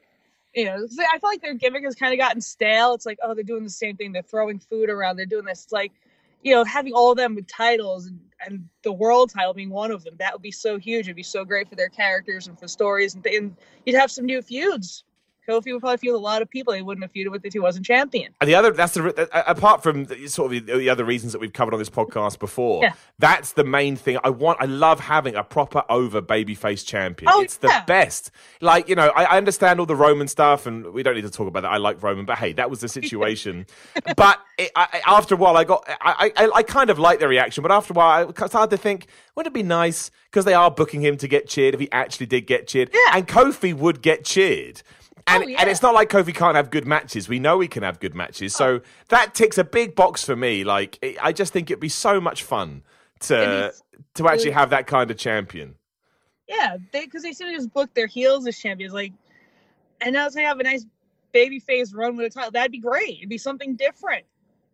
You 0.56 0.65
know, 0.65 0.88
I 1.13 1.20
feel 1.20 1.30
like 1.30 1.41
their 1.41 1.54
gimmick 1.54 1.84
has 1.84 1.96
kind 1.96 2.13
of 2.13 2.20
gotten 2.20 2.39
stale. 2.39 2.94
It's 2.94 3.06
like, 3.06 3.20
oh, 3.22 3.34
they're 3.34 3.44
doing 3.44 3.63
the 3.65 3.70
same 3.70 3.98
thing. 3.98 4.13
They're 4.13 4.22
throwing 4.22 4.58
food 4.58 4.89
around. 4.89 5.18
They're 5.18 5.26
doing 5.26 5.44
this. 5.44 5.65
It's 5.65 5.74
like, 5.74 5.91
you 6.44 6.54
know, 6.54 6.63
having 6.63 6.94
all 6.94 7.12
of 7.12 7.18
them 7.18 7.36
with 7.36 7.48
titles 7.48 8.06
and, 8.06 8.20
and 8.46 8.70
the 8.84 8.94
world 8.94 9.32
title 9.32 9.54
being 9.54 9.70
one 9.70 9.91
of 9.91 10.06
them. 10.06 10.15
That 10.18 10.32
would 10.32 10.41
be 10.41 10.52
so 10.52 10.78
huge. 10.78 11.08
It'd 11.08 11.18
be 11.18 11.24
so 11.24 11.44
great 11.44 11.68
for 11.68 11.76
their 11.76 11.89
characters 11.89 12.48
and 12.48 12.58
for 12.58 12.70
stories. 12.70 13.15
And, 13.15 13.26
and 13.26 13.58
you'd 13.86 13.98
have 13.98 14.12
some 14.12 14.26
new 14.26 14.41
feuds. 14.41 15.04
Kofi 15.47 15.71
would 15.73 15.81
probably 15.81 15.97
feud 15.97 16.15
a 16.15 16.17
lot 16.17 16.41
of 16.41 16.49
people 16.49 16.73
he 16.73 16.81
wouldn't 16.81 17.03
have 17.03 17.12
feuded 17.13 17.31
with 17.31 17.45
if 17.45 17.53
he 17.53 17.60
wasn't 17.60 17.86
champion. 17.86 18.34
And 18.41 18.49
the 18.49 18.55
other, 18.55 18.71
that's 18.71 18.93
the 18.93 19.29
apart 19.49 19.84
from 19.84 20.05
the, 20.05 20.27
sort 20.27 20.53
of 20.53 20.65
the, 20.65 20.77
the 20.77 20.89
other 20.89 21.05
reasons 21.05 21.31
that 21.34 21.39
we've 21.39 21.53
covered 21.53 21.73
on 21.73 21.79
this 21.79 21.89
podcast 21.89 22.39
before. 22.39 22.84
Yeah. 22.84 22.93
That's 23.19 23.53
the 23.53 23.63
main 23.63 23.95
thing. 23.95 24.17
I 24.23 24.29
want. 24.29 24.62
I 24.62 24.65
love 24.65 24.99
having 24.99 25.36
a 25.36 25.43
proper 25.43 25.84
over 25.89 26.21
babyface 26.21 26.86
champion. 26.86 27.31
Oh, 27.34 27.41
it's 27.41 27.58
the 27.58 27.84
best. 27.88 28.31
Like 28.62 28.89
you 28.89 28.95
know, 28.95 29.08
I, 29.15 29.23
I 29.23 29.38
understand 29.38 29.79
all 29.79 29.86
the 29.86 29.95
Roman 29.95 30.27
stuff, 30.27 30.65
and 30.65 30.91
we 30.93 31.03
don't 31.03 31.15
need 31.15 31.21
to 31.21 31.29
talk 31.29 31.47
about 31.47 31.62
that. 31.62 31.71
I 31.71 31.77
like 31.77 32.01
Roman, 32.03 32.25
but 32.25 32.38
hey, 32.38 32.53
that 32.53 32.69
was 32.69 32.79
the 32.81 32.89
situation. 32.99 33.65
but 34.15 34.39
it, 34.58 34.71
I, 34.75 35.01
I- 35.05 35.15
after 35.17 35.36
a 35.36 35.38
while, 35.38 35.55
I 35.58 35.63
got. 35.63 35.84
I, 36.01 36.31
I, 36.36 36.49
I 36.55 36.63
kind 36.63 36.89
of 36.89 36.99
like 36.99 37.19
the 37.19 37.27
reaction, 37.27 37.62
but 37.62 37.71
after 37.71 37.93
a 37.93 37.95
while, 37.95 38.34
I 38.38 38.47
started 38.47 38.75
to 38.75 38.81
think, 38.81 39.08
wouldn't 39.36 39.53
it 39.53 39.58
be 39.58 39.63
nice 39.63 40.12
because 40.31 40.43
they 40.45 40.53
are 40.53 40.69
booking 40.69 41.01
him 41.01 41.15
to 41.17 41.27
get 41.29 41.47
cheered 41.47 41.73
if 41.73 41.79
he 41.79 41.89
actually 41.93 42.25
did 42.25 42.41
get 42.41 42.67
cheered, 42.67 42.89
Yeah. 42.93 42.99
and 43.17 43.27
Kofi 43.27 43.73
would 43.73 44.01
get 44.01 44.25
cheered. 44.25 44.81
And, 45.28 45.44
Oh, 45.44 45.48
yeah. 45.48 45.62
and 45.62 45.70
it's 45.70 45.82
not 45.82 45.94
like 45.96 46.10
Kofi 46.10 46.36
can't 46.36 46.56
have 46.56 46.70
good 46.70 46.86
matches. 46.86 47.28
We 47.28 47.40
know 47.40 47.60
he 47.60 47.68
can 47.68 47.84
have 47.84 48.00
good 48.00 48.14
matches. 48.14 48.56
So 48.56 48.76
oh. 48.76 48.82
that 49.10 49.34
ticks 49.34 49.58
a 49.58 49.64
big 49.64 49.96
box 49.96 50.24
for 50.24 50.36
me. 50.36 50.64
Like, 50.64 51.00
it, 51.02 51.18
I 51.22 51.32
just 51.32 51.52
think 51.52 51.72
it'd 51.72 51.80
be 51.80 51.90
so 51.90 52.22
much 52.22 52.44
fun 52.44 52.84
to 53.22 53.74
to 54.16 54.28
actually 54.28 54.52
have 54.52 54.70
that 54.70 54.88
kind 54.88 55.10
of 55.10 55.18
champion. 55.18 55.76
Yeah, 56.48 56.78
because 56.92 57.24
they 57.24 57.34
seem 57.34 57.48
to 57.48 57.56
just 57.56 57.74
book 57.74 57.94
their 57.96 58.08
heels 58.08 58.46
as 58.46 58.58
champions. 58.60 58.94
Like, 58.94 59.14
and 60.02 60.14
now 60.14 60.30
they 60.30 60.44
have 60.44 60.60
a 60.60 60.64
nice 60.64 60.86
baby 61.32 61.60
face 61.60 61.92
run 61.94 62.16
with 62.16 62.28
a 62.28 62.30
title. 62.30 62.52
That'd 62.52 62.72
be 62.72 62.80
great. 62.80 63.18
It'd 63.18 63.30
be 63.30 63.38
something 63.38 63.76
different. 63.76 64.26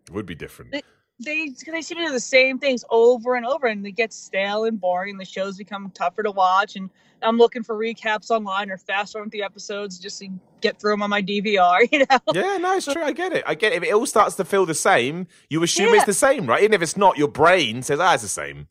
It 0.08 0.14
would 0.14 0.26
be 0.26 0.36
different. 0.36 0.72
They- 0.72 0.84
they 1.24 1.50
they 1.68 1.82
seem 1.82 2.00
to 2.00 2.06
do 2.08 2.12
the 2.12 2.20
same 2.20 2.58
things 2.58 2.84
over 2.90 3.36
and 3.36 3.46
over, 3.46 3.68
and 3.68 3.86
they 3.86 3.92
get 3.92 4.12
stale 4.12 4.66
and 4.66 4.82
boring. 4.82 5.18
The 5.18 5.26
shows 5.26 5.58
become 5.58 5.92
tougher 5.92 6.24
to 6.24 6.32
watch, 6.32 6.76
and 6.76 6.90
I'm 7.24 7.38
looking 7.38 7.64
for 7.64 7.76
recaps 7.78 8.30
online 8.32 8.72
or 8.72 8.78
fast 8.78 9.14
forward 9.14 9.32
the 9.32 9.44
episodes 9.44 10.00
just 10.00 10.20
to 10.20 10.30
get 10.62 10.80
through 10.80 10.92
them 10.94 11.02
on 11.04 11.10
my 11.10 11.22
DVR. 11.22 11.88
You 11.92 12.00
know, 12.00 12.20
Yeah, 12.34 12.58
no, 12.58 12.74
it's 12.76 12.86
true. 12.92 13.04
I 13.04 13.12
get 13.12 13.34
it. 13.34 13.44
I 13.48 13.56
get 13.56 13.74
it. 13.74 13.78
If 13.78 13.84
it 13.84 13.94
all 13.94 14.06
starts 14.06 14.36
to 14.36 14.46
feel 14.46 14.66
the 14.66 14.74
same, 14.74 15.28
you 15.50 15.62
assume 15.64 15.90
Yeah. 15.90 15.98
it's 15.98 16.06
the 16.06 16.14
same, 16.14 16.46
right? 16.48 16.62
Even 16.62 16.74
if 16.74 16.82
it's 16.82 16.98
not, 16.98 17.18
your 17.18 17.28
brain 17.28 17.82
says, 17.84 18.00
ah, 18.00 18.14
it's 18.14 18.24
the 18.24 18.30
same. 18.30 18.68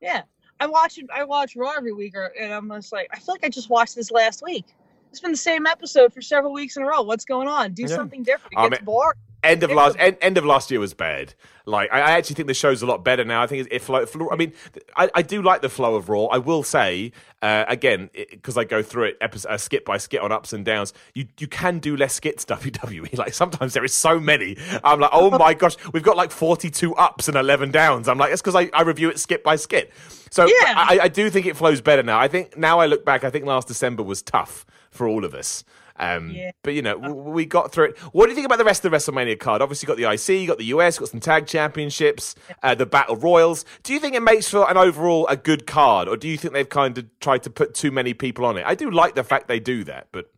yeah. 0.00 0.22
I 0.58 0.66
watch. 0.66 0.98
I 1.14 1.22
watch 1.24 1.54
Raw 1.54 1.72
every 1.76 1.92
week, 1.92 2.14
or, 2.16 2.32
and 2.40 2.50
I'm 2.50 2.70
just 2.70 2.90
like, 2.90 3.08
I 3.12 3.18
feel 3.18 3.34
like 3.34 3.44
I 3.44 3.50
just 3.50 3.68
watched 3.68 3.94
this 3.94 4.10
last 4.10 4.42
week. 4.42 4.64
It's 5.10 5.20
been 5.20 5.30
the 5.32 5.36
same 5.36 5.66
episode 5.66 6.14
for 6.14 6.22
several 6.22 6.50
weeks 6.54 6.78
in 6.78 6.82
a 6.82 6.86
row. 6.86 7.02
What's 7.02 7.26
going 7.26 7.46
on? 7.46 7.74
Do 7.74 7.82
Yeah. 7.82 7.88
something 7.88 8.22
different. 8.22 8.54
It 8.54 8.58
I 8.60 8.68
gets 8.70 8.80
mean- 8.80 8.86
boring. 8.86 9.18
End 9.46 9.62
of 9.62 9.70
last 9.70 9.96
end, 9.98 10.16
end 10.20 10.38
of 10.38 10.44
last 10.44 10.70
year 10.70 10.80
was 10.80 10.94
bad. 10.94 11.34
Like 11.68 11.92
I, 11.92 12.00
I 12.00 12.10
actually 12.12 12.36
think 12.36 12.48
the 12.48 12.54
show's 12.54 12.82
a 12.82 12.86
lot 12.86 13.04
better 13.04 13.24
now. 13.24 13.42
I 13.42 13.46
think 13.48 13.66
it, 13.70 13.82
flow, 13.82 14.06
flow. 14.06 14.30
I 14.30 14.36
mean, 14.36 14.52
I, 14.96 15.10
I 15.14 15.22
do 15.22 15.42
like 15.42 15.62
the 15.62 15.68
flow 15.68 15.96
of 15.96 16.08
Raw. 16.08 16.26
I 16.26 16.38
will 16.38 16.62
say 16.62 17.10
uh, 17.42 17.64
again 17.66 18.08
because 18.30 18.56
I 18.56 18.64
go 18.64 18.82
through 18.82 19.04
it 19.04 19.18
episode, 19.20 19.48
uh, 19.48 19.58
skit 19.58 19.84
by 19.84 19.96
skit 19.96 20.20
on 20.20 20.30
ups 20.30 20.52
and 20.52 20.64
downs. 20.64 20.92
You 21.14 21.26
you 21.38 21.48
can 21.48 21.80
do 21.80 21.96
less 21.96 22.14
skits 22.14 22.44
WWE. 22.46 23.18
Like 23.18 23.34
sometimes 23.34 23.74
there 23.74 23.84
is 23.84 23.94
so 23.94 24.20
many. 24.20 24.56
I'm 24.84 25.00
like, 25.00 25.10
oh 25.12 25.36
my 25.36 25.54
gosh, 25.54 25.76
we've 25.92 26.04
got 26.04 26.16
like 26.16 26.30
42 26.30 26.94
ups 26.94 27.26
and 27.28 27.36
11 27.36 27.72
downs. 27.72 28.08
I'm 28.08 28.18
like, 28.18 28.32
it's 28.32 28.42
because 28.42 28.54
I, 28.54 28.70
I 28.72 28.82
review 28.82 29.10
it 29.10 29.18
skit 29.18 29.42
by 29.42 29.56
skit. 29.56 29.92
So 30.30 30.46
Yeah. 30.46 30.74
I, 30.76 31.00
I 31.02 31.08
do 31.08 31.30
think 31.30 31.46
it 31.46 31.56
flows 31.56 31.80
better 31.80 32.02
now. 32.02 32.18
I 32.18 32.28
think 32.28 32.56
now 32.56 32.78
I 32.78 32.86
look 32.86 33.04
back, 33.04 33.24
I 33.24 33.30
think 33.30 33.44
last 33.44 33.66
December 33.68 34.02
was 34.02 34.22
tough 34.22 34.66
for 34.90 35.08
all 35.08 35.24
of 35.24 35.34
us. 35.34 35.64
Um, 35.98 36.30
Yeah. 36.30 36.50
But 36.62 36.74
you 36.74 36.82
know, 36.82 36.98
w- 36.98 37.14
we 37.14 37.46
got 37.46 37.72
through 37.72 37.86
it. 37.86 37.98
What 38.12 38.26
do 38.26 38.30
you 38.30 38.34
think 38.34 38.46
about 38.46 38.58
the 38.58 38.64
rest 38.64 38.84
of 38.84 38.90
the 38.90 38.96
WrestleMania 38.96 39.38
card? 39.38 39.62
Obviously, 39.62 39.86
you 39.86 39.96
got 39.96 39.96
the 39.96 40.12
IC, 40.12 40.40
you 40.40 40.46
got 40.46 40.58
the 40.58 40.64
US, 40.66 40.98
got 40.98 41.08
some 41.08 41.20
tag 41.20 41.46
championships, 41.46 42.34
uh, 42.62 42.74
the 42.74 42.86
Battle 42.86 43.16
Royals. 43.16 43.64
Do 43.82 43.92
you 43.92 44.00
think 44.00 44.14
it 44.14 44.22
makes 44.22 44.48
for 44.48 44.68
an 44.70 44.76
overall 44.76 45.26
a 45.28 45.36
good 45.36 45.66
card, 45.66 46.08
or 46.08 46.16
do 46.16 46.28
you 46.28 46.36
think 46.36 46.54
they've 46.54 46.68
kind 46.68 46.98
of 46.98 47.06
tried 47.20 47.42
to 47.44 47.50
put 47.50 47.74
too 47.74 47.90
many 47.90 48.14
people 48.14 48.44
on 48.44 48.56
it? 48.58 48.64
I 48.66 48.74
do 48.74 48.90
like 48.90 49.14
the 49.14 49.24
fact 49.24 49.48
they 49.48 49.60
do 49.60 49.84
that, 49.84 50.08
but 50.12 50.30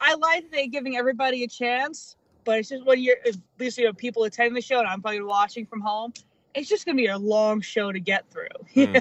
I 0.00 0.14
like 0.14 0.50
they're 0.50 0.66
giving 0.66 0.96
everybody 0.96 1.44
a 1.44 1.48
chance, 1.48 2.16
but 2.44 2.58
it's 2.58 2.68
just 2.68 2.84
when 2.84 3.00
you're 3.00 3.16
at 3.26 3.34
least 3.58 3.78
you 3.78 3.84
know 3.84 3.92
people 3.92 4.24
attending 4.24 4.54
the 4.54 4.60
show 4.60 4.78
and 4.78 4.88
I'm 4.88 5.00
probably 5.00 5.22
watching 5.22 5.66
from 5.66 5.80
home. 5.80 6.12
It's 6.54 6.68
just 6.68 6.86
gonna 6.86 6.96
be 6.96 7.06
a 7.06 7.18
long 7.18 7.60
show 7.60 7.92
to 7.92 8.00
get 8.00 8.24
through. 8.30 8.46
Hmm. 8.86 8.96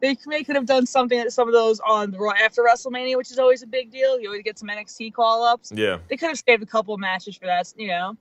They, 0.00 0.16
they 0.26 0.44
could 0.44 0.56
have 0.56 0.66
done 0.66 0.86
something 0.86 1.18
at 1.18 1.32
some 1.32 1.48
of 1.48 1.54
those 1.54 1.80
on 1.80 2.10
the 2.10 2.18
Raw 2.18 2.32
after 2.32 2.62
WrestleMania, 2.62 3.16
which 3.16 3.30
is 3.30 3.38
always 3.38 3.62
a 3.62 3.66
big 3.66 3.90
deal. 3.90 4.18
You 4.20 4.28
always 4.28 4.42
get 4.42 4.58
some 4.58 4.68
NXT 4.68 5.14
call 5.14 5.44
ups. 5.44 5.72
yeah, 5.74 5.98
They 6.08 6.16
could 6.16 6.28
have 6.28 6.38
saved 6.38 6.62
a 6.62 6.66
couple 6.66 6.94
of 6.94 7.00
matches 7.00 7.36
for 7.36 7.46
that, 7.46 7.72
you 7.76 7.88
know. 7.88 8.16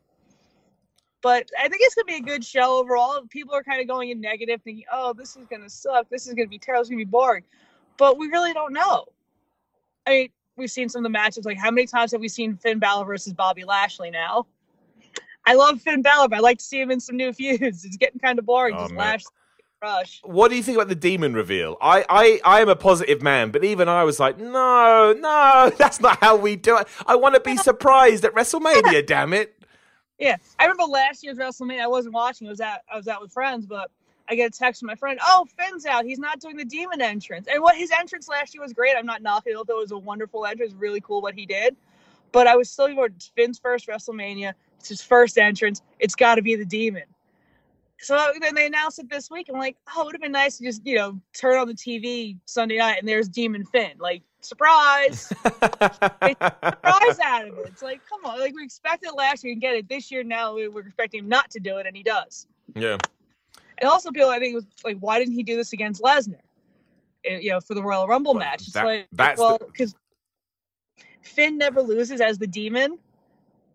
But 1.21 1.49
I 1.57 1.69
think 1.69 1.81
it's 1.83 1.95
gonna 1.95 2.05
be 2.05 2.15
a 2.15 2.21
good 2.21 2.43
show 2.43 2.79
overall. 2.79 3.21
People 3.29 3.55
are 3.55 3.63
kind 3.63 3.79
of 3.81 3.87
going 3.87 4.09
in 4.09 4.19
negative, 4.19 4.61
thinking, 4.61 4.83
"Oh, 4.91 5.13
this 5.13 5.37
is 5.37 5.47
gonna 5.47 5.69
suck. 5.69 6.09
This 6.09 6.27
is 6.27 6.33
gonna 6.33 6.49
be 6.49 6.59
terrible. 6.59 6.81
It's 6.81 6.89
gonna 6.89 6.97
be 6.97 7.05
boring." 7.05 7.43
But 7.97 8.17
we 8.17 8.27
really 8.27 8.51
don't 8.51 8.73
know. 8.73 9.05
I 10.05 10.09
mean, 10.09 10.29
we've 10.57 10.69
seen 10.69 10.89
some 10.89 10.99
of 10.99 11.03
the 11.03 11.09
matches. 11.09 11.45
Like, 11.45 11.57
how 11.57 11.71
many 11.71 11.87
times 11.87 12.11
have 12.11 12.19
we 12.19 12.27
seen 12.27 12.57
Finn 12.57 12.77
Balor 12.77 13.05
versus 13.05 13.31
Bobby 13.31 13.63
Lashley 13.63 14.11
now? 14.11 14.47
I 15.45 15.53
love 15.53 15.81
Finn 15.81 16.01
Balor, 16.01 16.27
but 16.27 16.37
I 16.37 16.41
like 16.41 16.57
to 16.57 16.63
see 16.63 16.81
him 16.81 16.91
in 16.91 16.99
some 16.99 17.15
new 17.15 17.31
feuds. 17.33 17.85
It's 17.85 17.95
getting 17.95 18.19
kind 18.19 18.37
of 18.37 18.45
boring. 18.45 18.75
Oh, 18.75 18.79
just 18.83 18.91
man. 18.91 18.99
Lashley 18.99 19.31
Rush. 19.83 20.21
What 20.23 20.47
do 20.47 20.55
you 20.55 20.63
think 20.63 20.77
about 20.77 20.87
the 20.87 20.95
demon 20.95 21.33
reveal? 21.33 21.75
I, 21.81 22.05
I, 22.07 22.39
I 22.45 22.61
am 22.61 22.69
a 22.69 22.75
positive 22.75 23.21
man, 23.21 23.51
but 23.51 23.65
even 23.65 23.89
I 23.89 24.05
was 24.05 24.17
like, 24.17 24.39
no, 24.39 25.13
no, 25.19 25.71
that's 25.77 25.99
not 25.99 26.19
how 26.21 26.37
we 26.37 26.55
do 26.55 26.77
it. 26.77 26.87
I 27.05 27.17
want 27.17 27.35
to 27.35 27.41
be 27.41 27.57
surprised 27.69 28.23
at 28.23 28.33
WrestleMania, 28.33 29.05
damn 29.07 29.33
it. 29.33 29.61
Yeah, 30.17 30.37
I 30.57 30.63
remember 30.63 30.83
last 30.83 31.21
year's 31.21 31.37
WrestleMania. 31.37 31.81
I 31.81 31.87
wasn't 31.87 32.13
watching. 32.13 32.47
I 32.47 32.51
was 32.51 32.61
out. 32.61 32.79
I 32.89 32.95
was 32.95 33.09
out 33.09 33.21
with 33.21 33.33
friends, 33.33 33.65
but 33.65 33.91
I 34.29 34.35
get 34.35 34.55
a 34.55 34.57
text 34.57 34.79
from 34.79 34.87
my 34.87 34.95
friend. 34.95 35.19
Oh, 35.21 35.45
Finn's 35.59 35.85
out. 35.85 36.05
He's 36.05 36.19
not 36.19 36.39
doing 36.39 36.55
the 36.55 36.63
demon 36.63 37.01
entrance. 37.01 37.47
And 37.51 37.61
what 37.61 37.75
his 37.75 37.91
entrance 37.91 38.29
last 38.29 38.53
year 38.53 38.63
was 38.63 38.71
great. 38.71 38.95
I'm 38.97 39.05
not 39.05 39.21
knocking 39.21 39.51
it. 39.51 39.57
Although 39.57 39.79
it 39.79 39.81
was 39.81 39.91
a 39.91 39.97
wonderful 39.97 40.45
entrance, 40.45 40.71
really 40.71 41.01
cool 41.01 41.21
what 41.21 41.33
he 41.33 41.45
did. 41.45 41.75
But 42.31 42.47
I 42.47 42.55
was 42.55 42.69
still 42.69 42.87
going. 42.95 43.15
Finn's 43.35 43.59
first 43.59 43.87
WrestleMania. 43.87 44.53
It's 44.79 44.87
his 44.87 45.01
first 45.01 45.37
entrance. 45.37 45.81
It's 45.99 46.15
got 46.15 46.35
to 46.35 46.41
be 46.41 46.55
the 46.55 46.63
demon. 46.63 47.03
So 48.03 48.31
then 48.41 48.53
they 48.55 48.65
announced 48.67 48.99
it 48.99 49.09
this 49.09 49.31
week. 49.31 49.47
I'm 49.51 49.57
like, 49.59 49.77
oh, 49.95 50.01
it 50.01 50.05
would 50.05 50.15
have 50.15 50.21
been 50.21 50.31
nice 50.31 50.57
to 50.57 50.63
just 50.65 50.85
you 50.85 50.95
know 50.95 51.19
turn 51.33 51.57
on 51.57 51.67
the 51.67 51.73
TV 51.73 52.37
Sunday 52.45 52.77
night 52.77 52.97
and 52.99 53.07
there's 53.07 53.27
Demon 53.29 53.63
Finn. 53.65 53.93
Like 53.99 54.21
surprise. 54.41 55.21
surprise 55.43 57.19
out 57.23 57.47
of 57.47 57.57
it. 57.59 57.65
It's 57.67 57.81
like, 57.81 58.01
come 58.07 58.25
on, 58.25 58.39
like 58.39 58.53
we 58.55 58.63
expected 58.63 59.07
it 59.09 59.15
last 59.15 59.43
year 59.43 59.53
and 59.53 59.61
get 59.61 59.75
it 59.75 59.87
this 59.87 60.11
year. 60.11 60.23
Now 60.23 60.53
we- 60.55 60.67
we're 60.67 60.81
expecting 60.81 61.21
him 61.23 61.29
not 61.29 61.49
to 61.51 61.59
do 61.59 61.77
it, 61.77 61.87
and 61.87 61.95
he 61.95 62.03
does. 62.03 62.47
yeah. 62.75 62.97
And 63.79 63.89
also, 63.89 64.11
people, 64.11 64.29
I 64.29 64.37
think, 64.39 64.53
was 64.53 64.65
like, 64.85 64.97
why 64.99 65.17
didn't 65.17 65.33
he 65.33 65.41
do 65.41 65.55
this 65.57 65.73
against 65.73 66.01
Lesnar? 66.03 66.35
Eh, 67.25 67.39
You 67.39 67.49
know, 67.51 67.59
for 67.59 67.73
the 67.73 67.81
Royal 67.81 68.07
Rumble 68.07 68.33
Well, 68.33 68.39
match. 68.39 68.61
It's 68.61 68.73
that- 68.73 68.85
like, 68.85 69.07
that's 69.11 69.39
well, 69.39 69.57
the- 69.57 69.65
because 69.65 69.95
Finn 71.21 71.57
never 71.57 71.81
loses 71.81 72.21
as 72.21 72.37
the 72.37 72.45
demon, 72.47 72.99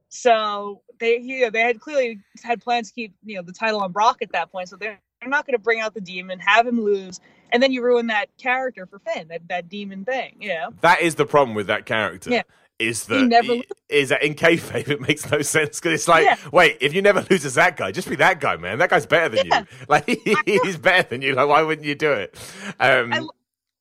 so 0.08 0.82
they, 0.98 1.18
you 1.18 1.42
know, 1.42 1.50
they 1.50 1.60
had 1.60 1.80
clearly 1.80 2.20
had 2.42 2.60
plans 2.62 2.88
to 2.88 2.94
keep, 2.94 3.14
you 3.24 3.36
know, 3.36 3.42
the 3.42 3.52
title 3.52 3.80
on 3.80 3.92
Brock 3.92 4.22
at 4.22 4.32
that 4.32 4.50
point. 4.50 4.68
So 4.68 4.76
they're 4.76 4.98
they're 5.20 5.28
not 5.30 5.46
going 5.46 5.56
to 5.56 5.62
bring 5.62 5.80
out 5.80 5.94
the 5.94 6.00
demon, 6.00 6.38
have 6.38 6.66
him 6.66 6.80
lose, 6.80 7.20
and 7.50 7.60
then 7.62 7.72
you 7.72 7.82
ruin 7.82 8.06
that 8.06 8.26
character 8.38 8.86
for 8.86 9.00
Finn, 9.00 9.28
that 9.28 9.46
that 9.48 9.68
demon 9.68 10.04
thing. 10.04 10.36
You 10.40 10.48
know. 10.50 10.70
That 10.80 11.00
is 11.00 11.16
the 11.16 11.26
problem 11.26 11.54
with 11.54 11.66
that 11.66 11.86
character. 11.86 12.30
Yeah. 12.30 12.42
Is 12.78 13.04
He 13.08 13.14
that 13.16 13.26
never 13.26 13.54
is 13.88 14.10
that 14.10 14.22
in 14.22 14.34
kayfabe 14.34 14.88
it 14.88 15.00
makes 15.00 15.28
no 15.28 15.42
sense 15.42 15.80
because 15.80 15.94
it's 16.00 16.06
like, 16.08 16.24
Yeah. 16.24 16.36
wait, 16.52 16.76
if 16.80 16.94
you 16.94 17.02
never 17.02 17.26
lose 17.28 17.44
as 17.44 17.54
that 17.54 17.76
guy, 17.76 17.90
just 17.90 18.08
be 18.08 18.14
that 18.16 18.38
guy, 18.40 18.56
man. 18.56 18.78
That 18.78 18.88
guy's 18.90 19.04
better 19.04 19.34
than 19.34 19.46
Yeah. 19.48 19.60
you. 19.60 19.66
Like 19.88 20.06
he's 20.44 20.76
better 20.76 21.08
than 21.08 21.20
you. 21.20 21.34
Like 21.34 21.48
why 21.48 21.62
wouldn't 21.62 21.84
you 21.86 21.96
do 21.96 22.12
it? 22.12 22.38
Um, 22.78 23.12
I- 23.12 23.26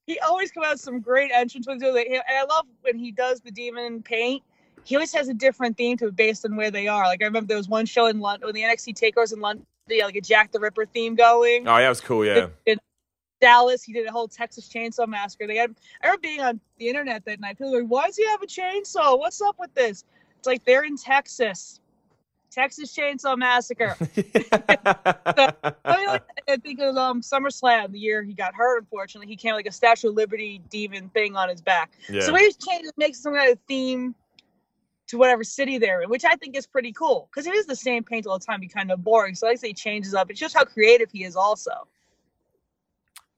he 0.08 0.18
always 0.22 0.52
comes 0.52 0.66
out 0.66 0.72
with 0.74 0.82
some 0.82 1.00
great 1.02 1.32
entrance 1.32 1.68
with 1.68 1.84
it. 1.84 2.08
And 2.08 2.22
I 2.28 2.44
love 2.46 2.66
when 2.82 2.98
he 2.98 3.12
does 3.12 3.42
the 3.42 3.52
demon 3.52 4.02
paint. 4.02 4.42
He 4.88 4.96
always 4.96 5.12
has 5.12 5.28
a 5.28 5.34
different 5.34 5.76
theme 5.76 5.98
to 5.98 6.08
it 6.08 6.16
based 6.16 6.46
on 6.46 6.56
where 6.56 6.72
they 6.72 6.88
are. 6.88 7.04
Like 7.04 7.22
I 7.22 7.26
remember 7.26 7.50
there 7.50 7.58
was 7.58 7.68
one 7.68 7.86
show 7.86 8.06
in 8.06 8.22
London 8.22 8.48
when 8.48 8.56
the 8.56 8.62
NXT 8.62 8.98
takeovers 8.98 9.34
in 9.34 9.42
London, 9.42 9.66
they 9.88 9.98
had 9.98 10.06
like 10.06 10.16
a 10.16 10.22
Jack 10.22 10.54
the 10.54 10.62
Ripper 10.62 10.86
theme 10.86 11.14
going. 11.16 11.68
oh, 11.68 11.76
yeah, 11.76 11.82
that 11.82 11.90
was 11.90 12.00
cool. 12.00 12.24
Yeah. 12.24 12.48
In 12.66 12.78
Dallas, 13.42 13.84
he 13.84 13.92
did 13.92 14.08
a 14.08 14.12
whole 14.14 14.30
Texas 14.30 14.70
Chainsaw 14.70 15.06
Massacre. 15.06 15.46
They 15.46 15.58
had 15.58 15.76
I 16.02 16.08
remember 16.08 16.22
being 16.22 16.40
on 16.40 16.62
the 16.78 16.88
internet 16.88 17.26
that 17.26 17.42
night. 17.42 17.58
People 17.58 17.74
were 17.74 17.82
like, 17.82 17.92
"Why 17.92 18.06
does 18.06 18.16
he 18.16 18.26
have 18.28 18.42
a 18.42 18.48
chainsaw? 18.48 19.20
What's 19.20 19.42
up 19.42 19.58
with 19.60 19.74
this?" 19.74 20.06
It's 20.40 20.48
like 20.48 20.64
they're 20.64 20.86
in 20.86 20.96
Texas. 20.96 21.82
Texas 22.50 22.96
Chainsaw 22.96 23.38
Massacre. 23.38 23.96
Like, 25.86 26.24
I 26.48 26.56
think 26.58 26.80
it 26.80 26.86
was 26.86 26.98
um 26.98 27.22
SummerSlam 27.22 27.92
the 27.92 28.00
year 28.00 28.24
he 28.24 28.34
got 28.34 28.56
hurt. 28.56 28.80
Unfortunately, 28.80 29.28
he 29.28 29.36
came 29.36 29.54
like 29.54 29.66
a 29.66 29.72
Statue 29.72 30.10
of 30.10 30.16
Liberty 30.16 30.62
demon 30.70 31.10
thing 31.10 31.36
on 31.36 31.50
his 31.50 31.62
back. 31.62 31.92
yeah. 32.10 32.22
So 32.22 32.34
he 32.36 32.52
changed, 32.54 32.92
makes 32.98 33.20
some 33.20 33.34
kind 33.34 33.52
of 33.52 33.60
theme 33.68 34.16
to 35.08 35.18
whatever 35.18 35.44
city 35.44 35.78
they're 35.78 36.02
in, 36.02 36.10
which 36.10 36.26
I 36.26 36.36
think 36.36 36.56
is 36.56 36.68
pretty 36.68 36.92
cool 36.92 37.30
because 37.32 37.48
it 37.48 37.56
is 37.56 37.66
the 37.66 37.76
same 37.76 38.04
paint 38.04 38.28
all 38.28 38.40
the 38.40 38.46
time. 38.46 38.60
Be 38.60 38.68
kind 38.68 38.92
of 38.92 39.04
boring. 39.04 39.36
So 39.36 39.48
I 39.48 39.56
say 39.56 39.70
he 39.70 39.74
changes 39.74 40.14
up. 40.14 40.30
It's 40.30 40.40
just 40.40 40.56
how 40.56 40.66
creative 40.66 41.10
he 41.12 41.24
is, 41.24 41.36
also. 41.36 41.72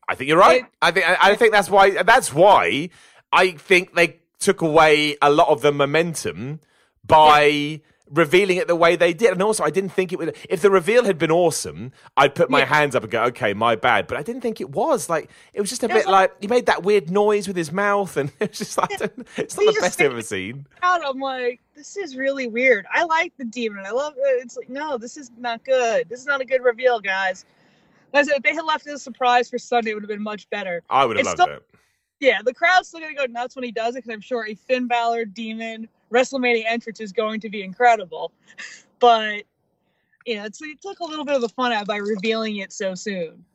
I 0.08 0.16
think 0.16 0.28
you're 0.30 0.40
right. 0.40 0.62
It- 0.64 0.70
I 0.82 0.92
think 0.92 1.08
I, 1.08 1.18
I 1.32 1.36
think 1.36 1.52
that's 1.52 1.70
why 1.70 2.02
that's 2.04 2.34
why 2.34 2.90
I 3.32 3.52
think 3.52 3.94
they 3.94 4.20
took 4.40 4.62
away 4.62 5.18
a 5.22 5.30
lot 5.30 5.50
of 5.50 5.62
the 5.62 5.72
momentum 5.72 6.60
by 7.06 7.82
revealing 8.12 8.58
it 8.58 8.68
the 8.68 8.76
way 8.76 8.96
they 8.96 9.14
did. 9.14 9.32
And 9.32 9.42
also 9.42 9.64
I 9.64 9.70
didn't 9.70 9.92
think 9.92 10.12
it 10.12 10.20
would 10.20 10.36
if 10.50 10.62
the 10.62 10.70
reveal 10.72 11.06
had 11.06 11.18
been 11.18 11.32
awesome, 11.32 11.92
I'd 12.18 12.36
put 12.36 12.50
my 12.50 12.60
Yeah. 12.60 12.66
hands 12.66 12.96
up 12.96 13.04
and 13.04 13.12
go, 13.12 13.24
Okay, 13.26 13.54
my 13.54 13.76
bad. 13.76 14.08
But 14.08 14.18
I 14.18 14.24
didn't 14.24 14.42
think 14.42 14.60
it 14.62 14.70
was. 14.72 15.10
Like 15.10 15.30
it 15.54 15.62
was 15.62 15.70
just 15.70 15.84
a 15.84 15.88
It 15.88 15.94
bit 15.94 16.08
like 16.08 16.34
he 16.42 16.48
made 16.48 16.66
that 16.68 16.84
weird 16.84 17.10
noise 17.12 17.48
with 17.48 17.56
his 17.58 17.72
mouth 17.72 18.18
and 18.18 18.32
it 18.40 18.50
was 18.50 18.58
just 18.58 18.78
like 18.78 18.90
don't- 18.98 19.28
it's 19.38 19.56
not 19.56 19.66
He 19.66 19.74
the 19.76 19.82
best 19.82 20.02
I've 20.02 20.12
ever 20.12 20.22
seen. 20.22 20.66
Out, 20.82 21.02
I'm 21.06 21.20
like, 21.20 21.62
this 21.76 21.96
is 21.98 22.16
really 22.16 22.48
weird. 22.48 22.86
I 22.94 23.04
like 23.04 23.34
the 23.38 23.46
demon. 23.46 23.86
I 23.86 23.92
love 23.92 24.14
it. 24.18 24.44
It's 24.44 24.58
like, 24.58 24.70
no, 24.70 24.98
this 24.98 25.16
is 25.18 25.32
not 25.38 25.64
good. 25.64 26.10
This 26.10 26.20
is 26.20 26.26
not 26.26 26.42
a 26.42 26.46
good 26.46 26.64
reveal, 26.64 27.00
guys. 27.00 27.46
Like 28.12 28.22
I 28.24 28.28
said, 28.28 28.38
if 28.38 28.44
they 28.44 28.54
had 28.56 28.66
left 28.66 28.88
it 28.88 28.94
a 28.94 28.98
surprise 29.00 29.50
for 29.50 29.60
Sunday, 29.60 29.92
it 29.92 29.94
would 29.94 30.04
have 30.04 30.10
been 30.10 30.24
much 30.24 30.50
better. 30.50 30.82
I 30.90 31.06
would 31.06 31.18
have 31.18 31.26
loved 31.28 31.40
still- 31.42 31.54
it. 31.56 31.64
Yeah, 32.22 32.42
the 32.44 32.54
crowd's 32.54 32.90
still 32.90 33.00
gonna 33.00 33.14
go 33.14 33.26
nuts 33.28 33.56
when 33.56 33.64
he 33.64 33.72
does 33.72 33.96
it 33.96 34.00
because 34.00 34.14
I'm 34.14 34.20
sure 34.20 34.46
a 34.46 34.54
Finn 34.54 34.88
Balor 34.88 35.24
demon 35.24 35.88
WrestleMania 36.12 36.64
entrance 36.68 37.00
is 37.00 37.12
going 37.12 37.40
to 37.42 37.50
be 37.50 37.64
incredible. 37.64 38.32
But 39.00 39.44
you 40.26 40.36
know, 40.36 40.46
it's, 40.46 40.62
it 40.62 40.82
took 40.82 41.00
a 41.00 41.06
little 41.06 41.26
bit 41.26 41.36
of 41.36 41.42
the 41.42 41.50
fun 41.50 41.72
out 41.72 41.88
by 41.88 41.98
revealing 41.98 42.58
it 42.58 42.72
so 42.72 42.96
soon. 42.96 43.46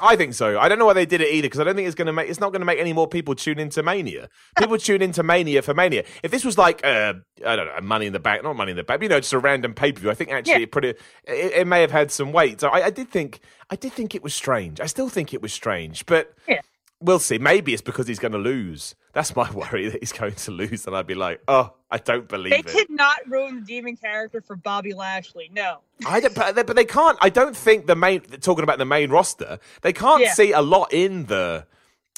I 0.00 0.16
think 0.16 0.34
so. 0.34 0.58
I 0.58 0.68
don't 0.68 0.80
know 0.80 0.86
why 0.86 0.92
they 0.92 1.06
did 1.06 1.20
it 1.20 1.32
either 1.32 1.46
because 1.46 1.60
I 1.60 1.64
don't 1.64 1.76
think 1.76 1.86
it's 1.86 1.94
going 1.94 2.06
to 2.06 2.12
make. 2.12 2.28
It's 2.28 2.40
not 2.40 2.50
going 2.50 2.60
to 2.62 2.66
make 2.66 2.80
any 2.80 2.92
more 2.92 3.06
people 3.06 3.36
tune 3.36 3.60
into 3.60 3.80
Mania. 3.82 4.28
People 4.58 4.76
tune 4.76 5.02
into 5.02 5.22
Mania 5.22 5.62
for 5.62 5.72
Mania. 5.72 6.02
If 6.24 6.32
this 6.32 6.44
was 6.44 6.58
like, 6.58 6.84
uh, 6.84 7.14
I 7.46 7.54
don't 7.54 7.66
know, 7.66 7.80
Money 7.80 8.06
in 8.06 8.12
the 8.12 8.18
Bank, 8.18 8.42
not 8.42 8.56
Money 8.56 8.72
in 8.72 8.76
the 8.76 8.82
Bank, 8.82 9.02
you 9.02 9.08
know, 9.08 9.20
just 9.20 9.32
a 9.32 9.38
random 9.38 9.72
pay 9.72 9.92
per 9.92 10.00
view. 10.00 10.10
I 10.10 10.14
think 10.14 10.32
actually 10.32 10.54
Yeah. 10.54 10.58
it 10.60 10.72
put 10.72 10.84
it, 10.84 11.00
it. 11.28 11.52
It 11.52 11.66
may 11.68 11.80
have 11.80 11.92
had 11.92 12.10
some 12.10 12.32
weight. 12.32 12.60
So 12.60 12.68
I, 12.70 12.86
I 12.86 12.90
did 12.90 13.08
think. 13.08 13.38
I 13.70 13.76
did 13.76 13.92
think 13.92 14.16
it 14.16 14.22
was 14.24 14.34
strange. 14.34 14.80
I 14.80 14.86
still 14.86 15.08
think 15.08 15.32
it 15.32 15.40
was 15.40 15.52
strange, 15.52 16.06
but 16.06 16.34
Yeah. 16.48 16.60
We'll 17.00 17.18
see. 17.18 17.38
Maybe 17.38 17.72
it's 17.72 17.82
because 17.82 18.06
he's 18.06 18.18
going 18.18 18.32
to 18.32 18.38
lose. 18.38 18.94
That's 19.12 19.34
my 19.36 19.50
worry 19.52 19.88
that 19.88 20.00
he's 20.00 20.12
going 20.12 20.34
to 20.34 20.50
lose, 20.50 20.86
and 20.86 20.96
I'd 20.96 21.06
be 21.06 21.14
like, 21.14 21.40
oh, 21.48 21.72
I 21.90 21.98
don't 21.98 22.28
believe 22.28 22.50
They 22.52 22.58
it. 22.58 22.66
did 22.66 22.90
not 22.90 23.18
ruin 23.28 23.56
the 23.56 23.60
demon 23.66 23.96
character 23.96 24.40
for 24.40 24.56
Bobby 24.56 24.92
Lashley. 24.94 25.50
No. 25.52 25.78
I 26.06 26.20
don't, 26.20 26.34
but, 26.34 26.54
they- 26.56 26.62
but 26.64 26.74
they 26.76 26.84
can't. 26.84 27.16
I 27.20 27.28
don't 27.30 27.56
think 27.56 27.86
the 27.86 27.94
main 27.96 28.20
talking 28.22 28.64
about 28.64 28.78
the 28.78 28.84
main 28.84 29.10
roster. 29.10 29.58
They 29.82 29.92
can't 29.92 30.22
Yeah. 30.22 30.32
see 30.34 30.52
a 30.52 30.60
lot 30.62 30.92
in 30.92 31.26
the 31.26 31.66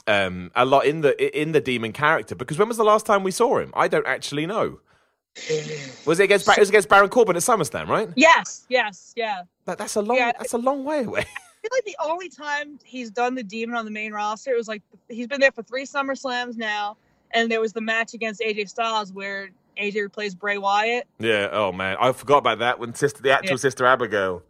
um 0.09 0.53
a 0.55 0.65
lot 0.65 0.87
in 0.87 1.01
the 1.01 1.41
in 1.41 1.51
the 1.53 1.61
demon 1.61 1.93
character 1.93 2.35
because 2.37 2.57
when 2.59 2.69
was 2.69 2.77
the 2.77 2.85
last 2.85 3.05
time 3.07 3.23
we 3.25 3.33
saw 3.33 3.59
him? 3.59 3.73
I 3.75 3.89
don't 3.89 4.07
actually 4.07 4.47
know. 4.47 4.79
Was 6.07 6.19
it 6.21 6.25
against 6.25 6.49
it 6.49 6.59
was 6.59 6.69
against 6.71 6.89
Baron 6.89 7.11
Corbin 7.11 7.37
at 7.37 7.43
SummerSlam, 7.43 7.89
right? 7.89 8.09
Yes, 8.17 8.65
yes, 8.71 9.13
yeah. 9.17 9.43
That, 9.67 9.77
that's 9.79 9.97
a 9.97 10.01
long 10.01 10.17
Yeah. 10.17 10.33
that's 10.39 10.55
a 10.55 10.59
long 10.59 10.85
way 10.85 11.05
away. 11.05 11.27
I 11.67 11.69
feel 11.69 11.77
like 11.77 11.85
the 11.85 12.05
only 12.09 12.29
time 12.29 12.79
he's 12.85 13.11
done 13.11 13.35
the 13.35 13.43
demon 13.43 13.77
on 13.77 13.85
the 13.85 13.91
main 13.91 14.13
roster, 14.13 14.51
it 14.53 14.57
was 14.57 14.69
like 14.69 14.83
he's 15.09 15.27
been 15.27 15.41
there 15.41 15.53
for 15.53 15.63
three 15.63 15.85
Summer 15.85 16.15
Slams 16.15 16.57
now, 16.57 16.97
and 17.33 17.51
there 17.51 17.61
was 17.61 17.73
the 17.73 17.81
match 17.81 18.15
against 18.15 18.41
AJ 18.41 18.69
Styles 18.69 19.13
where 19.13 19.51
AJ 19.81 19.97
replaced 20.03 20.39
Bray 20.39 20.59
Wyatt. 20.59 21.07
yeah. 21.19 21.49
Oh 21.53 21.73
man, 21.73 21.97
I 22.01 22.13
forgot 22.13 22.39
about 22.39 22.61
that 22.61 22.79
when 22.79 22.95
sister 22.95 23.23
the 23.23 23.33
actual 23.33 23.53
Yeah. 23.53 23.57
sister 23.57 23.85
Abigail. 23.87 24.43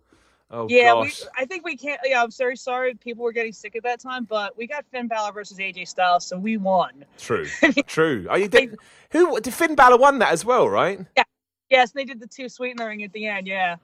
Oh 0.50 0.68
yeah, 0.68 0.94
we. 1.00 1.12
I 1.36 1.44
think 1.44 1.64
we 1.64 1.76
can't. 1.76 2.00
Yeah, 2.04 2.22
I'm 2.22 2.30
very 2.30 2.56
sorry 2.56 2.94
people 2.94 3.24
were 3.24 3.32
getting 3.32 3.52
sick 3.52 3.74
at 3.74 3.82
that 3.82 3.98
time, 3.98 4.24
but 4.24 4.56
we 4.56 4.66
got 4.66 4.84
Finn 4.92 5.08
Balor 5.08 5.32
versus 5.32 5.58
AJ 5.58 5.88
Styles, 5.88 6.24
so 6.26 6.38
we 6.38 6.56
won. 6.56 7.04
True. 7.18 7.46
True. 7.86 8.26
Oh, 8.30 8.36
you 8.36 8.46
did. 8.46 8.76
Who 9.10 9.40
did 9.40 9.54
Finn 9.54 9.74
Balor 9.74 9.96
won 9.98 10.18
that 10.20 10.32
as 10.32 10.44
well, 10.44 10.68
right? 10.68 11.00
Yeah. 11.16 11.24
Yes, 11.70 11.90
they 11.92 12.04
did 12.04 12.20
the 12.20 12.28
two 12.28 12.48
sweetenering 12.48 13.02
at 13.02 13.12
the 13.12 13.26
end. 13.26 13.48
Yeah, 13.48 13.76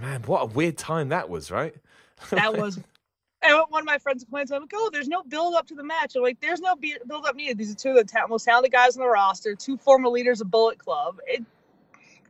Man, 0.00 0.22
what 0.24 0.42
a 0.42 0.46
weird 0.46 0.76
time 0.78 1.08
that 1.08 1.28
was, 1.28 1.50
right? 1.50 1.74
That 2.30 2.56
was. 2.56 2.78
And 3.42 3.62
one 3.68 3.82
of 3.82 3.86
my 3.86 3.98
friends 3.98 4.24
complains, 4.24 4.50
I'm 4.50 4.62
like, 4.62 4.72
oh, 4.74 4.90
there's 4.92 5.08
no 5.08 5.22
build 5.22 5.54
up 5.54 5.68
to 5.68 5.74
the 5.74 5.84
match. 5.84 6.16
I'm 6.16 6.22
like, 6.22 6.40
there's 6.40 6.60
no 6.60 6.74
build 6.74 7.26
up 7.26 7.36
needed. 7.36 7.58
These 7.58 7.70
are 7.70 7.76
two 7.76 7.90
of 7.90 7.96
the 7.96 8.04
ta- 8.04 8.26
most 8.26 8.44
talented 8.44 8.72
guys 8.72 8.96
on 8.96 9.02
the 9.02 9.08
roster, 9.08 9.54
two 9.54 9.76
former 9.76 10.08
leaders 10.08 10.40
of 10.40 10.50
Bullet 10.50 10.78
Club. 10.78 11.20
It, 11.26 11.44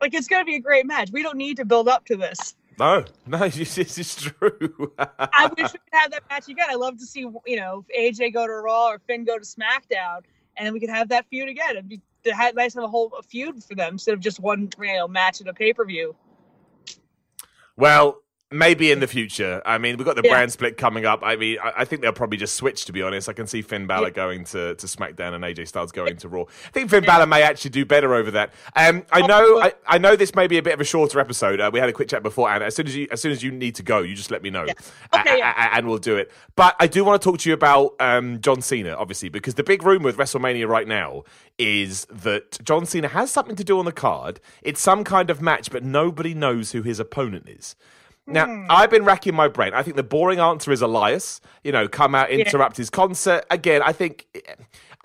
like, 0.01 0.13
it's 0.13 0.27
going 0.27 0.43
to 0.43 0.45
be 0.45 0.57
a 0.57 0.61
great 0.61 0.85
match. 0.85 1.11
We 1.13 1.23
don't 1.23 1.39
need 1.39 1.59
to 1.59 1.65
build 1.65 1.89
up 1.89 2.05
to 2.07 2.17
this. 2.17 2.57
No, 2.79 3.05
no, 3.27 3.39
this 3.49 3.79
is 3.79 4.15
true. 4.17 4.93
I 4.99 5.47
wish 5.57 5.73
we 5.73 5.79
could 5.79 5.93
have 5.93 6.11
that 6.11 6.25
match 6.29 6.49
again. 6.49 6.67
I 6.69 6.75
love 6.75 6.99
to 6.99 7.07
see, 7.07 7.21
you 7.47 7.57
know, 7.57 7.85
AJ 7.97 8.35
go 8.35 8.47
to 8.47 8.53
Raw 8.53 8.89
or 8.89 8.99
Finn 8.99 9.25
go 9.25 9.39
to 9.39 9.45
SmackDown, 9.45 10.23
and 10.57 10.67
then 10.67 10.73
we 10.73 10.81
could 10.81 10.91
have 10.91 11.09
that 11.11 11.27
feud 11.29 11.49
again. 11.49 11.71
It'd 11.71 11.89
be 11.89 12.03
nice 12.27 12.73
to 12.75 12.81
have 12.81 12.85
a 12.85 12.89
whole 12.89 13.13
a 13.19 13.23
feud 13.23 13.63
for 13.63 13.75
them 13.75 13.95
instead 13.95 14.15
of 14.15 14.21
just 14.21 14.41
one, 14.41 14.69
you 14.81 14.95
know, 14.95 15.09
match 15.09 15.41
at 15.41 15.47
a 15.47 15.55
pay 15.55 15.73
per 15.73 15.85
view. 15.85 16.15
Well, 17.77 18.23
Maybe 18.53 18.93
in 18.93 19.01
the 19.01 19.09
future. 19.09 19.61
I 19.67 19.77
mean, 19.79 19.97
we've 19.97 20.07
got 20.07 20.15
the 20.15 20.23
Yeah. 20.25 20.31
brand 20.31 20.53
split 20.53 20.77
coming 20.77 21.05
up. 21.05 21.19
I 21.25 21.35
mean, 21.35 21.59
I, 21.61 21.73
I 21.79 21.85
think 21.85 22.01
they'll 22.01 22.13
probably 22.13 22.39
just 22.39 22.55
switch. 22.55 22.85
To 22.85 22.93
be 22.93 23.03
honest, 23.03 23.29
I 23.29 23.33
can 23.33 23.49
see 23.49 23.61
Finn 23.61 23.89
Balor 23.89 24.07
Yeah. 24.09 24.11
going 24.13 24.45
to, 24.45 24.77
to 24.77 24.87
SmackDown 24.87 25.35
and 25.35 25.43
AJ 25.43 25.67
Styles 25.67 25.91
going 25.91 26.17
to 26.19 26.29
Raw. 26.29 26.43
I 26.43 26.71
think 26.71 26.89
Finn 26.91 27.03
Balor 27.03 27.27
may 27.27 27.43
actually 27.43 27.71
do 27.71 27.85
better 27.85 28.15
over 28.15 28.31
that. 28.31 28.55
Um, 28.77 29.03
I 29.11 29.23
Oh, 29.23 29.27
know. 29.27 29.61
I, 29.61 29.73
I 29.89 29.99
know 29.99 30.15
this 30.15 30.33
may 30.37 30.47
be 30.47 30.59
a 30.59 30.63
bit 30.63 30.75
of 30.75 30.81
a 30.81 30.85
shorter 30.85 31.19
episode. 31.19 31.61
Uh, 31.61 31.71
we 31.73 31.81
had 31.81 31.89
a 31.89 31.93
quick 31.93 32.09
chat 32.09 32.23
before, 32.23 32.49
and 32.49 32.63
as 32.63 32.77
soon 32.77 32.87
as 32.87 32.95
you 32.95 33.09
as 33.11 33.21
soon 33.21 33.33
as 33.33 33.43
you 33.43 33.51
need 33.51 33.75
to 33.75 33.83
go, 33.83 33.99
you 33.99 34.15
just 34.15 34.31
let 34.31 34.45
me 34.45 34.51
know. 34.51 34.65
Okay, 35.13 35.41
a- 35.41 35.45
a- 35.45 35.75
and 35.75 35.89
we'll 35.89 35.99
do 35.99 36.17
it. 36.17 36.31
But 36.55 36.77
I 36.79 36.87
do 36.87 37.05
want 37.05 37.21
to 37.21 37.29
talk 37.29 37.41
to 37.41 37.49
you 37.51 37.55
about 37.55 37.95
um, 37.99 38.41
John 38.41 38.63
Cena, 38.63 38.95
obviously, 38.95 39.29
because 39.29 39.55
the 39.55 39.65
big 39.65 39.83
rumor 39.83 40.05
with 40.05 40.19
WrestleMania 40.19 40.69
right 40.69 40.87
now 40.87 41.25
is 41.59 42.07
that 42.13 42.63
John 42.65 42.87
Cena 42.87 43.09
has 43.09 43.33
something 43.33 43.57
to 43.57 43.65
do 43.65 43.81
on 43.81 43.87
the 43.87 43.93
card. 43.93 44.39
It's 44.63 44.81
some 44.81 45.03
kind 45.03 45.31
of 45.31 45.43
match, 45.43 45.73
but 45.73 45.83
nobody 45.83 46.33
knows 46.33 46.71
who 46.71 46.83
his 46.83 47.01
opponent 47.01 47.49
is. 47.49 47.75
Now, 48.27 48.47
Hmm. 48.47 48.67
I've 48.69 48.91
been 48.91 49.05
racking 49.05 49.35
my 49.35 49.49
brain. 49.49 49.73
I 49.75 49.83
think 49.83 49.97
the 49.97 50.03
boring 50.03 50.41
answer 50.41 50.73
is 50.73 50.83
Elias. 50.83 51.41
You 51.63 51.73
know, 51.73 51.87
come 51.89 52.15
out, 52.15 52.31
interrupt 52.31 52.77
his 52.77 52.91
concert. 52.91 53.45
Again, 53.51 53.83
I 53.85 53.93
think 53.93 54.27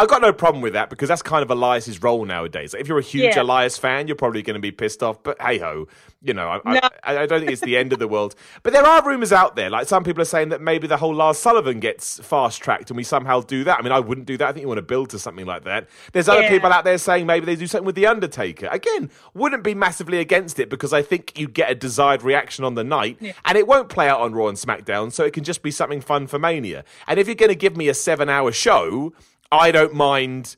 I've 0.01 0.07
got 0.07 0.23
no 0.23 0.33
problem 0.33 0.61
with 0.63 0.73
that 0.73 0.89
because 0.89 1.07
that's 1.09 1.21
kind 1.21 1.43
of 1.43 1.51
Elias's 1.51 2.01
role 2.01 2.25
nowadays. 2.25 2.73
If 2.73 2.87
you're 2.87 2.97
a 2.97 3.03
huge 3.03 3.35
Yeah. 3.35 3.43
Elias 3.43 3.77
fan, 3.77 4.07
you're 4.07 4.15
probably 4.15 4.41
going 4.41 4.55
to 4.55 4.59
be 4.59 4.71
pissed 4.71 5.03
off. 5.03 5.21
But 5.21 5.39
hey 5.39 5.59
ho, 5.59 5.87
you 6.23 6.33
know, 6.33 6.59
I, 6.65 6.73
No. 6.73 6.79
I, 7.03 7.17
I 7.19 7.25
don't 7.27 7.39
think 7.41 7.51
it's 7.51 7.61
the 7.61 7.77
end 7.77 7.93
of 7.93 7.99
the 7.99 8.07
world. 8.07 8.33
But 8.63 8.73
there 8.73 8.83
are 8.83 9.05
rumors 9.05 9.31
out 9.31 9.55
there. 9.55 9.69
Like 9.69 9.87
some 9.87 10.03
people 10.03 10.21
are 10.23 10.25
saying 10.25 10.49
that 10.49 10.59
maybe 10.59 10.87
the 10.87 10.97
whole 10.97 11.13
Lars 11.13 11.37
Sullivan 11.37 11.79
gets 11.79 12.19
fast 12.19 12.61
tracked 12.63 12.89
and 12.89 12.97
we 12.97 13.03
somehow 13.03 13.41
do 13.41 13.63
that. 13.65 13.77
I 13.77 13.83
mean, 13.83 13.91
I 13.91 13.99
wouldn't 13.99 14.25
do 14.25 14.37
that. 14.37 14.47
I 14.49 14.51
think 14.53 14.63
you 14.63 14.67
want 14.67 14.79
to 14.79 14.81
build 14.83 15.11
to 15.11 15.19
something 15.19 15.45
like 15.45 15.65
that. 15.65 15.87
There's 16.13 16.27
other 16.27 16.41
Yeah. 16.41 16.49
people 16.49 16.71
out 16.73 16.83
there 16.83 16.97
saying 16.97 17.27
maybe 17.27 17.45
they 17.45 17.55
do 17.55 17.67
something 17.67 17.85
with 17.85 17.95
The 17.95 18.07
Undertaker. 18.07 18.69
Again, 18.71 19.11
wouldn't 19.35 19.63
be 19.63 19.75
massively 19.75 20.17
against 20.17 20.57
it 20.59 20.67
because 20.71 20.93
I 20.93 21.03
think 21.03 21.37
you 21.37 21.47
get 21.47 21.69
a 21.69 21.75
desired 21.75 22.23
reaction 22.23 22.65
on 22.65 22.73
the 22.73 22.83
night 22.83 23.19
and 23.45 23.55
it 23.55 23.67
won't 23.67 23.89
play 23.89 24.09
out 24.09 24.19
on 24.21 24.33
Raw 24.33 24.47
and 24.47 24.57
SmackDown, 24.57 25.11
so 25.11 25.23
it 25.25 25.33
can 25.33 25.43
just 25.43 25.61
be 25.61 25.69
something 25.69 26.01
fun 26.01 26.25
for 26.25 26.39
Mania. 26.39 26.83
And 27.07 27.19
if 27.19 27.27
you're 27.27 27.35
going 27.35 27.49
to 27.49 27.55
give 27.55 27.77
me 27.77 27.87
a 27.87 27.93
seven 27.93 28.29
hour 28.29 28.51
show, 28.51 29.13
I 29.51 29.71
don't 29.71 29.93
mind 29.93 30.55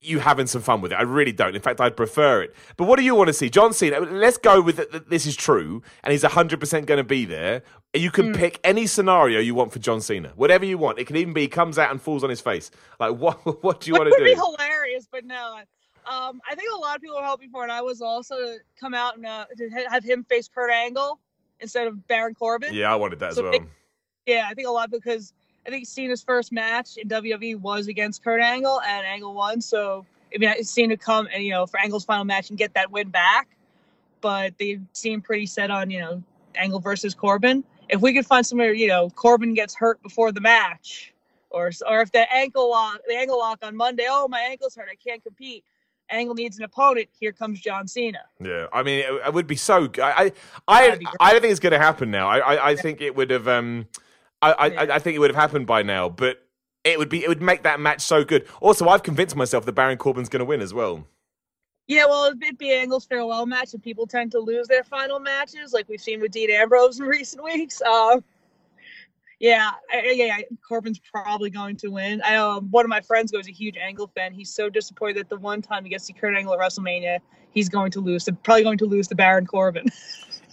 you 0.00 0.20
having 0.20 0.46
some 0.46 0.62
fun 0.62 0.80
with 0.80 0.92
it. 0.92 0.94
I 0.94 1.02
really 1.02 1.32
don't. 1.32 1.56
In 1.56 1.60
fact, 1.62 1.80
I'd 1.80 1.96
prefer 1.96 2.42
it. 2.42 2.54
But 2.76 2.84
what 2.84 2.98
do 2.98 3.04
you 3.04 3.14
want 3.14 3.28
to 3.28 3.32
see? 3.32 3.50
John 3.50 3.72
Cena, 3.72 3.98
let's 4.00 4.38
go 4.38 4.60
with 4.60 4.76
that 4.76 5.10
this 5.10 5.26
is 5.26 5.34
true 5.34 5.82
and 6.04 6.12
he's 6.12 6.22
100% 6.22 6.86
going 6.86 6.98
to 6.98 7.04
be 7.04 7.24
there. 7.24 7.62
You 7.94 8.10
can 8.10 8.32
pick 8.32 8.60
any 8.62 8.86
scenario 8.86 9.40
you 9.40 9.54
want 9.54 9.72
for 9.72 9.80
John 9.80 10.00
Cena, 10.00 10.32
whatever 10.36 10.64
you 10.64 10.78
want. 10.78 10.98
It 10.98 11.06
can 11.06 11.16
even 11.16 11.32
be 11.32 11.42
he 11.42 11.48
comes 11.48 11.78
out 11.78 11.90
and 11.90 12.00
falls 12.00 12.22
on 12.22 12.30
his 12.30 12.40
face. 12.40 12.70
Like, 13.00 13.16
what, 13.16 13.38
what 13.64 13.80
do 13.80 13.88
you 13.90 13.94
Which 13.94 14.00
want 14.00 14.12
to 14.12 14.18
do? 14.18 14.24
It 14.24 14.36
would 14.38 14.56
be 14.56 14.62
hilarious, 14.62 15.08
but 15.10 15.24
no. 15.24 15.60
Um, 16.06 16.40
I 16.48 16.54
think 16.54 16.70
a 16.72 16.78
lot 16.78 16.96
of 16.96 17.02
people 17.02 17.16
are 17.16 17.26
hoping 17.26 17.50
for, 17.50 17.62
it, 17.62 17.64
and 17.64 17.72
I 17.72 17.82
was 17.82 18.00
also 18.00 18.36
to 18.36 18.58
come 18.80 18.94
out 18.94 19.16
and 19.16 19.26
uh, 19.26 19.46
to 19.56 19.68
have 19.90 20.04
him 20.04 20.24
face 20.24 20.48
Kurt 20.48 20.70
Angle 20.70 21.18
instead 21.60 21.86
of 21.86 22.06
Baron 22.06 22.34
Corbin. 22.34 22.72
Yeah, 22.72 22.92
I 22.92 22.96
wanted 22.96 23.18
that 23.18 23.32
as 23.32 23.42
well. 23.42 23.50
big- 23.50 23.66
Yeah, 24.26 24.46
I 24.48 24.54
think 24.54 24.68
a 24.68 24.70
lot 24.70 24.90
because 24.90 25.32
I 25.68 25.70
think 25.70 25.86
Cena's 25.86 26.22
first 26.22 26.50
match 26.50 26.96
in 26.96 27.08
WWE 27.10 27.60
was 27.60 27.88
against 27.88 28.24
Kurt 28.24 28.40
Angle, 28.40 28.80
and 28.80 29.06
Angle 29.06 29.34
won. 29.34 29.60
So 29.60 30.06
I 30.34 30.38
mean, 30.38 30.64
Cena 30.64 30.96
come 30.96 31.28
and 31.30 31.44
you 31.44 31.50
know 31.50 31.66
for 31.66 31.78
Angle's 31.78 32.06
final 32.06 32.24
match 32.24 32.48
and 32.48 32.58
get 32.58 32.72
that 32.72 32.90
win 32.90 33.10
back, 33.10 33.48
but 34.22 34.56
they 34.58 34.80
seem 34.94 35.20
pretty 35.20 35.44
set 35.44 35.70
on 35.70 35.90
you 35.90 36.00
know 36.00 36.22
Angle 36.54 36.80
versus 36.80 37.14
Corbin. 37.14 37.62
If 37.90 38.00
we 38.00 38.14
could 38.14 38.24
find 38.24 38.46
somewhere 38.46 38.72
you 38.72 38.88
know 38.88 39.10
Corbin 39.10 39.52
gets 39.52 39.74
hurt 39.74 40.02
before 40.02 40.32
the 40.32 40.40
match, 40.40 41.12
or 41.50 41.70
or 41.86 42.00
if 42.00 42.12
the 42.12 42.32
ankle 42.32 42.70
lock 42.70 43.00
the 43.06 43.14
ankle 43.14 43.38
lock 43.38 43.58
on 43.62 43.76
Monday, 43.76 44.06
oh 44.08 44.26
my 44.26 44.40
ankle's 44.40 44.74
hurt, 44.74 44.88
I 44.90 44.94
can't 44.94 45.22
compete. 45.22 45.64
Angle 46.08 46.34
needs 46.34 46.56
an 46.56 46.64
opponent. 46.64 47.10
Here 47.20 47.32
comes 47.32 47.60
John 47.60 47.86
Cena. 47.86 48.20
Yeah, 48.40 48.68
I 48.72 48.82
mean, 48.82 49.00
it, 49.00 49.26
it 49.26 49.34
would 49.34 49.46
be 49.46 49.56
so. 49.56 49.90
I, 50.02 50.32
I, 50.66 50.96
great. 50.96 51.06
I 51.20 51.32
don't 51.32 51.42
think 51.42 51.50
it's 51.50 51.60
going 51.60 51.74
to 51.74 51.78
happen 51.78 52.10
now. 52.10 52.26
I, 52.26 52.38
I, 52.38 52.68
I 52.70 52.76
think 52.76 53.02
it 53.02 53.14
would 53.14 53.28
have. 53.28 53.46
Um, 53.46 53.86
I, 54.42 54.52
I, 54.52 54.66
Yeah. 54.66 54.94
I 54.94 54.98
think 54.98 55.16
it 55.16 55.18
would 55.18 55.30
have 55.30 55.36
happened 55.36 55.66
by 55.66 55.82
now, 55.82 56.08
but 56.08 56.42
it 56.84 56.98
would 56.98 57.08
be. 57.08 57.24
It 57.24 57.28
would 57.28 57.42
make 57.42 57.62
that 57.64 57.80
match 57.80 58.00
so 58.00 58.24
good. 58.24 58.46
Also, 58.60 58.88
I've 58.88 59.02
convinced 59.02 59.36
myself 59.36 59.64
that 59.66 59.72
Baron 59.72 59.98
Corbin's 59.98 60.28
going 60.28 60.40
to 60.40 60.44
win 60.44 60.60
as 60.60 60.72
well. 60.72 61.06
Yeah, 61.86 62.04
well, 62.04 62.24
it'd 62.24 62.58
be 62.58 62.72
Angle's 62.72 63.06
farewell 63.06 63.46
match, 63.46 63.72
and 63.72 63.82
people 63.82 64.06
tend 64.06 64.30
to 64.32 64.38
lose 64.38 64.68
their 64.68 64.84
final 64.84 65.18
matches, 65.18 65.72
like 65.72 65.88
we've 65.88 66.00
seen 66.00 66.20
with 66.20 66.32
Dean 66.32 66.50
Ambrose 66.50 67.00
in 67.00 67.06
recent 67.06 67.42
weeks. 67.42 67.80
Um, 67.82 68.22
yeah, 69.40 69.70
I, 69.90 70.10
yeah, 70.10 70.38
Corbin's 70.66 70.98
probably 70.98 71.48
going 71.48 71.76
to 71.76 71.88
win. 71.88 72.20
I 72.24 72.32
know 72.34 72.50
um, 72.50 72.70
one 72.70 72.84
of 72.84 72.88
my 72.88 73.00
friends 73.00 73.30
goes 73.30 73.48
a 73.48 73.52
huge 73.52 73.76
Angle 73.76 74.10
fan. 74.14 74.34
He's 74.34 74.52
so 74.52 74.68
disappointed 74.68 75.16
that 75.18 75.28
the 75.28 75.36
one 75.36 75.62
time 75.62 75.84
he 75.84 75.90
gets 75.90 76.06
to 76.08 76.12
Kurt 76.12 76.36
Angle 76.36 76.52
at 76.54 76.58
WrestleMania, 76.58 77.20
he's 77.52 77.68
going 77.68 77.90
to 77.92 78.00
lose. 78.00 78.24
So 78.24 78.32
probably 78.32 78.64
going 78.64 78.78
to 78.78 78.86
lose 78.86 79.08
to 79.08 79.14
Baron 79.14 79.46
Corbin. 79.46 79.86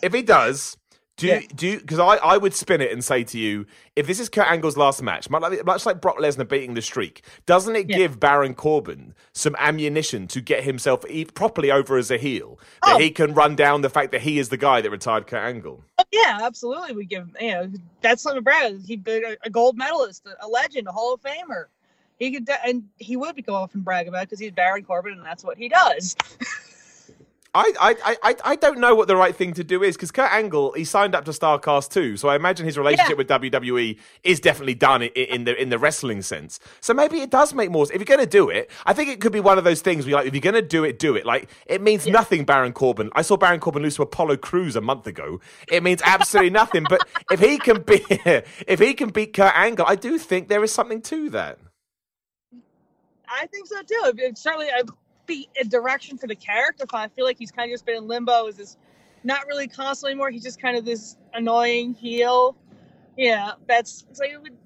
If 0.01 0.13
he 0.13 0.21
does, 0.21 0.77
do 1.18 1.28
Yeah. 1.28 1.39
you, 1.39 1.47
do 1.47 1.68
you, 1.68 1.80
because 1.80 1.99
I, 1.99 2.16
I 2.18 2.38
would 2.38 2.53
spin 2.53 2.82
it 2.82 2.91
and 2.91 3.03
say 3.03 3.24
to 3.24 3.38
you, 3.39 3.66
if 3.95 4.05
this 4.07 4.20
is 4.20 4.28
Kurt 4.30 4.47
Angle's 4.49 4.76
last 4.76 5.01
match, 5.01 5.30
much 5.30 5.41
like, 5.41 5.66
much 5.66 5.86
like 5.86 6.01
Brock 6.01 6.18
Lesnar 6.20 6.47
beating 6.47 6.74
the 6.74 6.82
streak, 6.82 7.24
doesn't 7.45 7.76
it 7.76 7.89
Yeah. 7.89 7.97
give 7.97 8.20
Baron 8.20 8.53
Corbin 8.53 9.13
some 9.34 9.55
ammunition 9.59 10.28
to 10.28 10.41
get 10.41 10.63
himself 10.63 11.05
properly 11.34 11.72
over 11.72 11.97
as 11.97 12.11
a 12.11 12.18
heel? 12.18 12.59
That 12.84 12.95
Oh. 12.95 12.99
he 12.99 13.11
can 13.11 13.34
run 13.34 13.55
down 13.55 13.82
the 13.82 13.89
fact 13.89 14.11
that 14.11 14.22
he 14.22 14.39
is 14.39 14.49
the 14.49 14.57
guy 14.57 14.82
that 14.82 14.89
retired 14.89 15.28
Kurt 15.28 15.43
Angle. 15.43 15.84
Oh, 15.97 16.03
yeah, 16.11 16.39
absolutely. 16.41 16.93
We 16.93 17.05
give 17.05 17.30
you 17.39 17.51
know 17.51 17.72
that's 18.01 18.22
something 18.22 18.43
Brad. 18.43 18.82
He 18.86 18.95
been 18.97 19.24
a, 19.26 19.36
a 19.43 19.49
gold 19.49 19.78
medalist, 19.78 20.26
a, 20.26 20.45
a 20.45 20.47
legend, 20.47 20.88
a 20.88 20.91
Hall 20.91 21.13
of 21.13 21.22
Famer. 21.22 21.66
He 22.20 22.32
could, 22.32 22.49
and 22.66 22.84
he 22.97 23.18
would 23.18 23.45
go 23.45 23.55
off 23.55 23.74
and 23.76 23.84
brag 23.84 24.07
about 24.07 24.22
because 24.22 24.39
he's 24.39 24.51
Baron 24.51 24.84
Corbin, 24.86 25.13
and 25.13 25.26
that's 25.26 25.43
what 25.43 25.57
he 25.57 25.68
does. 25.68 26.16
I, 27.55 27.73
I, 27.79 27.95
I, 28.03 28.17
I- 28.23 28.35
I 28.43 28.55
don't 28.57 28.79
know 28.79 28.93
what 28.95 29.07
the 29.07 29.15
right 29.15 29.35
thing 29.35 29.53
to 29.53 29.63
do 29.63 29.81
is 29.81 29.95
because 29.95 30.11
Kurt 30.11 30.31
Angle 30.31 30.73
he 30.73 30.83
signed 30.83 31.15
up 31.15 31.25
to 31.25 31.31
Starrcast 31.31 31.89
too, 31.91 32.17
so 32.17 32.27
I 32.27 32.35
imagine 32.35 32.65
his 32.65 32.77
relationship 32.77 33.11
Yeah. 33.11 33.37
with 33.39 33.51
WWE 33.53 33.97
is 34.23 34.39
definitely 34.39 34.75
done 34.75 35.01
in, 35.03 35.09
in 35.11 35.43
the 35.45 35.59
in 35.61 35.69
the 35.69 35.79
wrestling 35.79 36.21
sense. 36.21 36.59
So 36.81 36.93
maybe 36.93 37.21
it 37.21 37.29
does 37.31 37.53
make 37.53 37.71
more. 37.71 37.85
Sense. 37.85 37.95
If 37.95 38.01
you're 38.07 38.17
going 38.17 38.27
to 38.27 38.37
do 38.39 38.49
it, 38.49 38.69
I 38.85 38.93
think 38.93 39.09
it 39.09 39.21
could 39.21 39.31
be 39.31 39.39
one 39.39 39.57
of 39.57 39.63
those 39.63 39.81
things 39.81 40.05
where 40.05 40.09
you're 40.11 40.19
like, 40.19 40.27
if 40.27 40.33
you're 40.33 40.41
going 40.41 40.55
to 40.55 40.61
do 40.61 40.83
it, 40.83 40.99
do 40.99 41.15
it. 41.15 41.25
Like 41.25 41.49
it 41.65 41.81
means 41.81 42.05
nothing. 42.05 42.43
Baron 42.45 42.73
Corbin. 42.73 43.09
I 43.15 43.21
saw 43.21 43.37
Baron 43.37 43.59
Corbin 43.61 43.81
lose 43.83 43.95
to 43.95 44.01
Apollo 44.03 44.37
Crews 44.37 44.75
a 44.75 44.81
month 44.81 45.07
ago. 45.07 45.39
It 45.71 45.81
means 45.81 46.01
absolutely 46.03 46.49
nothing. 46.61 46.85
But 46.89 47.07
if 47.31 47.39
he 47.39 47.57
can 47.57 47.81
be, 47.81 48.03
if 48.09 48.79
he 48.79 48.93
can 48.93 49.09
beat 49.09 49.33
Kurt 49.33 49.53
Angle, 49.55 49.85
I 49.87 49.95
do 49.95 50.17
think 50.17 50.49
there 50.49 50.63
is 50.63 50.71
something 50.73 51.01
to 51.03 51.29
that. 51.31 51.57
I 53.27 53.45
think 53.47 53.67
so 53.67 53.81
too. 53.81 54.01
It- 54.05 54.19
It's 54.19 54.41
certainly 54.43 54.67
a 54.69 54.83
be 55.26 55.49
a 55.59 55.63
direction 55.65 56.17
for 56.17 56.28
the 56.28 56.36
character. 56.36 56.86
I 56.93 57.07
feel 57.09 57.26
like 57.26 57.38
he's 57.38 57.51
kind 57.51 57.69
of 57.69 57.73
just 57.73 57.86
been 57.86 57.97
in 57.97 58.07
limbo. 58.07 58.47
Is 58.47 58.57
this 58.57 58.78
not 59.23 59.47
really 59.47 59.67
constant 59.67 60.11
anymore? 60.11 60.30
He's 60.30 60.43
just 60.43 60.61
kind 60.61 60.78
of 60.78 60.86
this 60.86 61.17
annoying 61.34 61.93
heel. 61.93 62.55
Yeah, 63.17 63.53
that's 63.67 64.05
like 64.19 64.32
it 64.32 64.41
would 64.41 64.57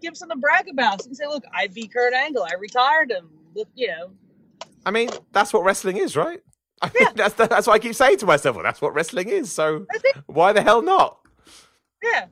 give 0.00 0.10
him 0.10 0.14
something 0.14 0.36
to 0.36 0.40
brag 0.40 0.68
about. 0.68 1.02
So 1.02 1.06
you 1.06 1.10
can 1.10 1.14
say, 1.16 1.26
"Look, 1.26 1.44
I 1.52 1.66
beat 1.68 1.92
Kurt 1.92 2.14
Angle. 2.14 2.44
I 2.44 2.54
retired 2.54 3.10
him." 3.10 3.28
Look, 3.54 3.68
you 3.74 3.88
know, 3.88 4.10
I 4.84 4.90
mean, 4.90 5.10
that's 5.32 5.52
what 5.52 5.64
wrestling 5.64 5.96
is, 5.96 6.16
right? 6.16 6.40
I 6.82 6.90
mean, 6.94 7.08
that's 7.14 7.34
that's 7.34 7.66
what 7.66 7.74
I 7.74 7.78
keep 7.78 7.94
saying 7.94 8.18
to 8.18 8.26
myself. 8.26 8.56
Well, 8.56 8.62
that's 8.62 8.80
what 8.80 8.94
wrestling 8.94 9.28
is. 9.28 9.50
So 9.50 9.86
why 10.26 10.52
the 10.52 10.62
hell 10.62 10.82
not? 10.82 11.18
yeah. 12.02 12.26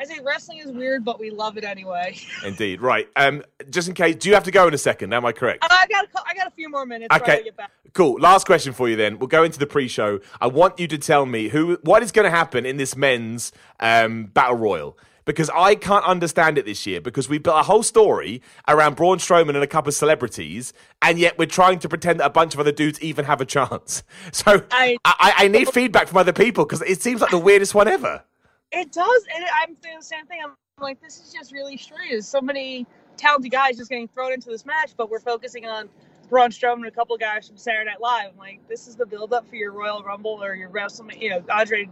I 0.00 0.04
say 0.04 0.18
wrestling 0.24 0.58
is 0.58 0.72
weird, 0.72 1.04
but 1.04 1.20
we 1.20 1.28
love 1.30 1.58
it 1.58 1.64
anyway. 1.64 2.16
Indeed. 2.44 2.80
Right. 2.80 3.06
Um, 3.16 3.42
just 3.68 3.86
in 3.86 3.92
case, 3.94 4.16
do 4.16 4.30
you 4.30 4.34
have 4.34 4.44
to 4.44 4.50
go 4.50 4.66
in 4.66 4.72
a 4.72 4.78
second? 4.78 5.12
Am 5.12 5.26
I 5.26 5.32
correct? 5.32 5.62
I 5.68 5.86
got 5.90 6.06
a, 6.06 6.08
I 6.26 6.32
got 6.34 6.46
a 6.46 6.50
few 6.52 6.70
more 6.70 6.86
minutes. 6.86 7.14
Okay. 7.14 7.42
get 7.44 7.56
back. 7.56 7.70
Cool. 7.92 8.18
Last 8.18 8.46
question 8.46 8.72
for 8.72 8.88
you 8.88 8.96
then. 8.96 9.18
We'll 9.18 9.26
go 9.28 9.44
into 9.44 9.58
the 9.58 9.66
pre-show. 9.66 10.20
I 10.40 10.46
want 10.46 10.80
you 10.80 10.86
to 10.88 10.96
tell 10.96 11.26
me 11.26 11.48
who, 11.48 11.76
what 11.82 12.02
is 12.02 12.12
going 12.12 12.24
to 12.24 12.30
happen 12.30 12.64
in 12.64 12.78
this 12.78 12.96
men's 12.96 13.52
um, 13.78 14.24
battle 14.26 14.56
royal. 14.56 14.96
Because 15.26 15.50
I 15.54 15.74
can't 15.74 16.04
understand 16.06 16.56
it 16.56 16.64
this 16.64 16.86
year 16.86 17.00
because 17.02 17.28
we 17.28 17.36
built 17.38 17.58
a 17.60 17.62
whole 17.62 17.82
story 17.82 18.40
around 18.66 18.96
Braun 18.96 19.18
Strowman 19.18 19.50
and 19.50 19.58
a 19.62 19.66
couple 19.66 19.90
of 19.90 19.94
celebrities, 19.94 20.72
and 21.02 21.18
yet 21.18 21.38
we're 21.38 21.44
trying 21.46 21.78
to 21.80 21.88
pretend 21.90 22.20
that 22.20 22.26
a 22.26 22.30
bunch 22.30 22.54
of 22.54 22.58
other 22.58 22.72
dudes 22.72 23.00
even 23.02 23.26
have 23.26 23.40
a 23.40 23.44
chance. 23.44 24.02
So 24.32 24.64
I- 24.70 24.96
I, 25.04 25.34
I 25.36 25.48
need 25.48 25.68
feedback 25.68 26.08
from 26.08 26.16
other 26.16 26.32
people 26.32 26.64
because 26.64 26.80
it 26.82 27.02
seems 27.02 27.20
like 27.20 27.30
the 27.30 27.38
weirdest 27.38 27.74
one 27.74 27.86
ever. 27.86 28.24
It 28.72 28.92
does, 28.92 29.24
and 29.34 29.44
I'm 29.60 29.74
thinking 29.76 29.98
the 29.98 30.04
same 30.04 30.26
thing. 30.26 30.40
I'm 30.44 30.54
like, 30.80 31.00
this 31.00 31.20
is 31.20 31.32
just 31.32 31.52
really 31.52 31.76
strange. 31.76 32.22
So 32.22 32.40
many 32.40 32.86
talented 33.16 33.50
guys 33.50 33.76
just 33.76 33.90
getting 33.90 34.08
thrown 34.08 34.32
into 34.32 34.48
this 34.48 34.64
match, 34.64 34.92
but 34.96 35.10
we're 35.10 35.20
focusing 35.20 35.66
on 35.66 35.88
Braun 36.28 36.50
Strowman 36.50 36.76
and 36.76 36.86
a 36.86 36.90
couple 36.92 37.16
guys 37.16 37.48
from 37.48 37.56
Saturday 37.56 37.86
Night 37.86 38.00
Live. 38.00 38.30
I'm 38.32 38.38
like, 38.38 38.66
this 38.68 38.86
is 38.86 38.94
the 38.94 39.04
build-up 39.04 39.48
for 39.48 39.56
your 39.56 39.72
Royal 39.72 40.02
Rumble 40.02 40.42
or 40.42 40.54
your 40.54 40.70
WrestleMania. 40.70 41.20
You 41.20 41.30
know, 41.30 41.44
Andre. 41.50 41.88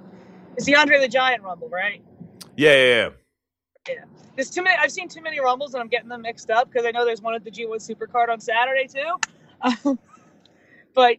It's 0.57 0.67
the 0.67 0.77
Andre 0.77 1.01
the 1.01 1.09
Giant 1.09 1.43
Rumble, 1.43 1.69
right? 1.69 2.03
Yeah, 2.57 2.73
yeah, 2.73 2.85
yeah. 2.85 3.09
Yeah. 3.89 4.05
There's 4.37 4.51
too 4.51 4.63
many. 4.63 4.77
I've 4.77 4.93
seen 4.93 5.09
too 5.09 5.23
many 5.23 5.41
Rumbles, 5.41 5.75
and 5.75 5.81
I'm 5.81 5.89
getting 5.89 6.09
them 6.09 6.23
mixed 6.23 6.51
up 6.51 6.71
because 6.71 6.87
I 6.87 6.91
know 6.93 7.05
there's 7.05 7.23
one 7.23 7.35
at 7.35 7.45
the 7.45 7.51
G1 7.51 7.77
Supercard 7.77 8.29
on 8.29 8.41
Saturday 8.41 8.87
too. 8.87 9.17
Um, 9.61 9.99
but 10.95 11.17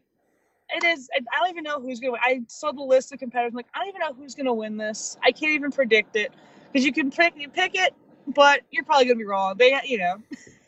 it 0.76 0.84
is. 0.84 1.10
I 1.16 1.40
don't 1.40 1.50
even 1.50 1.64
know 1.64 1.80
who's 1.80 2.00
gonna. 2.00 2.14
win. 2.14 2.22
I 2.24 2.42
saw 2.48 2.72
the 2.72 2.82
list 2.82 3.12
of 3.12 3.20
competitors. 3.20 3.52
I'm 3.52 3.58
like, 3.58 3.68
I 3.74 3.80
don't 3.80 3.90
even 3.90 4.02
know 4.02 4.14
who's 4.14 4.36
gonna 4.36 4.54
win 4.54 4.78
this. 4.78 5.18
I 5.24 5.32
can't 5.32 5.54
even 5.54 5.72
predict 5.72 6.16
it 6.16 6.32
because 6.72 6.86
you 6.86 6.94
can 6.94 7.12
pick 7.12 7.34
you 7.38 7.50
pick 7.50 7.76
it, 7.76 7.94
but 8.28 8.62
you're 8.72 8.84
probably 8.84 9.06
gonna 9.06 9.18
be 9.18 9.26
wrong. 9.26 9.56
They, 9.58 9.80
you 9.86 9.98
know, 9.98 10.18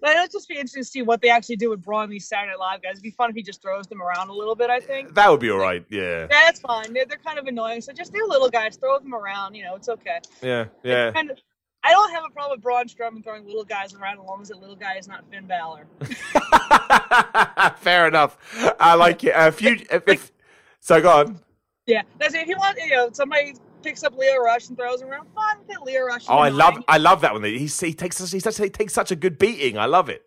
But 0.00 0.10
it'll 0.10 0.28
just 0.28 0.48
be 0.48 0.54
interesting 0.54 0.82
to 0.82 0.88
see 0.88 1.02
what 1.02 1.20
they 1.20 1.30
actually 1.30 1.56
do 1.56 1.70
with 1.70 1.82
Braun 1.82 2.10
these 2.10 2.28
Saturday 2.28 2.52
Night 2.52 2.58
Live 2.58 2.82
guys. 2.82 2.92
It'd 2.92 3.02
be 3.02 3.10
fun 3.10 3.30
if 3.30 3.36
he 3.36 3.42
just 3.42 3.62
throws 3.62 3.86
them 3.86 4.02
around 4.02 4.28
a 4.28 4.32
little 4.32 4.54
bit. 4.54 4.70
I 4.70 4.80
think. 4.80 5.14
That 5.14 5.30
would 5.30 5.40
be 5.40 5.50
all 5.50 5.58
right. 5.58 5.84
Yeah. 5.88 6.20
Yeah, 6.20 6.26
that's 6.30 6.60
fine. 6.60 6.92
They're, 6.92 7.06
they're 7.06 7.18
kind 7.18 7.38
of 7.38 7.46
annoying, 7.46 7.80
so 7.80 7.92
just 7.92 8.12
they're 8.12 8.24
little 8.26 8.48
guys. 8.48 8.76
Throw 8.76 8.98
them 8.98 9.14
around. 9.14 9.54
You 9.54 9.64
know, 9.64 9.74
it's 9.74 9.88
okay. 9.88 10.20
Yeah. 10.42 10.66
Yeah. 10.82 11.12
Kind 11.12 11.30
of, 11.30 11.38
I 11.86 11.90
don't 11.92 12.10
have 12.10 12.24
a 12.26 12.30
problem 12.30 12.56
with 12.56 12.62
Braun 12.62 12.86
Strowman 12.88 13.22
throwing 13.22 13.46
little 13.46 13.62
guys 13.62 13.94
around 13.94 14.18
as 14.18 14.26
long 14.26 14.42
as 14.42 14.48
that 14.48 14.58
little 14.58 14.74
guy 14.74 14.96
is 14.96 15.06
not 15.06 15.24
Finn 15.30 15.46
Balor. 15.46 15.86
Fair 17.76 18.08
enough. 18.08 18.36
I 18.80 18.94
like 18.96 19.22
it. 19.22 19.34
If 19.36 19.62
you, 19.62 19.76
If, 19.88 20.02
if, 20.08 20.32
so 20.80 21.00
go 21.00 21.10
on. 21.10 21.40
Yeah, 21.86 22.02
that's. 22.18 22.34
If 22.34 22.48
you 22.48 22.56
want, 22.56 22.76
you 22.84 22.90
know, 22.90 23.10
somebody 23.12 23.54
picks 23.84 24.02
up 24.02 24.18
Lio 24.18 24.38
Rush 24.38 24.68
and 24.68 24.76
throws 24.76 25.00
him 25.00 25.10
around, 25.10 25.28
fine. 25.32 25.58
Get 25.68 25.80
Lio 25.82 26.02
Rush. 26.02 26.24
Oh, 26.28 26.38
I 26.38 26.48
love. 26.48 26.74
line. 26.74 26.82
I 26.88 26.98
love 26.98 27.20
that 27.20 27.32
one. 27.32 27.44
He, 27.44 27.68
he 27.68 27.92
takes. 27.94 28.18
He, 28.32 28.40
such, 28.40 28.58
he 28.58 28.68
takes 28.68 28.92
such 28.92 29.12
a 29.12 29.16
good 29.16 29.38
beating. 29.38 29.78
I 29.78 29.86
love 29.86 30.08
it. 30.08 30.26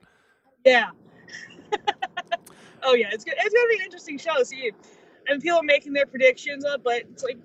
Yeah. 0.66 0.91
oh 2.84 2.93
yeah, 2.93 3.10
it's 3.12 3.26
good. 3.26 3.34
It's 3.38 3.53
gonna 3.53 3.68
be 3.68 3.76
an 3.80 3.84
interesting 3.84 4.18
show. 4.18 4.41
See, 4.43 4.72
and 5.28 5.41
people 5.41 5.60
are 5.60 5.64
making 5.64 5.91
their 5.91 6.05
predictions 6.05 6.64
up, 6.64 6.86
but 6.86 7.01
it's 7.12 7.24
like 7.24 7.38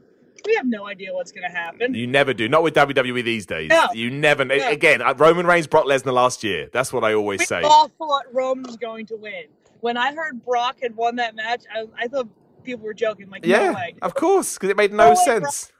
we 0.46 0.54
have 0.56 0.66
no 0.66 0.86
idea 0.86 1.12
what's 1.14 1.32
gonna 1.32 1.50
happen. 1.50 1.94
You 1.94 2.06
never 2.06 2.34
do. 2.34 2.48
Not 2.48 2.62
with 2.62 2.74
WWE 2.74 3.24
these 3.24 3.46
days. 3.46 3.70
No. 3.70 3.86
You 3.94 4.10
never. 4.10 4.44
No. 4.44 4.54
Again, 4.54 5.02
uh, 5.02 5.14
Roman 5.16 5.46
Reigns, 5.46 5.66
Brock 5.66 5.86
Lesnar 5.86 6.12
last 6.12 6.44
year. 6.44 6.68
That's 6.72 6.92
what 6.92 7.04
I 7.04 7.14
always 7.14 7.40
We 7.40 7.46
say. 7.46 7.62
all 7.62 7.88
thought 7.98 8.24
Roman 8.32 8.64
was 8.64 8.76
going 8.76 9.06
to 9.06 9.16
win. 9.16 9.44
When 9.80 9.96
I 9.96 10.14
heard 10.14 10.44
Brock 10.44 10.76
had 10.82 10.96
won 10.96 11.16
that 11.16 11.34
match, 11.34 11.64
I, 11.74 11.84
I 11.98 12.08
thought 12.08 12.28
people 12.62 12.84
were 12.84 12.94
joking. 12.94 13.28
Like, 13.28 13.44
no 13.44 13.48
Yeah, 13.50 13.74
way. 13.74 13.94
of 14.02 14.14
course, 14.14 14.54
because 14.54 14.70
it 14.70 14.76
made 14.76 14.92
No 14.92 15.10
no 15.10 15.14
sense. 15.14 15.72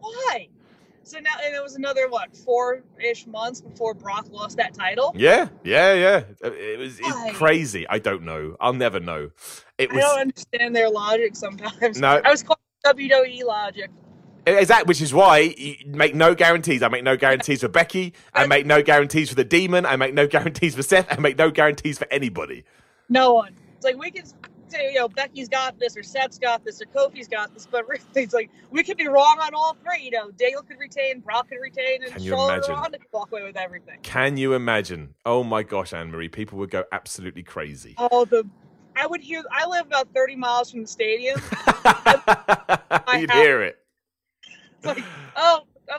Why? 0.00 0.48
So 1.06 1.18
now, 1.18 1.32
and 1.44 1.54
it 1.54 1.62
was 1.62 1.74
another 1.74 2.08
what 2.08 2.34
four-ish 2.34 3.26
months 3.26 3.60
before 3.60 3.92
Brock 3.92 4.26
lost 4.30 4.56
that 4.56 4.72
title. 4.72 5.12
Yeah, 5.14 5.48
yeah, 5.62 5.92
yeah. 5.92 6.22
It 6.42 6.78
was 6.78 6.98
it's 6.98 7.36
crazy. 7.36 7.86
I 7.88 7.98
don't 7.98 8.22
know. 8.22 8.56
I'll 8.58 8.72
never 8.72 9.00
know. 9.00 9.30
It 9.76 9.92
was. 9.92 9.98
I 10.02 10.08
don't 10.08 10.20
understand 10.20 10.74
their 10.74 10.88
logic 10.88 11.36
sometimes. 11.36 12.00
No. 12.00 12.22
I 12.24 12.30
was 12.30 12.42
calling 12.42 12.58
WWE 12.84 13.44
logic. 13.44 13.90
exactly, 14.46 14.88
which 14.88 15.00
is 15.00 15.14
why 15.14 15.54
you 15.56 15.76
make 15.86 16.14
no 16.14 16.34
guarantees. 16.34 16.82
I 16.82 16.88
make 16.88 17.04
no 17.04 17.16
guarantees 17.16 17.62
for 17.62 17.68
Becky. 17.68 18.12
I 18.34 18.46
make 18.46 18.66
no 18.66 18.82
guarantees 18.82 19.30
for 19.30 19.34
the 19.34 19.44
Demon. 19.44 19.86
I 19.86 19.96
make 19.96 20.14
no 20.14 20.26
guarantees 20.34 20.74
for 20.74 20.82
Seth. 20.82 21.06
I 21.10 21.18
make 21.18 21.38
no 21.38 21.50
guarantees 21.50 21.98
for 21.98 22.06
anybody. 22.10 22.64
No 23.08 23.34
one. 23.34 23.54
It's 23.76 23.84
like 23.84 23.96
we 23.96 24.10
can 24.10 24.24
say, 24.68 24.92
you 24.92 24.98
know, 24.98 25.08
Becky's 25.08 25.48
got 25.48 25.78
this, 25.78 25.96
or 25.96 26.02
Seth's 26.02 26.38
got 26.38 26.64
this, 26.64 26.80
or 26.82 26.86
Kofi's 26.86 27.28
got 27.28 27.54
this, 27.54 27.66
but 27.70 27.84
it's 28.14 28.34
like 28.34 28.50
we 28.70 28.82
could 28.82 28.96
be 28.96 29.08
wrong 29.08 29.38
on 29.40 29.54
all 29.54 29.76
three. 29.82 30.02
You 30.04 30.10
know, 30.10 30.30
Daniel 30.32 30.62
could 30.62 30.78
retain, 30.78 31.20
Brock 31.20 31.48
could 31.48 31.58
retain, 31.62 32.02
and 32.04 32.22
Charlotte? 32.22 32.66
Ronda 32.68 32.98
could 32.98 33.08
walk 33.12 33.32
away 33.32 33.44
with 33.44 33.56
everything. 33.56 33.98
Can 34.02 34.36
you 34.36 34.52
imagine? 34.54 35.14
Oh 35.24 35.42
my 35.44 35.62
gosh, 35.62 35.92
Anne 35.92 36.10
Marie, 36.10 36.28
people 36.28 36.58
would 36.58 36.70
go 36.70 36.84
absolutely 36.92 37.42
crazy. 37.42 37.94
Oh, 37.96 38.24
the 38.24 38.46
I 38.96 39.06
would 39.06 39.20
hear. 39.20 39.42
I 39.50 39.66
live 39.66 39.86
about 39.86 40.08
thirty 40.14 40.36
miles 40.36 40.70
from 40.70 40.82
the 40.82 40.86
stadium. 40.86 41.40
You'd 43.18 43.30
hear 43.30 43.62
it. 43.62 43.78
It's 44.76 44.86
like, 44.86 45.04
oh, 45.36 45.62
oh, 45.90 45.98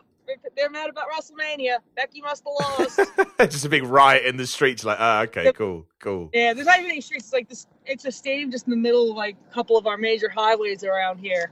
they're 0.56 0.70
mad 0.70 0.89
about 0.89 1.06
WrestleMania. 1.10 1.78
Becky 1.96 2.22
must 2.22 2.43
have 2.46 2.80
lost. 2.80 3.00
Just 3.52 3.66
a 3.66 3.70
big 3.70 3.84
riot 3.84 4.26
in 4.26 4.38
the 4.38 4.48
streets. 4.48 4.84
Like, 4.84 4.98
ah, 5.00 5.22
okay, 5.24 5.52
cool, 5.54 5.88
cool. 6.00 6.30
yeah, 6.34 6.54
there's 6.54 6.68
not 6.68 6.80
even 6.80 6.91
any 6.91 7.02
streets. 7.02 7.26
It's 7.26 7.34
like 7.34 7.50
this. 7.50 7.68
It's 7.86 8.06
a 8.06 8.12
stadium 8.12 8.52
just 8.52 8.66
in 8.66 8.72
the 8.72 8.78
middle 8.78 9.12
of 9.12 9.18
like 9.18 9.36
a 9.50 9.54
couple 9.54 9.78
of 9.78 9.88
our 9.88 9.98
major 9.98 10.30
highways 10.30 10.84
around 10.84 11.20
here. 11.20 11.52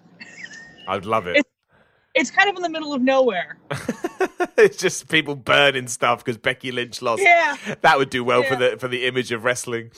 I'd 0.88 1.06
love 1.06 1.28
it. 1.28 1.38
It's 1.38 1.50
kind 2.32 2.50
of 2.50 2.56
in 2.56 2.62
the 2.62 2.70
middle 2.70 2.94
of 2.94 3.02
nowhere. 3.02 3.58
it's 4.58 4.78
just 4.78 5.10
people 5.10 5.36
burning 5.36 5.88
stuff 5.88 6.24
because 6.24 6.38
Becky 6.38 6.72
Lynch 6.72 7.02
lost. 7.02 7.24
Yeah, 7.24 7.58
That 7.82 7.98
would 7.98 8.10
do 8.10 8.24
well 8.24 8.44
for 8.44 8.56
the 8.56 8.78
for 8.78 8.88
the 8.88 9.06
image 9.06 9.32
of 9.32 9.44
wrestling. 9.44 9.92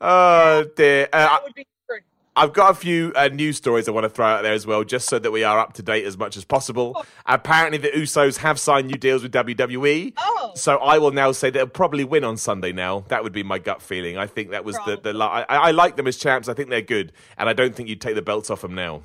Oh 0.00 0.64
dear. 0.76 1.08
Uh, 1.12 1.18
that 1.26 1.42
would 1.44 1.54
be 1.54 1.66
great. 1.88 2.02
I've 2.36 2.52
got 2.52 2.70
a 2.70 2.74
few 2.74 3.12
uh, 3.14 3.28
news 3.28 3.56
stories 3.56 3.86
I 3.88 3.92
want 3.92 4.04
to 4.04 4.08
throw 4.08 4.26
out 4.26 4.42
there 4.42 4.52
as 4.52 4.66
well, 4.66 4.82
just 4.84 5.08
so 5.08 5.18
that 5.18 5.30
we 5.30 5.44
are 5.44 5.58
up 5.58 5.74
to 5.74 5.82
date 5.82 6.04
as 6.04 6.16
much 6.16 6.36
as 6.36 6.44
possible. 6.44 6.92
Oh. 6.96 7.04
Apparently, 7.26 7.78
the 7.78 7.88
Usos 7.88 8.38
have 8.38 8.58
signed 8.58 8.86
new 8.88 8.96
deals 8.96 9.22
with 9.22 9.32
WWE. 9.32 10.14
Oh, 10.16 10.52
So 10.54 10.76
I 10.78 10.98
will 10.98 11.10
now 11.12 11.32
say 11.32 11.50
they'll 11.50 11.66
probably 11.66 12.04
win 12.04 12.24
on 12.24 12.36
Sunday. 12.36 12.72
Now 12.72 13.04
that 13.08 13.22
would 13.22 13.32
be 13.32 13.42
my 13.42 13.58
gut 13.58 13.82
feeling. 13.82 14.16
I 14.18 14.26
think 14.26 14.50
that 14.50 14.64
was 14.64 14.76
the 14.86 14.98
the. 15.00 15.12
li- 15.12 15.20
I, 15.22 15.44
I 15.48 15.70
like 15.70 15.96
them 15.96 16.06
as 16.06 16.16
champs. 16.16 16.48
I 16.48 16.54
think 16.54 16.70
they're 16.70 16.82
good, 16.82 17.12
and 17.38 17.48
I 17.48 17.52
don't 17.52 17.74
think 17.74 17.88
you'd 17.88 18.00
take 18.00 18.14
the 18.16 18.22
belts 18.22 18.50
off 18.50 18.62
them 18.62 18.74
now. 18.74 19.02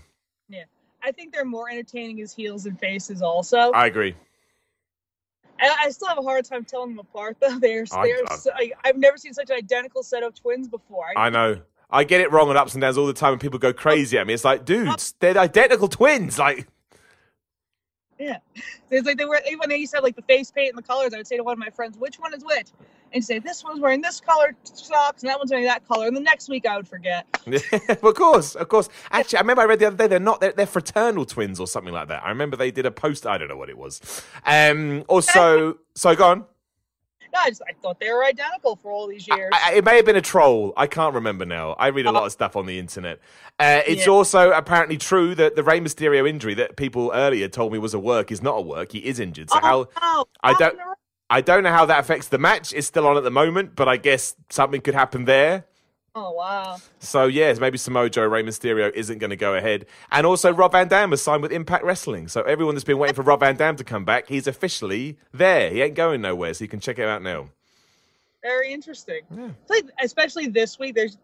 I 1.06 1.12
think 1.12 1.32
they're 1.34 1.46
more 1.46 1.70
entertaining 1.70 2.20
as 2.22 2.34
heels 2.34 2.66
and 2.66 2.80
faces. 2.80 3.22
Also, 3.22 3.58
I 3.72 3.86
agree. 3.86 4.16
I, 5.62 5.76
I 5.86 5.90
still 5.92 6.08
have 6.08 6.18
a 6.18 6.22
hard 6.24 6.44
time 6.46 6.66
telling 6.66 6.90
them 6.90 7.00
apart 7.00 7.38
though. 7.42 7.60
They're, 7.60 7.86
I- 7.92 8.04
they're 8.08 8.24
I- 8.30 8.36
so, 8.36 8.52
I, 8.56 8.72
I've 8.84 8.98
never 8.98 9.18
seen 9.18 9.34
such 9.34 9.50
an 9.50 9.56
identical 9.56 10.04
set 10.04 10.24
of 10.24 10.34
twins 10.34 10.68
before. 10.68 11.06
I 11.16 11.30
know. 11.30 11.62
I 11.90 12.04
get 12.04 12.20
it 12.22 12.32
wrong 12.32 12.50
on 12.50 12.58
ups 12.58 12.74
and 12.74 12.82
downs 12.82 12.98
all 12.98 13.06
the 13.06 13.14
time, 13.14 13.34
and 13.34 13.42
people 13.42 13.60
go 13.60 13.72
crazy 13.72 14.18
at 14.18 14.26
me. 14.26 14.34
It's 14.34 14.44
like, 14.44 14.66
dudes, 14.66 15.14
they're 15.20 15.38
identical 15.38 15.88
twins. 15.88 16.40
Like, 16.40 16.68
Yeah, 18.18 18.40
it's 18.90 19.06
like 19.06 19.18
they 19.18 19.26
were 19.26 19.40
when 19.58 19.70
they 19.70 19.78
used 19.78 19.92
to 19.92 19.98
have 19.98 20.04
like 20.04 20.16
the 20.16 20.24
face 20.24 20.50
paint 20.50 20.70
and 20.70 20.78
the 20.78 20.86
colors. 20.88 21.14
I 21.14 21.18
would 21.18 21.28
say 21.28 21.38
to 21.38 21.44
one 21.44 21.54
of 21.54 21.60
my 21.60 21.70
friends, 21.70 21.96
"Which 21.98 22.16
one 22.20 22.34
is 22.34 22.44
which?" 22.44 22.68
And 23.16 23.24
say, 23.24 23.40
"This 23.40 23.64
one's 23.64 23.80
wearing 23.80 24.02
this 24.02 24.20
color 24.20 24.54
socks, 24.66 25.24
and 25.24 25.30
that 25.30 25.40
one's 25.40 25.50
wearing 25.50 25.66
that 25.66 25.88
color." 25.88 26.06
And 26.08 26.16
the 26.16 26.22
next 26.22 26.50
week, 26.50 26.66
I 26.68 26.76
would 26.76 26.88
forget. 26.88 27.26
of 28.04 28.14
course, 28.14 28.56
of 28.56 28.68
course. 28.68 28.90
Actually, 29.10 29.38
I 29.38 29.42
remember 29.42 29.62
I 29.62 29.66
read 29.66 29.80
the 29.80 29.88
other 29.88 29.96
day 29.96 30.08
they're 30.08 30.20
not 30.20 30.42
they're, 30.42 30.52
they're 30.52 30.66
fraternal 30.68 31.26
twins 31.26 31.60
or 31.60 31.66
something 31.66 31.94
like 31.94 32.10
that. 32.10 32.24
I 32.24 32.30
remember 32.30 32.58
they 32.58 32.72
did 32.72 32.86
a 32.86 32.92
post. 32.92 33.26
I 33.26 33.38
don't 33.38 33.48
know 33.48 33.58
what 33.58 33.70
it 33.70 33.78
was. 33.78 34.02
Um. 34.46 35.06
Also, 35.08 35.78
so 35.96 36.16
go 36.16 36.26
on. 36.28 36.46
No, 37.34 37.40
I 37.42 37.50
just 37.50 37.62
I 37.68 37.74
thought 37.82 38.00
they 38.00 38.12
were 38.12 38.24
identical 38.24 38.76
for 38.78 38.92
all 38.92 39.08
these 39.08 39.28
years. 39.28 39.50
I, 39.54 39.72
I- 39.72 39.74
it 39.76 39.84
may 39.86 39.96
have 39.96 40.06
been 40.06 40.16
a 40.18 40.22
troll. 40.22 40.74
I 40.78 40.88
can't 40.88 41.14
remember 41.16 41.46
now. 41.46 41.72
I 41.74 41.88
read 41.88 42.06
a 42.06 42.12
lot 42.12 42.26
of 42.26 42.32
stuff 42.34 42.56
on 42.56 42.66
the 42.66 42.78
internet. 42.80 43.20
Uh, 43.60 43.82
it's 43.88 44.06
Yeah. 44.06 44.12
also 44.12 44.52
apparently 44.52 44.98
true 44.98 45.36
that 45.36 45.56
the 45.56 45.64
Rey 45.64 45.80
Mysterio 45.80 46.28
injury 46.30 46.54
that 46.56 46.76
people 46.78 47.12
earlier 47.14 47.48
told 47.48 47.72
me 47.74 47.80
was 47.80 47.94
a 47.94 48.00
work 48.00 48.32
is 48.32 48.42
not 48.42 48.56
a 48.58 48.62
work. 48.62 48.92
He 48.94 49.00
is 49.00 49.20
injured. 49.20 49.50
So 49.50 49.60
how? 49.60 49.88
oh, 50.02 50.26
I 50.44 50.52
oh, 50.52 50.56
don't- 50.60 50.78
no. 50.78 50.94
I 51.30 51.42
don't 51.42 51.64
know 51.64 51.72
how 51.72 51.86
that 51.86 52.00
affects 52.00 52.28
the 52.28 52.38
match. 52.38 52.74
It's 52.74 52.88
still 52.88 53.08
on 53.08 53.18
at 53.18 53.24
the 53.24 53.32
moment, 53.32 53.76
but 53.76 53.88
I 53.88 53.98
guess 53.98 54.36
something 54.50 54.82
could 54.82 54.94
happen 54.94 55.26
there. 55.26 55.66
Oh 56.18 56.32
wow. 56.32 56.78
So 57.00 57.26
yes, 57.26 57.60
maybe 57.60 57.78
Samoa 57.78 58.10
Joe, 58.10 58.26
Rey 58.26 58.42
Mysterio 58.42 58.90
isn't 58.94 59.18
going 59.18 59.32
to 59.32 59.36
go 59.36 59.54
ahead, 59.56 59.86
and 60.12 60.26
also 60.26 60.54
Rob 60.54 60.72
Van 60.72 60.88
Dam 60.88 61.10
has 61.12 61.22
signed 61.22 61.42
with 61.42 61.52
Impact 61.52 61.84
Wrestling. 61.84 62.30
So 62.30 62.42
everyone 62.44 62.76
that's 62.76 62.86
been 62.86 62.98
waiting 62.98 63.16
for 63.16 63.22
Rob 63.22 63.42
Van 63.42 63.58
Dam 63.58 63.76
to 63.76 63.84
come 63.84 64.06
back, 64.06 64.30
he's 64.30 64.48
officially 64.48 65.18
there. 65.34 65.70
He 65.72 65.82
ain't 65.82 65.96
going 65.96 66.22
nowhere, 66.22 66.54
so 66.54 66.64
you 66.64 66.70
can 66.70 66.80
check 66.80 67.00
it 67.00 67.08
out 67.08 67.22
now. 67.22 67.50
Very 68.42 68.72
interesting. 68.72 69.22
Yeah. 69.30 69.50
Like, 69.68 69.86
especially 70.02 70.48
this 70.48 70.80
week, 70.80 70.96
there's 70.96 71.18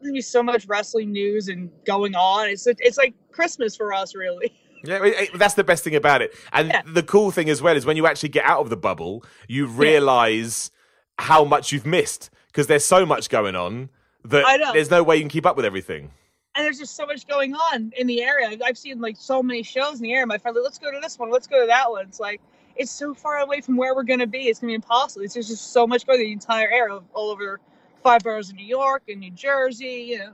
gonna 0.00 0.14
be 0.14 0.22
so 0.22 0.42
much 0.42 0.66
wrestling 0.66 1.12
news 1.12 1.48
and 1.48 1.70
going 1.84 2.14
on. 2.14 2.48
It's 2.48 2.66
it's 2.66 2.96
like 2.96 3.14
Christmas 3.32 3.76
for 3.76 3.92
us, 3.92 4.14
really. 4.14 4.54
Yeah, 4.84 5.04
it- 5.04 5.14
it- 5.34 5.38
that's 5.38 5.54
the 5.54 5.64
best 5.64 5.84
thing 5.84 5.94
about 5.94 6.22
it. 6.22 6.34
And 6.52 6.68
Yeah. 6.68 6.82
the 6.86 7.02
cool 7.02 7.30
thing 7.30 7.48
as 7.50 7.60
well 7.62 7.76
is 7.76 7.84
when 7.86 7.96
you 7.96 8.06
actually 8.06 8.28
get 8.30 8.44
out 8.44 8.60
of 8.60 8.70
the 8.70 8.76
bubble, 8.76 9.24
you 9.48 9.66
realize 9.66 10.70
how 11.18 11.44
much 11.44 11.72
you've 11.72 11.86
missed 11.86 12.30
because 12.48 12.66
there's 12.68 12.84
so 12.84 13.04
much 13.04 13.28
going 13.28 13.56
on 13.56 13.88
that 14.24 14.72
there's 14.72 14.90
no 14.90 15.02
way 15.02 15.16
you 15.16 15.22
can 15.22 15.28
keep 15.30 15.46
up 15.46 15.56
with 15.56 15.64
everything. 15.64 16.12
And 16.54 16.64
there's 16.64 16.78
just 16.78 16.96
so 16.96 17.06
much 17.06 17.26
going 17.26 17.54
on 17.54 17.92
in 17.96 18.06
the 18.06 18.22
area. 18.22 18.56
I've 18.64 18.78
seen 18.78 19.00
like 19.00 19.16
so 19.16 19.42
many 19.42 19.62
shows 19.62 19.96
in 19.96 20.02
the 20.02 20.12
area. 20.12 20.26
My 20.26 20.38
friend, 20.38 20.56
like, 20.56 20.64
let's 20.64 20.78
go 20.78 20.90
to 20.90 20.98
this 21.00 21.18
one, 21.18 21.30
let's 21.30 21.46
go 21.46 21.60
to 21.60 21.66
that 21.66 21.90
one. 21.90 22.06
It's 22.06 22.20
like 22.20 22.40
it's 22.76 22.90
so 22.90 23.14
far 23.14 23.38
away 23.38 23.60
from 23.60 23.76
where 23.76 23.94
we're 23.94 24.04
gonna 24.04 24.26
be. 24.26 24.48
It's 24.48 24.60
gonna 24.60 24.70
be 24.70 24.74
impossible. 24.74 25.24
It's 25.24 25.34
just, 25.34 25.48
just 25.48 25.72
so 25.72 25.86
much 25.86 26.06
going 26.06 26.20
on 26.20 26.24
the 26.26 26.32
entire 26.32 26.68
area, 26.70 27.00
all 27.14 27.30
over 27.30 27.60
five 28.02 28.22
boroughs 28.22 28.50
of 28.50 28.56
New 28.56 28.66
York 28.66 29.02
and 29.08 29.18
New 29.20 29.30
Jersey. 29.32 30.06
You 30.10 30.18
know, 30.18 30.32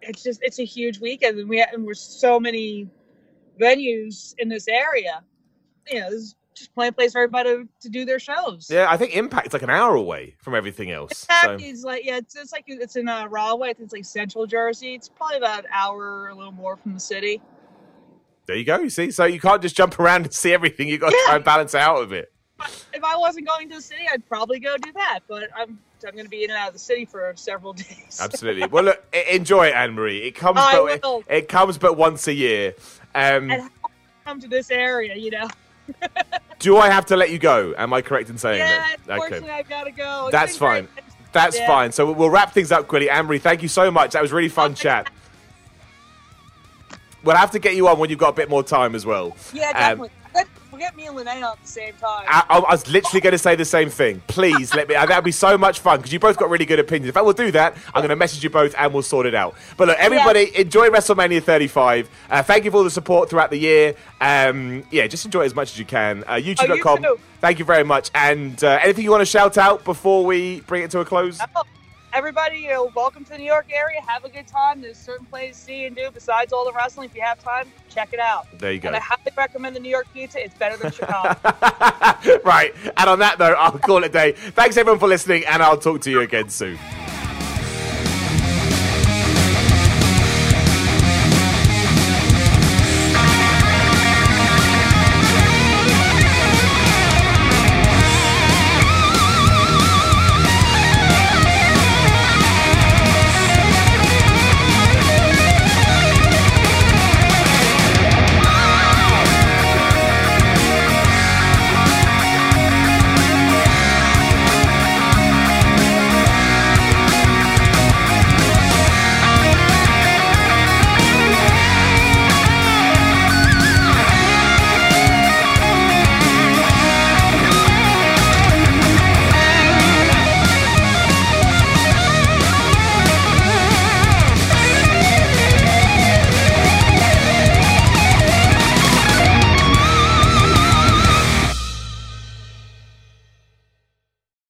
it's 0.00 0.22
just 0.22 0.40
it's 0.42 0.58
a 0.60 0.64
huge 0.64 1.00
weekend, 1.00 1.38
and 1.38 1.48
we 1.48 1.58
have, 1.58 1.70
and 1.72 1.84
we're 1.84 1.94
so 1.94 2.38
many 2.40 2.88
venues 3.60 4.34
in 4.38 4.48
this 4.48 4.68
area. 4.68 5.22
You 5.90 6.00
know, 6.00 6.10
there's 6.10 6.34
just 6.54 6.74
plenty 6.74 6.88
of 6.90 6.96
place 6.96 7.12
for 7.12 7.18
everybody 7.22 7.50
to, 7.50 7.68
to 7.80 7.88
do 7.88 8.04
their 8.04 8.18
shows. 8.18 8.68
Yeah, 8.70 8.86
I 8.88 8.96
think 8.96 9.14
Impact's 9.16 9.52
like 9.52 9.62
an 9.62 9.70
hour 9.70 9.94
away 9.94 10.36
from 10.42 10.54
everything 10.54 10.90
else. 10.90 11.18
So, 11.18 11.34
Impact 11.52 11.62
is 11.62 11.84
like 11.84 12.04
yeah, 12.04 12.18
it's, 12.18 12.36
it's 12.36 12.52
like 12.52 12.64
it's 12.66 12.96
in 12.96 13.08
uh, 13.08 13.26
Rahway. 13.28 13.70
I 13.70 13.72
think 13.72 13.86
it's 13.86 13.92
like 13.92 14.04
Central 14.04 14.46
Jersey. 14.46 14.94
It's 14.94 15.08
probably 15.08 15.38
about 15.38 15.60
an 15.64 15.70
hour 15.72 15.98
or 16.02 16.28
a 16.28 16.34
little 16.34 16.52
more 16.52 16.76
from 16.76 16.94
the 16.94 17.00
city. 17.00 17.40
there 18.46 18.56
you 18.56 18.64
go. 18.64 18.78
You 18.78 18.90
see, 18.90 19.10
so 19.10 19.24
you 19.24 19.40
can't 19.40 19.62
just 19.62 19.76
jump 19.76 19.98
around 19.98 20.24
and 20.24 20.32
see 20.34 20.52
everything. 20.52 20.88
You 20.88 20.98
got 20.98 21.10
to 21.10 21.16
Yeah. 21.16 21.26
try 21.26 21.36
and 21.36 21.44
balance 21.44 21.74
out 21.74 22.02
of 22.02 22.12
it. 22.12 22.32
if 22.94 23.02
I 23.02 23.16
wasn't 23.16 23.48
going 23.48 23.68
to 23.70 23.76
the 23.76 23.82
city, 23.82 24.02
I'd 24.12 24.24
probably 24.28 24.60
go 24.60 24.76
do 24.76 24.92
that. 24.92 25.20
But 25.28 25.48
I'm 25.56 25.78
I'm 26.06 26.12
going 26.14 26.24
to 26.24 26.30
be 26.30 26.42
in 26.44 26.50
and 26.50 26.58
out 26.58 26.68
of 26.68 26.72
the 26.74 26.80
city 26.80 27.04
for 27.04 27.32
several 27.36 27.72
days. 27.84 28.18
Absolutely. 28.20 28.66
well, 28.66 28.84
look, 28.84 29.16
enjoy 29.30 29.68
it, 29.68 29.74
Anne 29.74 29.92
Marie. 29.94 30.18
It 30.18 30.32
comes, 30.32 30.58
I 30.60 30.72
but 30.74 31.02
will. 31.02 31.24
it 31.28 31.48
comes 31.48 31.78
but 31.78 31.96
once 31.96 32.26
a 32.28 32.34
year. 32.34 32.74
Um, 33.14 33.50
And 33.50 33.70
come 34.24 34.40
to 34.40 34.48
this 34.48 34.70
area, 34.70 35.14
you 35.16 35.30
know. 35.30 35.48
do 36.58 36.76
I 36.78 36.88
have 36.90 37.06
to 37.06 37.16
let 37.16 37.30
you 37.30 37.38
go? 37.38 37.74
Am 37.76 37.92
I 37.92 38.02
correct 38.02 38.30
in 38.30 38.38
saying 38.38 38.58
Yeah, 38.58 38.78
that? 38.78 38.96
unfortunately, 39.08 39.50
I've 39.50 39.68
got 39.68 39.84
to 39.84 39.90
go. 39.92 40.24
It's 40.26 40.32
That's 40.32 40.58
been 40.58 40.68
great. 40.68 40.88
That's 41.32 41.58
Yeah. 41.58 41.66
fine. 41.66 41.92
So 41.92 42.12
we'll 42.12 42.30
wrap 42.30 42.52
things 42.52 42.70
up 42.70 42.88
quickly. 42.88 43.08
Marie, 43.22 43.38
thank 43.38 43.62
you 43.62 43.68
so 43.68 43.90
much. 43.90 44.12
That 44.12 44.22
was 44.22 44.32
really 44.32 44.48
fun 44.48 44.72
Okay. 44.72 44.82
chat. 44.82 45.10
We'll 47.24 47.36
have 47.36 47.50
to 47.52 47.58
get 47.58 47.76
you 47.76 47.88
on 47.88 47.98
when 47.98 48.10
you've 48.10 48.18
got 48.18 48.30
a 48.30 48.32
bit 48.34 48.50
more 48.50 48.62
time 48.62 48.94
as 48.94 49.06
well. 49.06 49.36
Yeah, 49.52 49.68
Um, 49.68 49.74
definitely. 49.74 49.98
We'll 49.98 50.21
get 50.82 50.96
me 50.96 51.06
and 51.06 51.16
on 51.16 51.28
at 51.28 51.62
the 51.62 51.66
same 51.68 51.94
time. 51.94 52.24
I, 52.28 52.44
I 52.48 52.72
was 52.72 52.88
literally 52.88 53.20
going 53.20 53.32
to 53.32 53.38
say 53.38 53.54
the 53.54 53.64
same 53.64 53.88
thing. 53.88 54.20
Please 54.26 54.74
let 54.74 54.88
me. 54.88 54.94
That 54.94 55.08
would 55.08 55.24
be 55.24 55.30
so 55.30 55.56
much 55.56 55.78
fun 55.78 55.98
because 55.98 56.12
you 56.12 56.18
both 56.18 56.36
got 56.36 56.50
really 56.50 56.64
good 56.64 56.80
opinions. 56.80 57.08
If 57.08 57.14
fact, 57.14 57.24
we'll 57.24 57.34
do 57.34 57.52
that. 57.52 57.76
I'm 57.94 58.00
going 58.00 58.10
to 58.10 58.16
message 58.16 58.42
you 58.42 58.50
both 58.50 58.74
and 58.76 58.92
we'll 58.92 59.04
sort 59.04 59.26
it 59.26 59.34
out. 59.34 59.54
But 59.76 59.88
look, 59.88 59.98
everybody, 59.98 60.50
yeah. 60.52 60.62
enjoy 60.62 60.88
WrestleMania 60.88 61.42
35. 61.42 62.10
Uh, 62.28 62.42
thank 62.42 62.64
you 62.64 62.70
for 62.72 62.78
all 62.78 62.84
the 62.84 62.90
support 62.90 63.30
throughout 63.30 63.50
the 63.50 63.58
year. 63.58 63.94
Um, 64.20 64.82
yeah, 64.90 65.06
just 65.06 65.24
enjoy 65.24 65.42
it 65.42 65.46
as 65.46 65.54
much 65.54 65.72
as 65.72 65.78
you 65.78 65.84
can. 65.84 66.24
Uh, 66.24 66.32
YouTube.com. 66.32 67.04
Oh, 67.04 67.08
you 67.12 67.20
thank 67.40 67.60
you 67.60 67.64
very 67.64 67.84
much. 67.84 68.10
And 68.14 68.62
uh, 68.64 68.80
anything 68.82 69.04
you 69.04 69.10
want 69.10 69.22
to 69.22 69.26
shout 69.26 69.56
out 69.58 69.84
before 69.84 70.24
we 70.24 70.60
bring 70.62 70.82
it 70.82 70.90
to 70.92 71.00
a 71.00 71.04
close? 71.04 71.38
Oh 71.56 71.62
everybody, 72.12 72.58
you 72.58 72.68
know, 72.68 72.90
welcome 72.94 73.24
to 73.24 73.30
the 73.30 73.38
New 73.38 73.44
York 73.44 73.66
area. 73.72 74.00
Have 74.06 74.24
a 74.24 74.28
good 74.28 74.46
time. 74.46 74.80
There's 74.80 74.98
certain 74.98 75.26
places 75.26 75.58
to 75.58 75.64
see 75.64 75.84
and 75.86 75.96
do 75.96 76.10
besides 76.12 76.52
all 76.52 76.64
the 76.64 76.72
wrestling. 76.72 77.08
If 77.08 77.16
you 77.16 77.22
have 77.22 77.42
time, 77.42 77.66
check 77.88 78.12
it 78.12 78.20
out. 78.20 78.46
There 78.58 78.72
you 78.72 78.80
go. 78.80 78.88
And 78.88 78.96
I 78.96 79.00
highly 79.00 79.32
recommend 79.36 79.76
the 79.76 79.80
New 79.80 79.90
York 79.90 80.06
pizza. 80.12 80.42
It's 80.42 80.54
better 80.54 80.76
than 80.76 80.92
Chicago. 80.92 81.38
right. 82.44 82.74
And 82.96 83.08
on 83.08 83.18
that 83.20 83.38
note, 83.38 83.56
I'll 83.58 83.72
call 83.78 83.98
it 83.98 84.06
a 84.06 84.08
day. 84.08 84.32
Thanks 84.32 84.76
everyone 84.76 85.00
for 85.00 85.08
listening, 85.08 85.44
and 85.46 85.62
I'll 85.62 85.78
talk 85.78 86.00
to 86.02 86.10
you 86.10 86.20
again 86.20 86.48
soon. 86.48 86.78